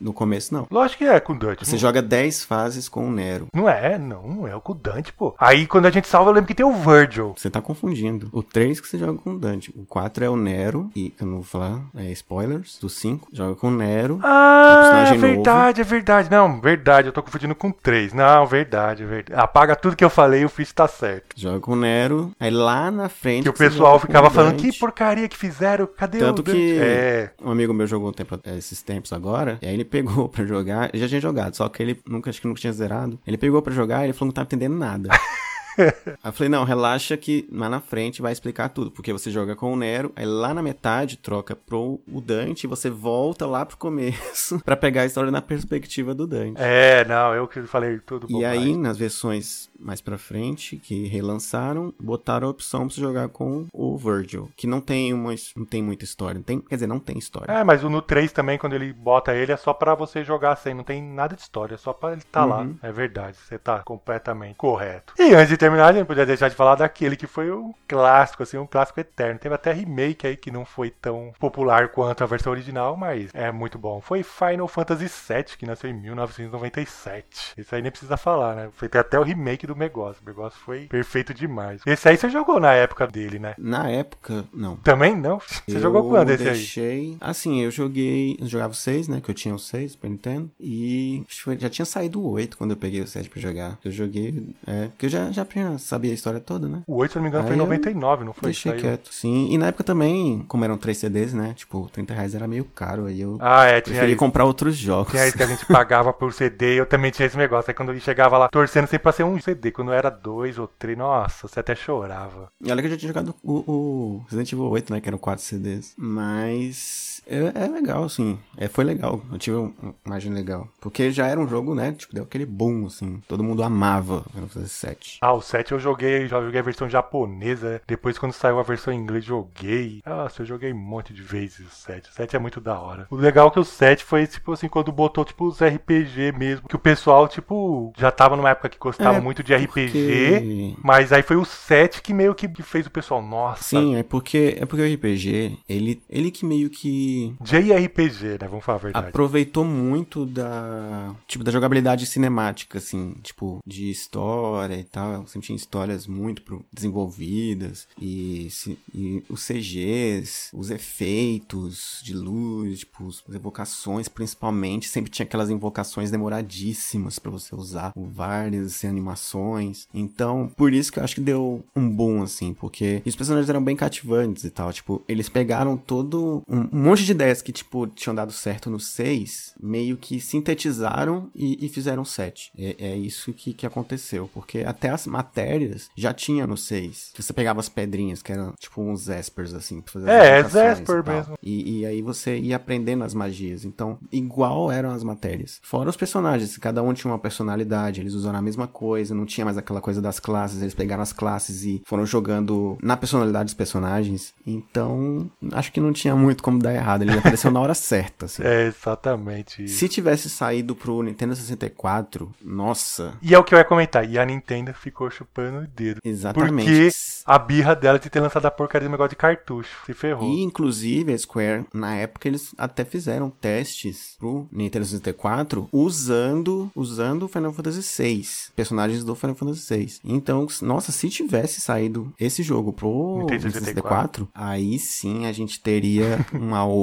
no 0.00 0.12
começo 0.12 0.54
não. 0.54 0.68
Lógico 0.70 0.98
que 0.98 1.04
é 1.04 1.18
com 1.18 1.32
o 1.32 1.38
Dante. 1.38 1.66
Você 1.66 1.72
não, 1.72 1.78
joga 1.80 2.00
10 2.00 2.44
fases 2.44 2.88
com 2.88 3.08
o 3.08 3.10
Nero. 3.10 3.48
não 3.52 3.68
é, 3.68 3.98
não, 3.98 4.22
não 4.22 4.46
é 4.46 4.54
o 4.54 4.60
com 4.60 4.70
o 4.70 4.74
Dante, 4.76 5.12
pô. 5.12 5.34
Aí 5.36 5.66
quando 5.66 5.86
a 5.86 5.90
gente 5.90 6.06
salva, 6.06 6.30
eu 6.30 6.34
lembro 6.34 6.46
que 6.46 6.54
tem 6.54 6.64
o 6.64 6.72
Virgil. 6.72 7.34
Você 7.36 7.50
tá 7.50 7.60
confundindo. 7.60 8.28
O 8.32 8.40
3 8.40 8.80
que 8.80 8.86
você 8.86 8.98
joga 8.98 9.18
com 9.18 9.32
o 9.32 9.38
Dante. 9.38 9.72
O 9.76 9.84
4 9.84 10.24
é 10.24 10.30
o 10.30 10.36
Nero. 10.36 10.88
E 10.94 11.12
eu 11.20 11.26
não 11.26 11.34
vou 11.36 11.42
falar, 11.42 11.80
é 11.96 12.04
spoilers. 12.12 12.78
Do 12.80 12.88
5, 12.88 13.28
joga 13.32 13.56
com 13.56 13.66
o 13.66 13.72
Nero. 13.72 14.20
Ah, 14.22 14.70
é 14.70 14.80
personagem 14.80 15.18
novo. 15.18 15.34
verdade, 15.34 15.80
é 15.80 15.84
verdade. 15.84 16.30
Não, 16.30 16.60
verdade, 16.60 17.08
eu 17.08 17.12
tô 17.12 17.20
confundindo 17.20 17.54
com 17.56 17.72
3. 17.72 18.12
Não, 18.12 18.46
verdade, 18.46 19.04
verdade. 19.04 19.40
Apaga 19.40 19.74
tudo 19.74 19.96
que 19.96 20.04
eu 20.04 20.10
falei 20.10 20.42
e 20.42 20.44
o 20.44 20.48
Fish 20.48 20.72
tá 20.72 20.86
certo. 20.86 21.34
Joga 21.34 21.58
com 21.58 21.72
o 21.72 21.76
Nero. 21.76 22.30
Aí 22.38 22.50
lá 22.50 22.90
na 22.92 23.08
frente. 23.08 23.42
Que 23.42 23.48
o 23.48 23.52
pessoal 23.54 23.98
com 23.98 24.06
ficava 24.22 24.28
o 24.28 24.30
falando, 24.30 24.60
que 24.60 24.78
porcaria 24.78 25.28
que 25.28 25.36
fizeram, 25.36 25.86
cadê 25.86 26.18
Tanto 26.18 26.40
o 26.40 26.44
que 26.44 26.78
É, 26.78 27.30
um 27.42 27.50
amigo 27.50 27.72
meu 27.72 27.86
jogou 27.86 28.10
um 28.10 28.12
tempo, 28.12 28.38
é, 28.44 28.56
esses 28.56 28.82
tempos 28.82 29.12
agora, 29.12 29.58
e 29.62 29.66
aí 29.66 29.74
ele 29.74 29.84
pegou 29.84 30.28
pra 30.30 30.44
jogar, 30.44 30.90
já 30.94 31.08
tinha 31.08 31.20
jogado, 31.20 31.56
só 31.56 31.68
que 31.68 31.82
ele 31.82 32.00
nunca, 32.06 32.30
acho 32.30 32.40
que 32.40 32.46
nunca 32.46 32.60
tinha 32.60 32.72
zerado. 32.72 33.18
Ele 33.26 33.36
pegou 33.36 33.60
pra 33.62 33.72
jogar 33.72 34.02
e 34.02 34.06
ele 34.06 34.12
falou 34.12 34.32
que 34.32 34.38
não 34.38 34.44
tava 34.44 34.46
entendendo 34.46 34.78
nada. 34.78 35.08
Aí 35.80 36.16
eu 36.24 36.32
falei, 36.32 36.48
não, 36.48 36.64
relaxa 36.64 37.16
que 37.16 37.48
lá 37.52 37.68
na 37.68 37.80
frente 37.80 38.22
vai 38.22 38.32
explicar 38.32 38.68
tudo, 38.68 38.90
porque 38.90 39.12
você 39.12 39.30
joga 39.30 39.56
com 39.56 39.72
o 39.72 39.76
Nero, 39.76 40.12
aí 40.16 40.26
lá 40.26 40.52
na 40.54 40.62
metade 40.62 41.16
troca 41.16 41.54
pro 41.56 42.00
o 42.10 42.20
Dante 42.20 42.64
e 42.64 42.66
você 42.66 42.90
volta 42.90 43.46
lá 43.46 43.64
pro 43.64 43.76
começo 43.76 44.60
pra 44.64 44.76
pegar 44.76 45.02
a 45.02 45.06
história 45.06 45.30
na 45.30 45.42
perspectiva 45.42 46.14
do 46.14 46.26
Dante. 46.26 46.60
é, 46.60 47.04
não, 47.04 47.34
eu 47.34 47.46
que 47.46 47.62
falei 47.62 47.98
tudo 48.00 48.26
E 48.30 48.44
aí, 48.44 48.76
nas 48.76 48.96
versões 48.96 49.70
mais 49.78 50.00
pra 50.00 50.18
frente, 50.18 50.76
que 50.76 51.06
relançaram, 51.06 51.92
botaram 51.98 52.46
a 52.46 52.50
opção 52.50 52.86
pra 52.86 52.94
você 52.94 53.00
jogar 53.00 53.28
com 53.28 53.66
o 53.72 53.96
Virgil, 53.96 54.50
que 54.54 54.66
não 54.66 54.80
tem 54.80 55.14
uma, 55.14 55.34
não 55.56 55.64
tem 55.64 55.82
muita 55.82 56.04
história, 56.04 56.34
não 56.34 56.42
tem, 56.42 56.60
quer 56.60 56.74
dizer, 56.76 56.86
não 56.86 56.98
tem 56.98 57.18
história. 57.18 57.50
É, 57.50 57.64
mas 57.64 57.82
o 57.82 57.88
no 57.88 58.02
3 58.02 58.32
também, 58.32 58.58
quando 58.58 58.74
ele 58.74 58.92
bota 58.92 59.34
ele, 59.34 59.52
é 59.52 59.56
só 59.56 59.72
pra 59.72 59.94
você 59.94 60.22
jogar 60.22 60.56
sem, 60.56 60.74
não 60.74 60.84
tem 60.84 61.02
nada 61.02 61.34
de 61.34 61.42
história, 61.42 61.74
é 61.74 61.78
só 61.78 61.92
pra 61.92 62.12
ele 62.12 62.22
tá 62.30 62.44
lá. 62.44 62.60
Uhum. 62.60 62.76
É 62.82 62.92
verdade, 62.92 63.36
você 63.36 63.58
tá 63.58 63.80
completamente 63.80 64.56
correto. 64.56 65.14
E 65.18 65.34
antes 65.34 65.48
de 65.48 65.56
terminar, 65.70 65.88
a 65.88 65.92
gente 65.92 66.06
podia 66.06 66.26
deixar 66.26 66.48
de 66.48 66.54
falar 66.54 66.74
daquele 66.74 67.16
que 67.16 67.26
foi 67.26 67.50
um 67.50 67.72
clássico, 67.86 68.42
assim, 68.42 68.58
um 68.58 68.66
clássico 68.66 69.00
eterno. 69.00 69.38
Teve 69.38 69.54
até 69.54 69.72
remake 69.72 70.26
aí 70.26 70.36
que 70.36 70.50
não 70.50 70.64
foi 70.64 70.90
tão 70.90 71.32
popular 71.38 71.88
quanto 71.88 72.22
a 72.22 72.26
versão 72.26 72.52
original, 72.52 72.96
mas 72.96 73.30
é 73.34 73.50
muito 73.50 73.78
bom. 73.78 74.00
Foi 74.00 74.22
Final 74.22 74.68
Fantasy 74.68 75.06
VII, 75.06 75.56
que 75.58 75.66
nasceu 75.66 75.90
em 75.90 75.94
1997. 75.94 77.54
Isso 77.56 77.74
aí 77.74 77.82
nem 77.82 77.90
precisa 77.90 78.16
falar, 78.16 78.54
né? 78.54 78.68
Foi 78.72 78.88
até 78.92 79.18
o 79.18 79.22
remake 79.22 79.66
do 79.66 79.74
negócio. 79.74 80.22
O 80.22 80.26
negócio 80.28 80.58
foi 80.60 80.86
perfeito 80.86 81.32
demais. 81.32 81.80
Esse 81.86 82.08
aí 82.08 82.16
você 82.16 82.28
jogou 82.28 82.60
na 82.60 82.72
época 82.72 83.06
dele, 83.06 83.38
né? 83.38 83.54
Na 83.58 83.88
época, 83.88 84.44
não. 84.52 84.76
Também 84.76 85.16
não? 85.16 85.38
Você 85.40 85.76
eu 85.76 85.80
jogou 85.80 86.08
quando 86.08 86.30
esse 86.30 86.42
aí? 86.42 86.54
deixei... 86.54 87.16
Assim, 87.20 87.62
eu 87.62 87.70
joguei... 87.70 88.36
Eu 88.40 88.46
jogava 88.46 88.72
o 88.72 88.76
6, 88.76 89.08
né? 89.08 89.20
Que 89.20 89.30
eu 89.30 89.34
tinha 89.34 89.54
o 89.54 89.58
6 89.58 89.92
Super 89.92 90.10
Nintendo. 90.10 90.50
E 90.58 91.24
já 91.58 91.68
tinha 91.68 91.84
saído 91.84 92.20
o 92.20 92.30
8 92.30 92.56
quando 92.56 92.72
eu 92.72 92.76
peguei 92.76 93.00
o 93.00 93.06
7 93.06 93.28
pra 93.28 93.40
jogar. 93.40 93.78
Eu 93.84 93.90
joguei... 93.90 94.54
É, 94.66 94.88
porque 94.88 95.06
eu 95.06 95.10
já, 95.10 95.30
já 95.30 95.44
sabia 95.78 96.10
a 96.10 96.14
história 96.14 96.40
toda, 96.40 96.68
né? 96.68 96.82
O 96.86 96.96
8, 96.96 97.12
se 97.12 97.16
não 97.16 97.22
me 97.22 97.28
engano, 97.28 97.44
foi 97.46 97.56
em 97.56 97.58
eu 97.58 97.64
99, 97.64 98.24
não 98.24 98.32
foi? 98.32 98.48
Deixei 98.50 98.72
Saiu. 98.72 98.82
quieto. 98.82 99.12
Sim, 99.12 99.48
e 99.50 99.58
na 99.58 99.66
época 99.68 99.84
também, 99.84 100.44
como 100.48 100.64
eram 100.64 100.76
3 100.76 100.96
CDs, 100.96 101.32
né? 101.32 101.52
Tipo, 101.54 101.88
30 101.92 102.14
reais 102.14 102.34
era 102.34 102.46
meio 102.46 102.64
caro. 102.64 103.06
Aí 103.06 103.20
eu 103.20 103.36
Ah, 103.40 103.64
é, 103.64 103.80
tinha 103.80 103.92
preferi 103.94 104.12
isso. 104.12 104.18
comprar 104.18 104.44
outros 104.44 104.76
jogos. 104.76 105.12
Tinha 105.12 105.26
isso 105.26 105.36
que 105.36 105.42
a 105.42 105.46
gente 105.46 105.64
pagava 105.66 106.12
por 106.12 106.32
CD, 106.32 106.78
eu 106.80 106.86
também 106.86 107.10
tinha 107.10 107.26
esse 107.26 107.36
negócio. 107.36 107.70
Aí 107.70 107.74
quando 107.74 107.90
ele 107.90 108.00
chegava 108.00 108.36
lá, 108.38 108.48
torcendo 108.48 108.86
sempre 108.86 109.00
pra 109.04 109.12
ser 109.12 109.24
um 109.24 109.40
CD. 109.40 109.70
Quando 109.70 109.92
era 109.92 110.10
dois 110.10 110.58
ou 110.58 110.66
três, 110.66 110.96
nossa, 110.96 111.48
você 111.48 111.60
até 111.60 111.74
chorava. 111.74 112.48
E 112.62 112.70
olha 112.70 112.80
que 112.82 112.86
eu 112.88 112.92
já 112.92 112.96
tinha 112.96 113.08
jogado 113.12 113.34
o, 113.42 113.52
o 113.70 114.22
Resident 114.24 114.52
Evil 114.52 114.66
8, 114.68 114.92
né? 114.92 115.00
Que 115.00 115.08
eram 115.08 115.18
4 115.18 115.44
CDs. 115.44 115.94
Mas 115.96 117.19
é, 117.30 117.64
é 117.64 117.68
legal, 117.68 118.04
assim. 118.04 118.38
É, 118.56 118.68
foi 118.68 118.84
legal. 118.84 119.20
Eu 119.32 119.38
tive 119.38 119.56
um- 119.56 119.72
uma 119.82 119.94
imagem 120.06 120.32
legal. 120.32 120.68
Porque 120.80 121.10
já 121.10 121.26
era 121.26 121.40
um 121.40 121.48
jogo, 121.48 121.74
né? 121.74 121.92
Tipo, 121.92 122.14
deu 122.14 122.24
aquele 122.24 122.46
boom, 122.46 122.86
assim. 122.86 123.20
Todo 123.28 123.44
mundo 123.44 123.62
amava 123.62 124.24
Final 124.32 124.48
Fantasy 124.48 124.86
VII. 124.86 124.96
Ah, 125.20 125.32
o 125.34 125.40
o 125.40 125.42
7 125.42 125.72
eu 125.72 125.78
joguei, 125.80 126.28
já 126.28 126.40
joguei 126.40 126.60
a 126.60 126.62
versão 126.62 126.86
japonesa. 126.88 127.80
Depois, 127.86 128.18
quando 128.18 128.32
saiu 128.32 128.58
a 128.58 128.62
versão 128.62 128.92
em 128.92 128.98
inglês, 128.98 129.24
joguei. 129.24 130.00
Nossa, 130.06 130.42
eu 130.42 130.46
joguei 130.46 130.72
um 130.72 130.76
monte 130.78 131.12
de 131.14 131.22
vezes 131.22 131.60
o 131.60 131.70
7. 131.74 132.10
O 132.10 132.12
7 132.12 132.36
é 132.36 132.38
muito 132.38 132.60
da 132.60 132.78
hora. 132.78 133.06
O 133.10 133.16
legal 133.16 133.48
é 133.48 133.50
que 133.50 133.58
o 133.60 133.64
7 133.64 134.04
foi, 134.04 134.26
tipo 134.26 134.52
assim, 134.52 134.68
quando 134.68 134.92
botou, 134.92 135.24
tipo, 135.24 135.46
os 135.46 135.60
RPG 135.62 136.32
mesmo. 136.32 136.68
Que 136.68 136.76
o 136.76 136.78
pessoal, 136.78 137.26
tipo, 137.26 137.92
já 137.96 138.10
tava 138.10 138.36
numa 138.36 138.50
época 138.50 138.68
que 138.68 138.78
gostava 138.78 139.16
É, 139.18 139.20
muito 139.20 139.42
de 139.42 139.54
RPG. 139.54 139.90
porque- 139.90 140.74
Mas 140.84 141.12
aí 141.12 141.22
foi 141.22 141.36
o 141.36 141.44
7 141.44 142.02
que 142.02 142.12
meio 142.12 142.34
que 142.34 142.48
que 142.48 142.62
fez 142.62 142.86
o 142.86 142.90
pessoal, 142.90 143.22
nossa. 143.22 143.62
Sim, 143.64 143.96
é 143.96 144.02
porque 144.02 144.56
é 144.60 144.66
porque 144.66 144.82
o 144.82 144.86
RPG, 144.86 145.58
ele, 145.68 146.02
ele 146.08 146.30
que 146.30 146.44
meio 146.44 146.68
que 146.68 147.19
JRPG, 147.42 148.38
né? 148.40 148.48
Vamos 148.48 148.64
falar 148.64 148.78
a 148.78 148.82
verdade. 148.82 149.08
aproveitou 149.08 149.64
muito 149.64 150.24
da 150.26 151.14
tipo 151.26 151.44
da 151.44 151.50
jogabilidade 151.50 152.06
cinemática 152.06 152.78
assim 152.78 153.14
tipo 153.22 153.58
de 153.66 153.90
história 153.90 154.74
e 154.74 154.84
tal 154.84 155.26
sempre 155.26 155.46
tinha 155.46 155.56
histórias 155.56 156.06
muito 156.06 156.42
desenvolvidas 156.72 157.86
e, 158.00 158.48
e 158.94 159.22
os 159.28 159.46
CGs 159.46 160.50
os 160.52 160.70
efeitos 160.70 162.00
de 162.02 162.14
luz 162.14 162.80
tipo 162.80 163.08
as 163.08 163.34
evocações 163.34 164.08
principalmente 164.08 164.88
sempre 164.88 165.10
tinha 165.10 165.24
aquelas 165.24 165.50
invocações 165.50 166.10
demoradíssimas 166.10 167.18
pra 167.18 167.30
você 167.30 167.54
usar 167.54 167.92
várias 167.96 168.84
animações 168.84 169.86
então 169.92 170.50
por 170.56 170.72
isso 170.72 170.92
que 170.92 170.98
eu 170.98 171.04
acho 171.04 171.14
que 171.14 171.20
deu 171.20 171.64
um 171.74 171.88
boom 171.88 172.22
assim 172.22 172.54
porque 172.54 173.02
os 173.04 173.16
personagens 173.16 173.48
eram 173.48 173.62
bem 173.62 173.76
cativantes 173.76 174.44
e 174.44 174.50
tal 174.50 174.72
tipo 174.72 175.02
eles 175.08 175.28
pegaram 175.28 175.76
todo 175.76 176.42
um, 176.48 176.68
um 176.72 176.82
monte 176.82 176.99
de 177.04 177.12
ideias 177.12 177.42
que 177.42 177.52
tipo 177.52 177.86
tinham 177.86 178.14
dado 178.14 178.32
certo 178.32 178.70
no 178.70 178.78
6 178.80 179.54
meio 179.62 179.96
que 179.96 180.20
sintetizaram 180.20 181.30
e, 181.34 181.64
e 181.64 181.68
fizeram 181.68 182.04
7 182.04 182.52
é, 182.58 182.76
é 182.78 182.96
isso 182.96 183.32
que, 183.32 183.52
que 183.52 183.66
aconteceu 183.66 184.28
porque 184.32 184.60
até 184.60 184.90
as 184.90 185.06
matérias 185.06 185.88
já 185.96 186.12
tinha 186.12 186.46
no 186.46 186.56
6 186.56 187.12
você 187.16 187.32
pegava 187.32 187.60
as 187.60 187.68
pedrinhas 187.68 188.22
que 188.22 188.32
eram 188.32 188.52
tipo 188.58 188.80
uns 188.82 189.08
espers 189.08 189.54
assim 189.54 189.80
pra 189.80 189.92
fazer 189.92 190.10
É, 190.10 190.40
invocações 190.40 190.78
Esper 190.80 190.98
e 190.98 191.02
tal. 191.02 191.14
mesmo. 191.16 191.38
E, 191.42 191.78
e 191.80 191.86
aí 191.86 192.02
você 192.02 192.38
ia 192.38 192.56
aprendendo 192.56 193.04
as 193.04 193.14
magias. 193.14 193.64
Então, 193.64 193.98
igual 194.12 194.70
eram 194.70 194.90
as 194.90 195.02
matérias. 195.02 195.58
Fora 195.62 195.88
os 195.88 195.96
personagens, 195.96 196.56
cada 196.58 196.82
um 196.82 196.92
tinha 196.92 197.10
uma 197.12 197.18
personalidade, 197.18 198.00
eles 198.00 198.14
usaram 198.14 198.38
a 198.38 198.42
mesma 198.42 198.66
coisa, 198.66 199.14
não 199.14 199.24
tinha 199.26 199.44
mais 199.44 199.56
aquela 199.56 199.80
coisa 199.80 200.00
das 200.02 200.18
classes, 200.20 200.60
eles 200.62 200.74
pegaram 200.74 201.02
as 201.02 201.12
classes 201.12 201.64
e 201.64 201.82
foram 201.84 202.04
jogando 202.04 202.78
na 202.82 202.96
personalidade 202.96 203.46
dos 203.46 203.54
personagens. 203.54 204.32
Então, 204.46 205.30
acho 205.52 205.72
que 205.72 205.80
não 205.80 205.92
tinha 205.92 206.14
muito 206.14 206.42
como 206.42 206.58
dar 206.58 206.74
errado. 206.74 206.89
Ele 206.98 207.12
apareceu 207.18 207.50
na 207.50 207.60
hora 207.60 207.74
certa, 207.74 208.26
assim. 208.26 208.42
É, 208.50 208.66
exatamente. 208.66 209.68
Se 209.68 209.88
tivesse 209.88 210.28
saído 210.28 210.74
pro 210.74 211.02
Nintendo 211.02 211.34
64, 211.36 212.32
nossa, 212.42 213.14
E 213.22 213.34
é 213.34 213.38
o 213.38 213.44
que 213.44 213.54
eu 213.54 213.58
ia 213.58 213.64
comentar. 213.64 214.08
E 214.08 214.18
a 214.18 214.24
Nintendo 214.24 214.72
ficou 214.74 215.10
chupando 215.10 215.58
o 215.58 215.66
dedo. 215.66 215.98
exatamente. 216.04 216.66
Porque 216.66 216.88
a 217.26 217.38
birra 217.38 217.74
dela 217.76 217.98
de 217.98 218.08
ter 218.10 218.20
lançado 218.20 218.46
a 218.46 218.50
porcaria 218.50 218.88
do 218.88 218.90
negócio 218.90 219.10
de 219.10 219.16
cartucho. 219.16 219.82
Se 219.86 219.94
ferrou. 219.94 220.28
E, 220.28 220.42
inclusive, 220.42 221.12
a 221.12 221.18
Square, 221.18 221.66
na 221.72 221.94
época, 221.94 222.26
eles 222.28 222.52
até 222.58 222.84
fizeram 222.84 223.30
testes 223.30 224.16
pro 224.18 224.48
Nintendo 224.50 224.84
64 224.84 225.68
usando, 225.72 226.70
usando 226.74 227.28
Final 227.28 227.52
Fantasy 227.52 228.02
VI, 228.02 228.26
personagens 228.56 229.04
do 229.04 229.14
Final 229.14 229.36
Fantasy 229.36 229.74
VI. 229.76 229.92
Então, 230.04 230.46
nossa, 230.62 230.90
se 230.92 231.08
tivesse 231.08 231.60
saído 231.60 232.12
esse 232.18 232.42
jogo 232.42 232.72
pro 232.72 233.18
Nintendo 233.20 233.46
Nintendo 233.46 233.64
64, 233.64 234.28
aí 234.34 234.78
sim 234.78 235.26
a 235.26 235.32
gente 235.32 235.60
teria 235.60 236.24
uma 236.32 236.64
outra 236.64 236.79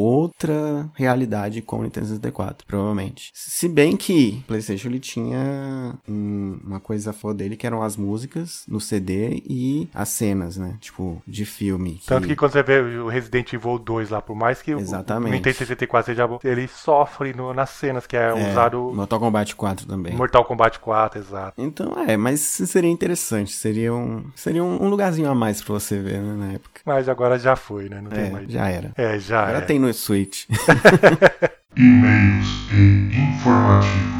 realidade 0.93 1.61
com 1.61 1.79
o 1.79 1.83
Nintendo 1.83 2.07
64, 2.07 2.65
provavelmente. 2.67 3.31
Se 3.33 3.67
bem 3.67 3.95
que 3.97 4.39
o 4.43 4.47
PlayStation 4.47 4.87
ele 4.87 4.99
tinha 4.99 5.95
um- 6.07 6.59
uma 6.65 6.79
coisa 6.79 7.13
foda 7.13 7.35
dele 7.39 7.55
que 7.55 7.65
eram 7.67 7.81
as 7.83 7.95
músicas 7.97 8.63
no 8.67 8.79
CD 8.79 9.41
e 9.47 9.89
as 9.93 10.09
cenas, 10.09 10.57
né? 10.57 10.75
Tipo, 10.79 11.21
de 11.27 11.45
filme. 11.45 11.99
Tanto 12.05 12.27
que 12.27 12.35
quando 12.35 12.51
você 12.51 12.63
vê 12.63 12.79
o 12.79 13.07
Resident 13.07 13.53
Evil 13.53 13.77
2 13.77 14.09
lá, 14.09 14.21
por 14.21 14.35
mais 14.35 14.61
que 14.61 14.73
o- 14.73 14.79
Exatamente. 14.79 15.31
o 15.31 15.35
Nintendo 15.35 15.55
64 15.57 16.05
seja 16.11 16.27
bom, 16.27 16.39
ele 16.43 16.67
sofre 16.67 17.33
no- 17.33 17.53
nas 17.53 17.69
cenas, 17.71 18.07
que 18.07 18.15
é, 18.15 18.27
É, 18.29 18.51
usado 18.51 18.91
Mortal 18.93 19.19
Kombat 19.19 19.55
4 19.55 19.85
também. 19.87 20.15
Mortal 20.15 20.43
Kombat 20.45 20.79
4, 20.79 21.19
exato. 21.19 21.53
Então, 21.61 21.93
é, 22.07 22.17
mas 22.17 22.39
seria 22.39 22.89
interessante. 22.89 23.51
Seria 23.53 23.93
um, 23.93 24.25
seria 24.35 24.63
um 24.63 24.77
um 24.77 24.89
lugarzinho 24.89 25.29
a 25.29 25.33
mais 25.35 25.61
pra 25.61 25.73
você 25.73 25.97
ver, 25.99 26.21
né, 26.21 26.35
na 26.35 26.53
época. 26.53 26.81
Mas 26.85 27.09
agora 27.09 27.37
já 27.39 27.55
foi, 27.55 27.89
né? 27.89 27.99
Não 28.01 28.09
tem 28.11 28.25
É, 28.25 28.29
mais. 28.29 28.51
já 28.51 28.69
era. 28.69 28.91
É, 28.95 29.17
já 29.19 29.41
Agora 29.43 29.57
é. 29.59 29.61
tem 29.61 29.79
no 29.79 29.86
Switch. 29.93 30.47
E-mails 31.77 32.47
e 32.73 33.15
informativos. 33.15 34.16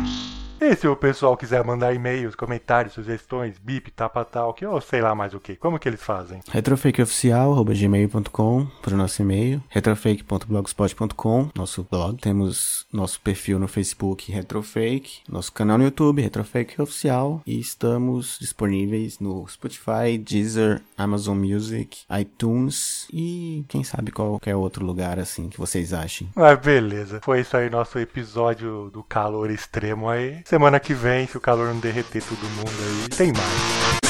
E 0.59 0.75
se 0.75 0.87
o 0.87 0.95
pessoal 0.95 1.37
quiser 1.37 1.63
mandar 1.63 1.93
e-mails, 1.93 2.33
comentários, 2.33 2.95
sugestões, 2.95 3.59
bip, 3.59 3.91
tapa 3.91 4.25
tal, 4.25 4.51
que 4.53 4.65
ou 4.65 4.81
sei 4.81 5.01
lá 5.01 5.13
mais 5.13 5.35
o 5.35 5.39
que, 5.39 5.55
como 5.55 5.77
que 5.77 5.87
eles 5.87 6.01
fazem? 6.01 6.39
retrofakeoficial.gmail.com 6.49 8.65
para 8.81 8.95
o 8.95 8.97
nosso 8.97 9.21
e-mail, 9.21 9.61
retrofake.blogspot.com, 9.69 11.49
nosso 11.55 11.87
blog. 11.89 12.19
Temos 12.19 12.87
nosso 12.91 13.21
perfil 13.21 13.59
no 13.59 13.67
Facebook 13.67 14.31
Retrofake, 14.31 15.19
nosso 15.29 15.51
canal 15.51 15.77
no 15.77 15.83
YouTube 15.83 16.23
Retrofake 16.23 16.81
Oficial 16.81 17.43
e 17.45 17.59
estamos 17.59 18.39
disponíveis 18.39 19.19
no 19.19 19.47
Spotify, 19.47 20.17
Deezer, 20.17 20.81
Amazon 20.97 21.37
Music, 21.37 21.99
iTunes 22.19 23.07
e 23.13 23.63
quem 23.67 23.83
sabe 23.83 24.11
qualquer 24.11 24.55
outro 24.55 24.83
lugar 24.83 25.19
assim 25.19 25.49
que 25.49 25.59
vocês 25.59 25.93
achem. 25.93 26.27
Ah, 26.35 26.55
beleza. 26.55 27.19
Foi 27.23 27.41
isso 27.41 27.55
aí, 27.55 27.69
nosso 27.69 27.99
episódio 27.99 28.89
do 28.91 29.03
calor 29.03 29.51
extremo 29.51 30.09
aí. 30.09 30.41
Semana 30.47 30.79
que 30.79 30.93
vem, 30.93 31.27
se 31.27 31.35
o 31.35 31.41
calor 31.41 31.73
não 31.73 31.79
derreter 31.81 32.23
todo 32.23 32.39
mundo 32.51 32.71
aí, 32.71 33.09
tem 33.09 33.33
mais. 33.33 34.06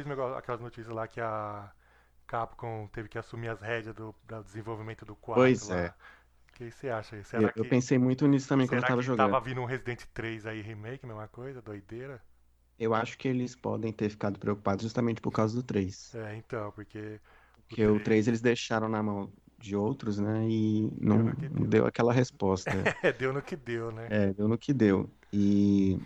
Aqueles 0.00 0.36
aquelas 0.36 0.60
notícias 0.60 0.94
lá 0.94 1.06
que 1.08 1.20
a 1.20 1.72
Capcom 2.26 2.88
teve 2.88 3.08
que 3.08 3.18
assumir 3.18 3.48
as 3.48 3.60
rédeas 3.62 3.94
do, 3.94 4.14
do 4.24 4.44
desenvolvimento 4.44 5.04
do 5.04 5.16
4 5.16 5.58
Pois 5.58 5.66
lá. 5.66 5.84
é. 5.84 5.94
O 6.50 6.52
que 6.54 6.70
você 6.70 6.90
acha? 6.90 7.22
Será 7.24 7.44
Eu, 7.44 7.50
que, 7.52 7.60
eu 7.60 7.66
pensei 7.66 7.98
muito 7.98 8.26
nisso 8.28 8.48
também 8.48 8.66
quando 8.68 8.80
será 8.80 8.82
eu 8.82 8.84
tava 8.86 9.02
que 9.02 9.02
jogando. 9.02 9.36
tava 9.36 9.40
vindo 9.40 9.60
um 9.60 9.64
Resident 9.66 10.04
3 10.14 10.46
aí 10.46 10.60
remake, 10.62 11.06
mesma 11.06 11.28
coisa, 11.28 11.60
doideira? 11.62 12.22
Eu 12.78 12.94
acho 12.94 13.16
que 13.18 13.28
eles 13.28 13.54
podem 13.54 13.92
ter 13.92 14.10
ficado 14.10 14.38
preocupados 14.40 14.82
justamente 14.82 15.20
por 15.20 15.30
causa 15.32 15.54
do 15.54 15.62
3. 15.62 16.12
É, 16.12 16.34
então, 16.36 16.72
porque 16.72 17.20
Porque 17.68 17.86
o 17.86 18.00
3 18.00 18.26
eles 18.28 18.40
deixaram 18.40 18.88
na 18.88 19.02
mão 19.02 19.32
de 19.58 19.76
outros, 19.76 20.18
né? 20.18 20.48
E 20.48 20.90
não, 21.00 21.24
Deu 21.24 21.36
que 21.36 21.48
deu. 21.48 21.68
deu 21.68 21.86
aquela 21.86 22.12
resposta. 22.12 22.92
é, 23.02 23.12
deu 23.12 23.32
no 23.32 23.42
que 23.42 23.56
deu, 23.56 23.90
né? 23.92 24.12
É, 24.12 24.32
deu 24.34 24.48
no 24.48 24.58
que 24.58 24.72
deu. 24.74 25.16
E 25.32 26.00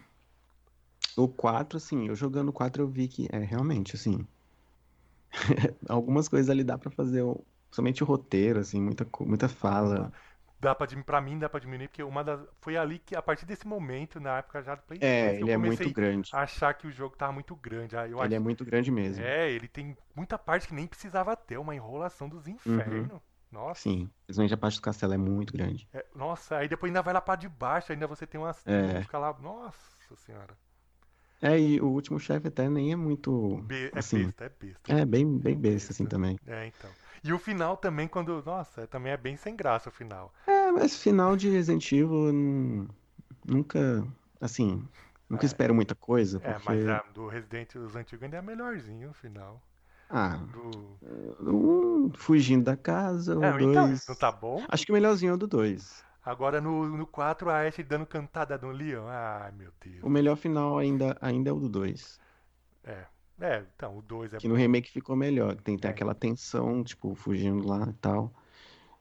o 1.17 1.29
4, 1.29 1.77
assim, 1.79 2.09
eu 2.09 2.15
jogando 2.15 2.49
o 2.49 2.53
4 2.53 2.83
eu 2.83 2.89
vi 2.89 3.09
que 3.09 3.29
é 3.31 3.39
realmente, 3.39 3.95
assim, 3.97 4.27
algumas 5.89 6.29
coisas 6.29 6.51
ali 6.51 6.65
dá 6.65 6.79
pra 6.79 6.91
fazer, 6.91 7.23
somente 7.71 8.03
o 8.03 8.07
roteiro, 8.07 8.61
assim, 8.61 8.81
muita, 8.81 9.07
muita 9.21 9.49
fala. 9.49 10.13
Dá 10.61 10.75
pra, 10.75 10.87
pra 11.05 11.21
mim 11.21 11.39
dá 11.39 11.49
pra 11.49 11.61
diminuir, 11.61 11.89
porque 11.89 12.03
uma 12.03 12.25
das. 12.25 12.41
Foi 12.61 12.77
ali 12.77 12.99
que, 12.99 13.15
a 13.15 13.21
partir 13.21 13.45
desse 13.45 13.67
momento, 13.67 14.19
na 14.19 14.39
época 14.39 14.63
já 14.63 14.75
do 14.75 14.83
Play 14.83 14.99
2, 14.99 15.11
É, 15.11 15.39
ele 15.41 15.51
é 15.51 15.59
muito 15.59 15.93
grande. 15.93 16.31
a 16.33 16.41
achar 16.43 16.73
que 16.73 16.87
o 16.87 16.91
jogo 16.91 17.17
tava 17.17 17.33
muito 17.33 17.55
grande. 17.55 17.97
Aí 17.97 18.13
eu 18.13 18.23
Ele 18.23 18.35
é 18.35 18.37
acho- 18.39 18.45
muito 18.45 18.65
grande 18.65 18.91
mesmo. 18.91 19.23
É, 19.23 19.51
ele 19.51 19.69
tem 19.69 19.97
muita 20.15 20.39
parte 20.39 20.67
que 20.69 20.75
nem 20.75 20.87
precisava 20.87 21.37
ter, 21.37 21.59
uma 21.59 21.75
enrolação 21.75 22.29
dos 22.29 22.47
infernos. 22.49 23.21
Nossa. 23.53 23.83
Sim, 23.83 24.09
principalmente 24.27 24.55
a 24.55 24.57
parte 24.57 24.79
do 24.79 24.83
castelo 24.83 25.13
é 25.13 25.19
muito 25.19 25.53
grande. 25.53 25.87
É, 25.93 26.05
nossa, 26.15 26.57
aí 26.57 26.67
depois 26.67 26.91
ainda 26.91 27.03
vai 27.03 27.15
lá 27.15 27.21
pra 27.21 27.37
de 27.37 27.49
baixo, 27.49 27.93
ainda 27.93 28.07
você 28.07 28.27
tem 28.27 28.41
umas. 28.41 28.67
É. 28.67 29.03
Fica 29.03 29.19
lá. 29.19 29.37
Nossa 29.39 30.17
senhora. 30.17 30.57
É, 31.41 31.59
e 31.59 31.81
o 31.81 31.89
último 31.89 32.19
chefe 32.19 32.49
até 32.49 32.69
nem 32.69 32.93
é 32.93 32.97
muito, 32.97 33.63
Be- 33.69 33.91
é 33.95 34.01
assim, 34.01 34.03
besta, 34.03 34.45
é 34.45 34.49
besta. 34.49 34.81
é 34.89 35.05
bem, 35.05 35.39
bem 35.39 35.57
besta, 35.59 35.93
assim, 35.93 36.07
também. 36.07 36.39
É, 36.47 36.67
então. 36.67 36.95
E 37.23 37.33
o 37.33 37.39
final 37.39 37.77
também, 37.77 38.07
quando. 38.09 38.43
Nossa, 38.45 38.87
também 38.87 39.13
é 39.13 39.17
bem 39.17 39.37
sem 39.37 39.57
graça 39.57 39.89
o 39.89 39.93
final. 39.93 40.33
É, 40.47 40.71
mas 40.73 40.97
final 40.97 41.37
de 41.37 41.49
Resident 41.49 41.91
Evil, 41.93 42.33
nunca, 43.47 44.07
assim, 44.41 44.87
nunca 45.29 45.47
espero 45.47 45.75
muita 45.75 45.95
coisa, 45.95 46.41
É, 46.41 46.53
porque... 46.53 46.63
mas 46.65 46.87
a 46.87 46.99
do 47.13 47.27
Resident 47.29 47.75
os 47.77 47.97
antigos 47.97 48.23
ainda 48.25 48.37
é 48.37 48.43
melhorzinho 48.43 49.11
o 49.11 49.15
final. 49.15 49.61
Ah, 50.09 50.39
Do. 50.53 51.01
um 51.41 52.11
fugindo 52.17 52.65
da 52.65 52.77
casa, 52.77 53.39
o 53.39 53.43
É, 53.43 53.63
então, 53.63 53.89
dois... 53.89 54.07
não 54.09 54.15
tá 54.15 54.31
bom? 54.33 54.65
Acho 54.69 54.85
que 54.87 54.93
o 54.93 54.95
melhorzinho 54.95 55.31
é 55.31 55.35
o 55.35 55.37
do 55.39 55.47
2. 55.47 56.05
Agora 56.25 56.61
no, 56.61 56.89
no 56.89 57.07
4, 57.07 57.51
a 57.51 57.61
Ashe 57.61 57.83
dando 57.83 58.07
cantada 58.07 58.57
no 58.57 58.71
Leon. 58.71 59.07
Ai, 59.09 59.53
meu 59.53 59.71
Deus. 59.85 60.03
O 60.03 60.09
melhor 60.09 60.37
final 60.37 60.79
ainda, 60.79 61.17
ainda 61.21 61.51
é 61.51 61.53
o 61.53 61.61
do 61.61 61.69
2. 61.69 62.19
É. 62.85 63.07
É, 63.41 63.65
então, 63.75 63.99
o 63.99 64.03
2 64.03 64.33
é 64.33 64.39
Que 64.39 64.49
no 64.49 64.55
remake 64.55 64.91
ficou 64.91 65.17
melhor. 65.17 65.57
Tem, 65.57 65.77
tem 65.77 65.91
É. 65.91 65.93
aquela 65.93 66.15
tensão, 66.15 66.83
tipo, 66.83 67.15
fugindo 67.15 67.67
lá 67.67 67.89
e 67.89 67.93
tal. 67.95 68.33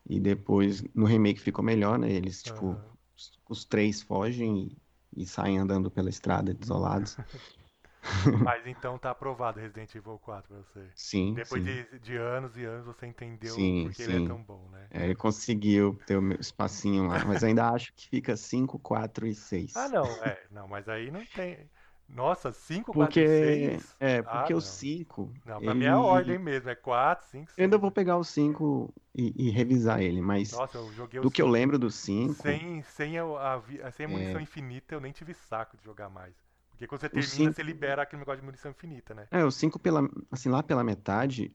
E 0.09 0.19
depois, 0.19 0.83
no 0.93 1.05
remake 1.05 1.39
ficou 1.39 1.63
melhor, 1.63 1.97
né? 1.97 2.11
Eles, 2.11 2.43
tipo, 2.43 2.71
Aham. 2.71 2.85
os, 3.15 3.39
os 3.49 3.65
três 3.65 4.01
fogem 4.01 4.77
e, 5.15 5.21
e 5.21 5.25
saem 5.25 5.59
andando 5.59 5.89
pela 5.89 6.09
estrada 6.09 6.53
desolados. 6.53 7.17
Mas 8.43 8.65
então 8.67 8.97
tá 8.99 9.11
aprovado 9.11 9.59
Resident 9.59 9.93
Evil 9.95 10.19
4 10.19 10.49
pra 10.53 10.63
você. 10.63 10.93
Sim, 10.95 11.35
Depois 11.35 11.63
sim. 11.63 11.63
de, 11.63 11.99
de 11.99 12.15
anos 12.17 12.57
e 12.57 12.65
anos 12.65 12.85
você 12.85 13.05
entendeu 13.07 13.73
Sim, 13.73 13.91
porque 13.91 14.01
ele 14.01 14.13
é 14.13 14.19
sim. 14.19 14.21
tão 14.21 14.43
bom, 14.43 14.69
né? 14.69 14.89
É, 14.89 15.05
ele 15.05 15.15
conseguiu 15.15 15.95
ter 16.05 16.17
o 16.17 16.21
meu 16.21 16.37
espacinho 16.39 17.07
lá, 17.07 17.23
mas 17.25 17.43
ainda 17.43 17.69
acho 17.71 17.93
que 17.95 18.07
fica 18.09 18.37
5, 18.37 18.79
4 18.79 19.27
e 19.27 19.33
6. 19.35 19.73
Ah, 19.73 19.87
não, 19.87 20.21
é. 20.23 20.45
Não, 20.51 20.67
mas 20.67 20.87
aí 20.87 21.11
não 21.11 21.25
tem. 21.25 21.69
Nossa, 22.07 22.51
5, 22.51 22.93
4 22.93 23.19
Porque, 23.19 23.19
e 23.21 23.27
6? 23.27 23.97
é, 23.99 24.21
Ah, 24.23 24.51
porque 24.51 24.53
o 24.53 24.61
não. 24.61 24.85
5. 24.85 25.33
Não, 25.45 25.61
pra 25.61 25.75
mim 25.75 25.85
é 25.85 25.89
a 25.89 25.99
ordem 25.99 26.39
mesmo, 26.39 26.69
é 26.69 26.75
4, 26.75 27.27
5, 27.27 27.51
6. 27.51 27.57
Eu 27.57 27.63
ainda 27.65 27.77
vou 27.77 27.91
pegar 27.91 28.17
o 28.17 28.23
5 28.23 28.93
e, 29.13 29.47
e 29.47 29.49
revisar 29.49 30.01
ele, 30.01 30.21
mas 30.21 30.61
Nossa, 30.61 30.77
eu 30.77 30.93
joguei 30.93 31.19
o 31.19 31.25
do 31.25 31.31
que 31.31 31.41
eu 31.41 31.47
lembro 31.47 31.77
do 31.79 31.89
5. 31.91 32.63
Sem, 32.65 32.81
sem, 32.83 33.17
a, 33.19 33.23
a 33.55 33.91
sem 33.91 34.05
a 34.05 34.09
munição 34.09 34.39
É. 34.39 34.41
infinita, 34.41 34.95
eu 34.95 35.01
nem 35.01 35.11
tive 35.11 35.33
saco 35.33 35.77
de 35.77 35.83
jogar 35.83 36.09
mais. 36.09 36.35
Porque 36.73 36.87
quando 36.87 37.01
você 37.01 37.09
termina, 37.09 37.35
cinco- 37.35 37.53
você 37.53 37.63
libera 37.63 38.01
aquele 38.01 38.19
negócio 38.19 38.39
de 38.41 38.45
munição 38.45 38.71
infinita, 38.71 39.13
né? 39.13 39.27
É, 39.31 39.43
o 39.45 39.51
5 39.51 39.79
pela, 39.79 40.01
assim, 40.31 40.49
lá 40.49 40.61
pela 40.61 40.83
metade, 40.83 41.53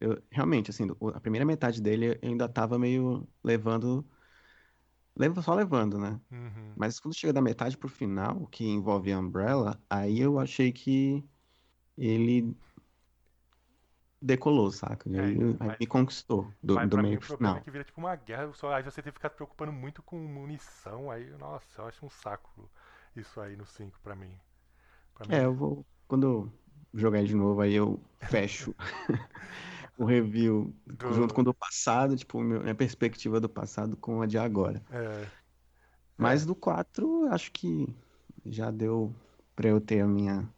eu 0.00 0.22
realmente, 0.30 0.70
assim, 0.70 0.86
a 1.14 1.20
primeira 1.20 1.44
metade 1.44 1.80
dele 1.82 2.18
eu 2.22 2.28
ainda 2.30 2.48
tava 2.48 2.78
meio 2.78 3.28
levando, 3.44 4.04
leva- 5.16 5.42
só 5.42 5.54
levando, 5.54 5.98
né? 5.98 6.20
Uhum. 6.30 6.72
Mas 6.76 6.98
quando 7.00 7.14
chega 7.16 7.32
da 7.32 7.42
metade 7.42 7.76
pro 7.76 7.88
final, 7.88 8.46
que 8.48 8.64
envolve 8.64 9.12
a 9.12 9.18
Umbrella, 9.18 9.80
aí 9.90 10.20
eu 10.20 10.38
achei 10.38 10.72
que 10.72 11.24
ele 11.96 12.54
decolou, 14.20 14.70
saca? 14.70 15.08
É, 15.10 15.22
aí 15.22 15.36
mas- 15.58 15.78
me 15.78 15.86
conquistou 15.86 16.52
do, 16.62 16.76
Mas 16.76 16.88
do 16.90 16.96
mim 16.98 17.02
meio 17.02 17.18
o 17.18 17.20
pro 17.20 17.36
final. 17.36 17.56
é 17.56 17.60
que 17.60 17.70
vira 17.70 17.84
tipo 17.84 18.00
uma 18.00 18.14
guerra, 18.16 18.52
só, 18.52 18.72
aí 18.72 18.82
você 18.82 19.02
tem 19.02 19.12
que 19.12 19.18
ficar 19.18 19.28
se 19.30 19.36
preocupando 19.36 19.72
muito 19.72 20.02
com 20.02 20.18
munição, 20.18 21.10
aí, 21.10 21.30
nossa, 21.38 21.80
eu 21.82 21.86
acho 21.86 22.04
um 22.06 22.10
saco 22.10 22.70
isso 23.16 23.40
aí 23.40 23.56
no 23.56 23.66
5 23.66 23.98
pra 24.02 24.14
mim. 24.14 24.38
É, 25.28 25.44
eu 25.44 25.54
vou, 25.54 25.86
quando 26.08 26.26
eu 26.26 26.98
jogar 27.00 27.22
de 27.24 27.34
novo, 27.34 27.60
aí 27.60 27.74
eu 27.74 28.00
fecho 28.20 28.74
o 29.96 30.04
review 30.04 30.74
Do- 30.98 31.08
junto 31.08 31.34
com 31.34 31.42
o 31.42 31.44
do 31.44 31.54
passado, 31.54 32.16
tipo, 32.16 32.40
minha 32.40 32.74
perspectiva 32.74 33.40
do 33.40 33.48
passado 33.48 33.96
com 33.96 34.22
a 34.22 34.26
de 34.26 34.38
agora. 34.38 34.82
é, 34.90 35.30
Mas 36.16 36.46
do 36.46 36.54
4, 36.54 37.24
acho 37.32 37.50
que 37.52 37.86
já 38.46 38.70
deu 38.70 39.12
pra 39.56 39.68
eu 39.68 39.80
ter 39.80 40.00
a 40.00 40.06
minha. 40.06 40.48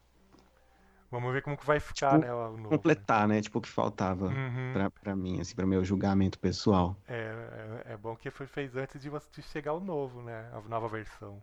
vamos 1.10 1.32
ver 1.32 1.42
como 1.42 1.56
que 1.56 1.64
vai 1.66 1.78
ficar, 1.80 2.18
Tipo, 2.18 2.18
né, 2.18 2.32
o 2.34 2.56
novo. 2.56 2.90
né? 2.92 3.06
completar, 3.06 3.26
né? 3.28 3.40
Tipo, 3.40 3.58
o 3.58 3.62
que 3.62 3.68
faltava 3.68 4.36
Uhum. 4.36 4.72
pra, 4.72 4.90
pra 4.90 5.16
mim, 5.16 5.40
assim, 5.40 5.54
pra 5.54 5.66
meu 5.66 5.84
julgamento 5.84 6.38
pessoal. 6.38 6.96
É, 7.06 7.82
é, 7.86 7.92
é 7.92 7.96
bom 7.96 8.16
que 8.16 8.28
foi 8.30 8.46
fez 8.46 8.74
antes 8.76 9.00
de, 9.00 9.08
você- 9.08 9.30
de 9.30 9.42
chegar 9.42 9.72
o 9.74 9.80
novo, 9.80 10.20
né? 10.22 10.48
A 10.52 10.60
nova 10.62 10.88
versão. 10.88 11.40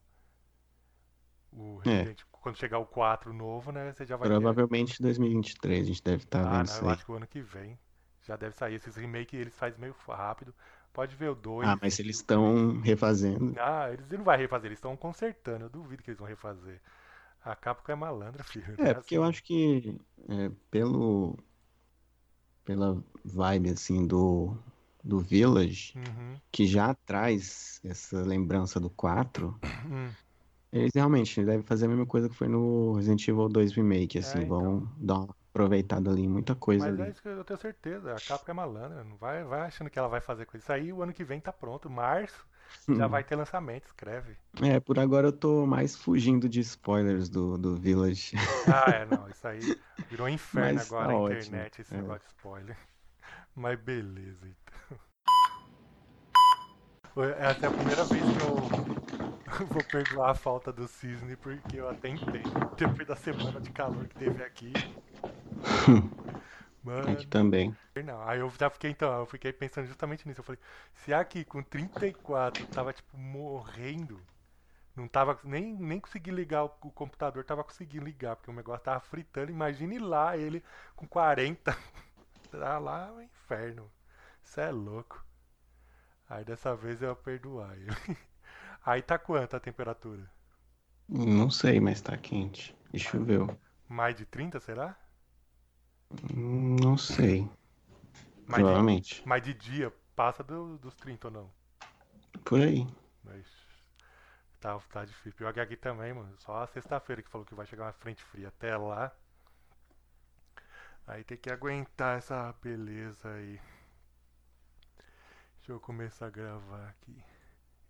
O 1.52 1.82
É. 1.86 1.90
Resident, 1.90 2.22
quando 2.32 2.58
chegar 2.58 2.80
o 2.80 2.86
4 2.86 3.34
novo, 3.34 3.72
né? 3.72 3.92
Você 3.92 4.06
já 4.06 4.16
vai 4.16 4.28
ter. 4.28 4.34
Provavelmente 4.36 5.02
2023 5.02 5.84
a 5.84 5.88
gente 5.88 6.04
deve 6.04 6.24
estar 6.24 6.40
Ah, 6.40 6.44
vendo 6.44 6.58
não, 6.58 6.64
isso 6.64 6.84
eu 6.84 6.90
acho 6.90 7.06
que 7.06 7.12
o 7.12 7.16
ano 7.16 7.28
que 7.28 7.42
vem 7.42 7.78
já 8.22 8.36
deve 8.36 8.56
sair. 8.56 8.76
Esses 8.76 8.96
remakes 8.96 9.40
eles 9.40 9.56
fazem 9.56 9.80
meio 9.80 9.96
rápido. 10.08 10.54
Pode 10.94 11.16
ver 11.16 11.30
o 11.30 11.36
2. 11.36 11.68
Ah, 11.68 11.78
mas 11.82 12.00
eles 12.00 12.18
estão 12.18 12.80
refazendo. 12.82 13.56
Ah, 13.60 13.90
eles 13.92 14.08
não 14.10 14.24
vão 14.24 14.36
refazer, 14.38 14.68
eles 14.68 14.78
estão 14.78 14.96
consertando. 14.96 15.66
Eu 15.66 15.70
duvido 15.70 16.04
que 16.04 16.10
eles 16.10 16.20
vão 16.20 16.28
refazer. 16.28 16.82
A 17.44 17.56
Capcom 17.56 17.92
é 17.92 17.96
malandra, 17.96 18.44
filho. 18.44 18.76
É, 18.78 18.94
porque 18.94 19.18
eu 19.18 19.24
acho 19.24 19.44
que 19.44 20.00
é, 20.28 20.52
pelo. 20.70 21.38
pela 22.66 23.04
vibe, 23.24 23.70
assim, 23.72 24.06
do. 24.06 24.56
do 25.04 25.20
Village, 25.20 25.94
Uhum. 25.96 26.38
que 26.52 26.66
já 26.68 26.94
traz 26.94 27.80
essa 27.84 28.22
lembrança 28.22 28.80
do 28.80 28.90
4, 28.90 29.58
Hum. 29.86 30.12
Eles 30.72 30.92
realmente 30.94 31.44
devem 31.44 31.64
fazer 31.64 31.86
a 31.86 31.90
mesma 31.90 32.06
coisa 32.06 32.30
que 32.30 32.36
foi 32.36 32.48
no 32.48 32.94
Resident 32.94 33.28
Evil 33.28 33.50
2 33.50 33.72
Remake, 33.74 34.20
assim, 34.20 34.40
É, 34.40 34.42
então. 34.44 34.60
vão 34.60 34.92
dar 34.98 35.16
uma 35.16 35.36
aproveitada 35.50 36.10
ali, 36.12 36.24
em 36.24 36.28
muita 36.28 36.56
coisa 36.56 36.90
Mas 36.90 37.00
é 37.00 37.02
ali. 37.04 37.12
isso 37.12 37.22
que 37.22 37.28
eu 37.28 37.44
tenho 37.44 37.60
certeza. 37.60 38.14
A 38.14 38.20
Capcom 38.20 38.52
é 38.52 38.54
malandra. 38.54 39.04
Não 39.04 39.18
vai, 39.18 39.44
vai 39.44 39.62
achando 39.62 39.90
que 39.90 39.98
ela 39.98 40.08
vai 40.08 40.22
fazer 40.22 40.46
coisa. 40.46 40.64
Isso 40.64 40.72
aí 40.72 40.94
o 40.94 41.02
ano 41.02 41.12
que 41.14 41.24
vem 41.24 41.40
tá 41.40 41.52
pronto. 41.52 41.90
Março 41.90 42.46
já 42.88 43.08
vai 43.08 43.24
ter 43.24 43.36
lançamento. 43.36 43.86
Escreve. 43.88 44.38
É, 44.62 44.80
por 44.80 45.00
agora 45.00 45.28
eu 45.28 45.32
tô 45.34 45.66
mais 45.66 45.96
fugindo 45.96 46.48
de 46.48 46.60
spoilers 46.60 47.30
do, 47.30 47.58
do 47.58 47.76
Village. 47.76 48.34
Ah, 48.68 48.92
é, 48.92 49.06
não. 49.10 49.28
Isso 49.30 49.48
aí 49.48 49.60
virou 50.10 50.28
um 50.28 50.30
inferno 50.30 50.76
Mas 50.76 50.92
agora 50.92 51.08
tá 51.08 51.16
ótimo, 51.18 51.42
internet, 51.42 51.82
esse 51.82 51.94
é. 51.96 51.98
negócio 51.98 52.22
de 52.28 52.34
spoiler. 52.36 52.78
Mas 53.56 53.80
beleza, 53.80 54.48
então. 54.48 55.00
Essa 57.38 57.66
é 57.66 57.70
a 57.70 57.72
primeira 57.72 58.04
vez 58.06 58.22
que 58.24 58.44
eu 58.44 59.09
vou 59.70 59.84
perdoar 59.84 60.32
a 60.32 60.36
falta 60.36 60.72
do 60.72 60.88
Cisne, 60.88 61.36
porque 61.36 61.78
eu 61.78 61.90
até 61.90 62.10
entendo. 62.10 62.70
Depois 62.76 63.08
da 63.08 63.16
semana 63.16 63.60
de 63.62 63.72
calor 63.72 64.08
que 64.08 64.16
teve 64.16 64.44
aqui. 64.44 64.74
Mano, 66.82 67.12
Aqui 67.12 67.28
também. 67.28 67.76
não. 68.04 68.22
Aí 68.28 68.40
eu 68.40 68.50
já 68.60 68.70
fiquei, 68.70 68.92
então, 68.92 69.12
eu 69.20 69.26
fiquei 69.26 69.54
pensando 69.54 69.88
justamente 69.88 70.28
nisso. 70.28 70.42
Eu 70.42 70.46
falei, 70.46 70.60
se 70.94 71.14
aqui 71.14 71.46
com 71.46 71.64
34 71.64 72.68
tava, 72.68 72.94
tipo, 72.94 73.18
morrendo, 73.18 74.26
não 74.96 75.08
tava, 75.08 75.40
nem, 75.44 75.76
nem 75.78 76.00
consegui 76.00 76.32
ligar 76.32 76.66
o, 76.66 76.72
o 76.84 76.92
computador, 76.92 77.44
tava 77.46 77.64
conseguindo 77.64 78.06
ligar, 78.06 78.36
porque 78.38 78.52
o 78.52 78.54
negócio 78.54 78.84
tava 78.86 79.00
fritando. 79.02 79.52
Imagine 79.52 80.00
lá 80.00 80.38
ele 80.38 80.64
com 80.96 81.08
40. 81.08 81.78
Tá 82.52 82.80
lá 82.80 83.12
o 83.14 83.22
inferno. 83.22 83.92
Isso 84.44 84.60
é 84.62 84.72
louco. 84.72 85.26
Aí 86.30 86.46
dessa 86.46 86.76
vez 86.76 87.02
eu 87.02 87.10
ia 87.10 87.16
perdoar 87.16 87.76
ele. 87.78 87.90
Aí 88.90 89.02
tá 89.02 89.18
quanto 89.18 89.56
a 89.56 89.60
temperatura? 89.68 90.30
Não 91.10 91.50
sei, 91.52 91.78
mas 91.82 92.00
tá 92.02 92.16
quente. 92.18 92.74
E 92.94 92.98
choveu. 92.98 93.48
Mais 93.90 94.16
de 94.16 94.26
30, 94.26 94.58
será? 94.62 94.98
Não 96.34 96.98
sei. 96.98 97.48
Mais 98.46 98.66
de, 98.68 98.74
Provavelmente. 98.74 99.24
mais 99.24 99.42
de 99.42 99.54
dia 99.54 99.94
passa 100.16 100.44
do- 100.44 100.78
dos 100.78 100.94
30 100.96 101.28
ou 101.28 101.32
não? 101.34 101.54
Por 102.44 102.62
aí. 102.62 102.86
Mas 103.24 103.46
tá, 104.60 104.78
tá 104.92 105.06
difícil. 105.06 105.34
Pior 105.34 105.54
que 105.54 105.60
aqui 105.60 105.76
também, 105.76 106.14
mano. 106.14 106.36
Só 106.40 106.64
a 106.64 106.68
sexta-feira 106.68 107.22
que 107.22 107.30
falou 107.30 107.46
que 107.46 107.56
vai 107.56 107.66
chegar 107.66 107.86
uma 107.86 107.94
frente 107.94 108.24
fria. 108.24 108.50
Até 108.50 108.76
lá. 108.78 109.12
Aí 111.06 111.24
tem 111.26 111.38
que 111.38 111.52
aguentar 111.52 112.18
essa 112.18 112.54
beleza 112.62 113.30
aí. 113.34 113.60
Deixa 115.60 115.72
eu 115.72 115.80
começar 115.80 116.26
a 116.28 116.30
gravar 116.30 116.88
aqui. 116.90 117.24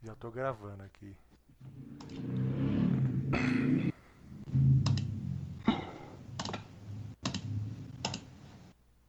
Já 0.01 0.15
tô 0.15 0.31
gravando 0.31 0.81
aqui. 0.83 1.13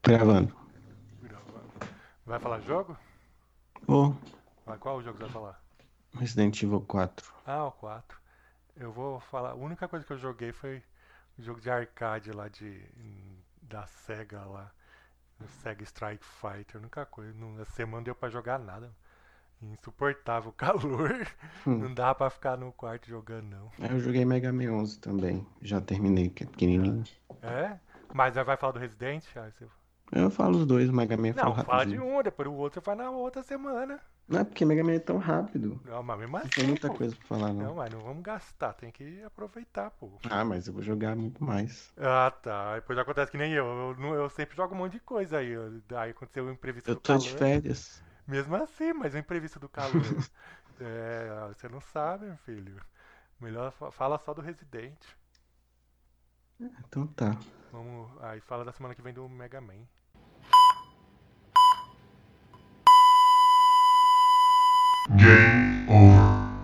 Gravando. 0.03 0.57
Gravando. 1.23 1.71
Vai 2.27 2.41
falar 2.41 2.61
jogo? 2.63 2.97
Vai, 4.67 4.79
qual 4.79 5.01
jogo 5.01 5.17
você 5.17 5.25
vai 5.25 5.33
falar? 5.33 5.63
Resident 6.19 6.61
Evil 6.61 6.81
4. 6.81 7.33
Ah, 7.47 7.67
o 7.67 7.73
4. 7.73 8.19
Eu 8.77 8.91
vou 8.91 9.21
falar. 9.21 9.51
A 9.51 9.55
única 9.55 9.87
coisa 9.87 10.05
que 10.05 10.13
eu 10.13 10.19
joguei 10.19 10.53
foi 10.53 10.83
o 11.39 11.43
jogo 11.43 11.61
de 11.61 11.71
arcade 11.71 12.33
lá 12.33 12.49
de. 12.49 12.85
da 13.63 13.87
SEGA 13.87 14.41
lá. 14.45 14.73
O 15.41 15.47
SEGA 15.47 15.85
Strike 15.85 16.25
Fighter. 16.25 16.77
A 16.77 16.79
única 16.81 17.07
coisa. 17.07 17.33
Essa 17.61 17.73
semana 17.73 18.03
deu 18.03 18.15
pra 18.17 18.29
jogar 18.29 18.59
nada. 18.59 18.93
Insuportável 19.63 20.51
o 20.51 20.53
calor. 20.55 21.27
Hum. 21.67 21.79
Não 21.79 21.95
dá 21.95 22.15
pra 22.15 22.31
ficar 22.31 22.57
no 22.57 22.73
quarto 22.73 23.07
jogando, 23.09 23.45
não. 23.49 23.71
Eu 23.79 23.99
joguei 24.01 24.25
Mega 24.25 24.53
Man 24.53 24.73
11 24.73 24.99
também. 24.99 25.47
Já 25.63 25.81
terminei, 25.81 26.29
que 26.31 26.45
é 26.45 26.47
pequenininho. 26.47 27.05
É? 27.43 27.79
Mas 28.13 28.35
vai 28.35 28.57
falar 28.57 28.73
do 28.73 28.79
Resident? 28.79 29.25
Você- 29.25 29.67
Eu 30.13 30.31
falo 30.31 30.59
os 30.59 30.67
dois, 30.67 30.89
o 30.89 30.93
Mega 30.93 31.17
Man 31.17 31.33
Não, 31.35 31.55
fala 31.65 31.85
de 31.87 31.99
um, 31.99 32.23
depois 32.23 32.49
o 32.49 32.53
outro 32.55 32.81
vai 32.85 32.95
na 32.97 33.11
outra 33.11 33.43
semana. 33.43 34.01
Não 34.29 34.41
é 34.41 34.45
porque 34.45 34.65
Mega 34.65 34.85
Man 34.85 34.93
é 34.93 34.99
tão 34.99 35.19
rápido. 35.19 35.81
Não, 35.85 36.03
mas 36.03 36.19
mesmo 36.19 36.37
assim. 36.37 36.49
Não 36.49 36.55
tem 36.55 36.67
muita 36.67 36.89
pô. 36.89 36.95
coisa 36.95 37.17
pra 37.17 37.27
falar, 37.27 37.53
Não, 37.53 37.65
não. 37.67 37.75
mas 37.77 37.93
não 37.93 38.01
vamos 38.03 38.23
gastar, 38.23 38.73
tem 38.75 38.91
que 38.91 39.23
aproveitar, 39.25 39.91
pô. 39.93 40.11
Ah, 40.31 40.45
mas 40.45 40.67
eu 40.67 40.73
vou 40.75 40.83
jogar 40.83 41.17
muito 41.17 41.43
mais. 41.45 41.93
Ah, 41.97 42.31
tá. 42.31 42.77
Depois 42.77 42.99
acontece 42.99 43.31
que 43.31 43.39
nem 43.39 43.53
eu. 43.53 43.67
Eu, 43.67 43.97
não- 43.97 44.15
eu 44.15 44.29
sempre 44.31 44.57
jogo 44.57 44.75
um 44.75 44.79
monte 44.79 44.93
de 44.93 45.01
coisa 45.01 45.39
aí. 45.39 45.49
eu- 45.49 45.83
Aí 45.97 46.11
aconteceu 46.11 46.45
o 46.47 46.51
imprevisto 46.51 46.91
Eu 46.91 46.97
tô 46.97 47.13
calor. 47.13 47.23
de 47.23 47.29
férias. 47.31 48.03
Mesmo 48.31 48.55
assim, 48.55 48.93
mas 48.93 49.13
o 49.13 49.19
imprevisto 49.19 49.59
do 49.59 49.69
calor. 49.69 49.91
é, 50.81 51.49
você 51.49 51.69
não 51.69 51.81
sabe, 51.81 52.27
meu 52.27 52.37
filho. 52.37 52.81
Melhor 53.41 53.73
fa- 53.73 53.91
fala 53.91 54.19
só 54.19 54.33
do 54.33 54.41
Resident. 54.41 55.03
Então 56.61 57.09
tá. 57.09 57.37
Vamos, 57.73 58.09
aí 58.23 58.41
fala 58.41 58.65
da 58.65 58.71
semana 58.71 58.95
que 58.95 59.03
vem 59.03 59.13
do 59.13 59.29
Mega 59.29 59.61
Man. 59.61 59.85
Game 65.17 65.87